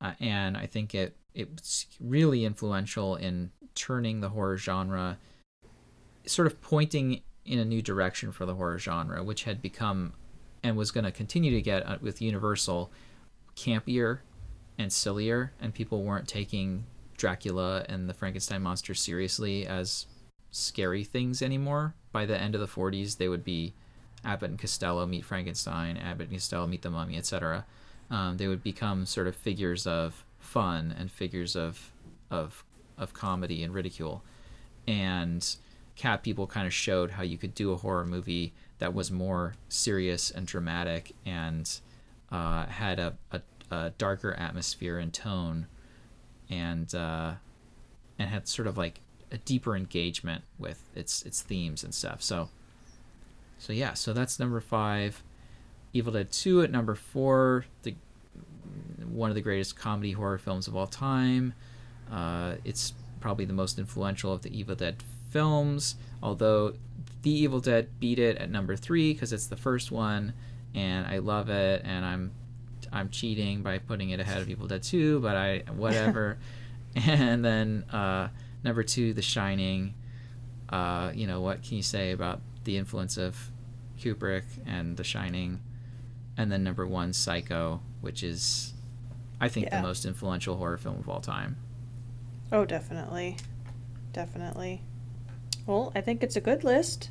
uh, 0.00 0.12
and 0.20 0.56
I 0.56 0.66
think 0.66 0.94
it 0.94 1.16
it's 1.34 1.86
really 2.00 2.44
influential 2.44 3.16
in 3.16 3.50
turning 3.74 4.20
the 4.20 4.30
horror 4.30 4.56
genre, 4.56 5.18
sort 6.26 6.46
of 6.46 6.60
pointing 6.60 7.22
in 7.44 7.58
a 7.58 7.64
new 7.64 7.82
direction 7.82 8.32
for 8.32 8.46
the 8.46 8.54
horror 8.54 8.78
genre, 8.78 9.22
which 9.22 9.44
had 9.44 9.62
become 9.62 10.12
and 10.62 10.76
was 10.76 10.90
going 10.90 11.04
to 11.04 11.12
continue 11.12 11.50
to 11.52 11.62
get 11.62 11.86
uh, 11.86 11.96
with 12.00 12.20
Universal 12.20 12.92
campier 13.56 14.18
and 14.78 14.92
sillier, 14.92 15.52
and 15.60 15.74
people 15.74 16.02
weren't 16.02 16.28
taking 16.28 16.84
Dracula 17.16 17.84
and 17.88 18.08
the 18.08 18.14
Frankenstein 18.14 18.62
monster 18.62 18.94
seriously 18.94 19.66
as 19.66 20.06
scary 20.50 21.04
things 21.04 21.42
anymore. 21.42 21.94
By 22.12 22.26
the 22.26 22.38
end 22.38 22.54
of 22.54 22.60
the 22.60 22.66
40s, 22.66 23.16
they 23.16 23.28
would 23.28 23.44
be 23.44 23.74
Abbott 24.24 24.50
and 24.50 24.58
Costello 24.58 25.06
meet 25.06 25.24
Frankenstein, 25.24 25.96
Abbott 25.96 26.28
and 26.28 26.36
Costello 26.36 26.66
meet 26.66 26.82
the 26.82 26.90
Mummy, 26.90 27.16
etc. 27.16 27.64
Um, 28.10 28.36
they 28.36 28.48
would 28.48 28.62
become 28.62 29.06
sort 29.06 29.26
of 29.26 29.36
figures 29.36 29.86
of 29.86 30.24
fun 30.40 30.94
and 30.98 31.10
figures 31.10 31.54
of 31.54 31.92
of 32.30 32.64
of 32.98 33.14
comedy 33.14 33.62
and 33.62 33.72
ridicule. 33.72 34.24
And 34.88 35.46
Cat 35.96 36.22
People 36.22 36.46
kind 36.46 36.66
of 36.66 36.72
showed 36.72 37.12
how 37.12 37.22
you 37.22 37.38
could 37.38 37.54
do 37.54 37.72
a 37.72 37.76
horror 37.76 38.06
movie 38.06 38.52
that 38.78 38.94
was 38.94 39.10
more 39.10 39.54
serious 39.68 40.30
and 40.30 40.46
dramatic 40.46 41.14
and 41.26 41.80
uh, 42.32 42.66
had 42.66 42.98
a, 42.98 43.14
a, 43.30 43.40
a 43.70 43.90
darker 43.98 44.32
atmosphere 44.34 44.98
and 44.98 45.12
tone, 45.12 45.66
and 46.48 46.94
uh, 46.94 47.34
and 48.18 48.30
had 48.30 48.48
sort 48.48 48.66
of 48.66 48.78
like 48.78 49.00
a 49.30 49.38
deeper 49.38 49.76
engagement 49.76 50.44
with 50.58 50.82
its 50.94 51.22
its 51.22 51.42
themes 51.42 51.84
and 51.84 51.94
stuff. 51.94 52.22
So 52.22 52.48
so 53.58 53.72
yeah, 53.72 53.94
so 53.94 54.12
that's 54.12 54.38
number 54.38 54.60
five. 54.60 55.22
Evil 55.92 56.12
Dead 56.12 56.32
Two 56.32 56.62
at 56.62 56.70
number 56.70 56.94
four, 56.94 57.66
the 57.82 57.94
one 59.12 59.30
of 59.30 59.34
the 59.34 59.40
greatest 59.40 59.76
comedy 59.76 60.12
horror 60.12 60.38
films 60.38 60.68
of 60.68 60.76
all 60.76 60.86
time. 60.86 61.54
Uh, 62.10 62.54
it's 62.64 62.92
probably 63.20 63.44
the 63.44 63.52
most 63.52 63.78
influential 63.78 64.32
of 64.32 64.42
the 64.42 64.56
Evil 64.56 64.74
Dead 64.74 64.96
films, 65.30 65.96
although 66.22 66.74
The 67.22 67.30
Evil 67.30 67.60
Dead 67.60 67.88
beat 68.00 68.18
it 68.18 68.36
at 68.38 68.50
number 68.50 68.76
three 68.76 69.12
because 69.12 69.32
it's 69.32 69.46
the 69.46 69.56
first 69.56 69.90
one, 69.90 70.32
and 70.74 71.06
I 71.06 71.18
love 71.18 71.48
it, 71.48 71.82
and 71.84 72.04
I'm 72.04 72.32
I'm 72.92 73.08
cheating 73.10 73.62
by 73.62 73.78
putting 73.78 74.10
it 74.10 74.20
ahead 74.20 74.42
of 74.42 74.48
Evil 74.50 74.66
Dead 74.66 74.82
Two, 74.82 75.20
but 75.20 75.36
I 75.36 75.64
whatever. 75.74 76.38
and 76.96 77.44
then 77.44 77.84
uh, 77.92 78.28
number 78.64 78.82
two, 78.82 79.12
The 79.12 79.22
Shining. 79.22 79.94
Uh, 80.68 81.12
you 81.14 81.26
know 81.26 81.40
what 81.40 81.62
can 81.62 81.76
you 81.76 81.82
say 81.82 82.12
about 82.12 82.40
the 82.64 82.76
influence 82.76 83.16
of 83.16 83.50
Kubrick 83.98 84.44
and 84.66 84.96
The 84.96 85.04
Shining? 85.04 85.60
And 86.36 86.50
then 86.50 86.64
number 86.64 86.86
one, 86.86 87.12
Psycho, 87.12 87.82
which 88.00 88.22
is, 88.22 88.72
I 89.40 89.48
think, 89.48 89.66
Yeah. 89.66 89.80
the 89.80 89.86
most 89.86 90.04
influential 90.04 90.56
horror 90.56 90.76
film 90.76 90.98
of 90.98 91.08
all 91.08 91.20
time. 91.20 91.56
Oh, 92.52 92.64
definitely. 92.64 93.36
Definitely. 94.12 94.82
Well, 95.66 95.92
I 95.94 96.00
think 96.00 96.22
it's 96.22 96.36
a 96.36 96.40
good 96.40 96.64
list. 96.64 97.10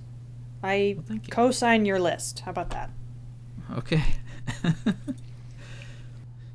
I 0.61 0.97
Well, 1.07 1.15
you. 1.17 1.21
co 1.29 1.51
sign 1.51 1.85
your 1.85 1.99
list. 1.99 2.41
How 2.41 2.51
about 2.51 2.69
that? 2.71 2.91
Okay. 3.77 4.03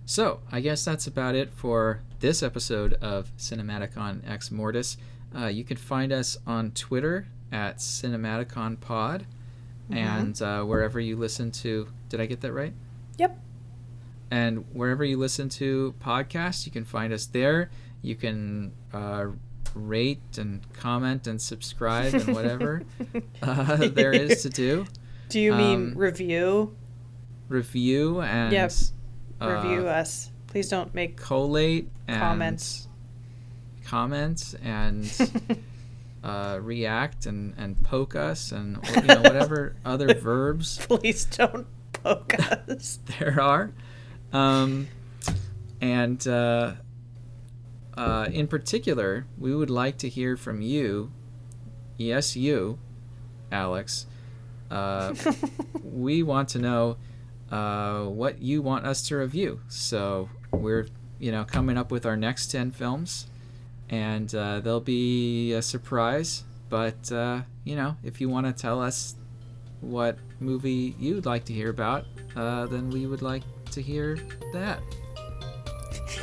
so, 0.07 0.41
I 0.53 0.61
guess 0.61 0.85
that's 0.85 1.07
about 1.07 1.35
it 1.35 1.53
for 1.55 2.01
this 2.21 2.43
episode 2.43 2.95
of 2.95 3.35
Cinematicon 3.39 4.29
X 4.29 4.51
Mortis. 4.51 4.97
Uh, 5.37 5.47
you 5.47 5.65
can 5.65 5.77
find 5.77 6.13
us 6.13 6.37
on 6.47 6.71
Twitter 6.73 7.27
at 7.51 7.79
CinematiconPod 7.79 9.23
Mhm. 9.91 9.97
and 9.97 10.43
uh, 10.43 10.63
wherever 10.65 11.01
you 11.01 11.17
listen 11.17 11.51
to. 11.51 11.89
Did 12.09 12.21
I 12.21 12.27
get 12.27 12.41
that 12.43 12.53
right? 12.53 12.73
Yep. 13.19 13.39
And 14.31 14.65
wherever 14.73 15.05
you 15.05 15.17
listen 15.19 15.49
to 15.51 15.95
podcasts, 16.01 16.67
you 16.67 16.73
can 16.73 16.85
find 16.85 17.13
us 17.13 17.27
there. 17.27 17.71
You 18.03 18.15
can 18.17 18.73
uh, 18.93 19.27
rate 19.75 20.39
and 20.39 20.61
comment 20.73 21.27
and 21.27 21.41
subscribe 21.41 22.15
and 22.15 22.35
whatever 22.35 22.83
uh, 23.43 23.89
there 23.89 24.13
is 24.13 24.43
to 24.43 24.51
do. 24.51 24.87
Do 25.29 25.41
you 25.41 25.55
mean 25.55 25.93
Um, 25.93 25.99
review? 25.99 26.75
Review 27.49 28.21
and 28.23 28.53
Yep. 28.53 28.73
uh, 29.41 29.49
Review 29.63 29.87
us. 29.89 30.31
Please 30.47 30.69
don't 30.69 30.95
make 30.95 31.17
collate 31.17 31.89
and 32.09 32.19
Comments. 32.21 32.89
comment 33.85 34.55
and 34.63 35.11
uh, 36.25 36.59
react 36.63 37.27
and, 37.27 37.55
and 37.59 37.83
poke 37.83 38.15
us 38.17 38.53
and 38.53 38.79
you 38.97 39.03
know 39.03 39.21
whatever 39.23 39.77
other 39.85 40.15
verbs 40.15 40.79
Please 40.87 41.25
don't 41.27 41.67
poke 41.93 42.35
us. 42.39 42.99
there 43.19 43.41
are 43.41 43.73
um, 44.35 44.89
and 45.81 46.27
uh, 46.29 46.73
uh, 47.97 48.29
in 48.31 48.47
particular 48.47 49.27
we 49.39 49.55
would 49.55 49.71
like 49.71 49.97
to 49.97 50.09
hear 50.09 50.37
from 50.37 50.61
you 50.61 51.11
yes 51.97 52.37
you 52.37 52.79
alex 53.51 54.07
uh, 54.71 55.15
we 55.83 56.23
want 56.23 56.49
to 56.51 56.59
know 56.59 56.97
uh, 57.51 58.05
what 58.05 58.43
you 58.43 58.63
want 58.63 58.85
us 58.87 59.07
to 59.09 59.17
review. 59.17 59.61
So 59.69 60.29
we're, 60.51 60.87
you 61.19 61.31
know, 61.31 61.45
coming 61.45 61.77
up 61.79 61.91
with 61.91 62.05
our 62.07 62.17
next 62.17 62.49
10 62.49 62.73
films, 62.73 63.27
and 63.89 64.35
uh, 64.35 64.61
they'll 64.61 64.81
be 64.81 65.53
a 65.53 65.63
surprise. 65.63 66.45
But, 66.69 67.13
uh, 67.13 67.43
you 67.63 67.77
know, 67.77 67.97
if 68.03 68.21
you 68.21 68.29
want 68.29 68.47
to 68.47 68.53
tell 68.53 68.83
us 68.83 69.15
what 69.81 70.19
movie 70.41 70.97
you'd 70.99 71.27
like 71.27 71.45
to 71.45 71.53
hear 71.53 71.71
about, 71.71 72.07
uh, 72.35 72.67
then 72.67 72.91
we 72.91 73.07
would 73.07 73.23
like 73.23 73.43
to 73.75 73.83
hear 73.83 74.19
that. 74.53 74.81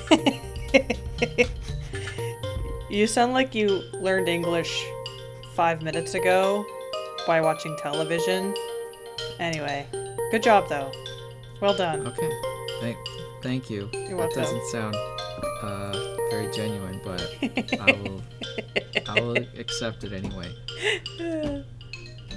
you 2.89 3.05
sound 3.05 3.33
like 3.33 3.53
you 3.53 3.67
learned 3.93 4.27
English 4.29 4.85
five 5.53 5.81
minutes 5.81 6.13
ago 6.13 6.65
by 7.27 7.41
watching 7.41 7.75
television. 7.81 8.55
Anyway, 9.39 9.85
good 10.31 10.41
job 10.41 10.67
though. 10.69 10.91
Well 11.61 11.75
done. 11.75 12.07
Okay. 12.07 12.31
Thank, 12.79 12.97
thank 13.43 13.69
you. 13.69 13.89
You're 13.93 14.07
that 14.09 14.17
welcome. 14.17 14.41
doesn't 14.43 14.65
sound 14.67 14.95
uh, 15.61 16.15
very 16.29 16.51
genuine, 16.51 17.01
but 17.03 17.21
I 17.79 17.91
will, 17.91 18.21
I 19.07 19.19
will 19.19 19.37
accept 19.57 20.03
it 20.03 20.13
anyway. 20.13 20.55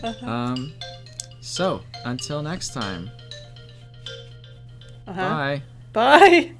uh-huh. 0.02 0.26
Um, 0.26 0.72
so 1.40 1.82
until 2.04 2.42
next 2.42 2.74
time. 2.74 3.10
Uh-huh. 5.06 5.20
Bye. 5.20 5.62
Bye. 5.92 6.54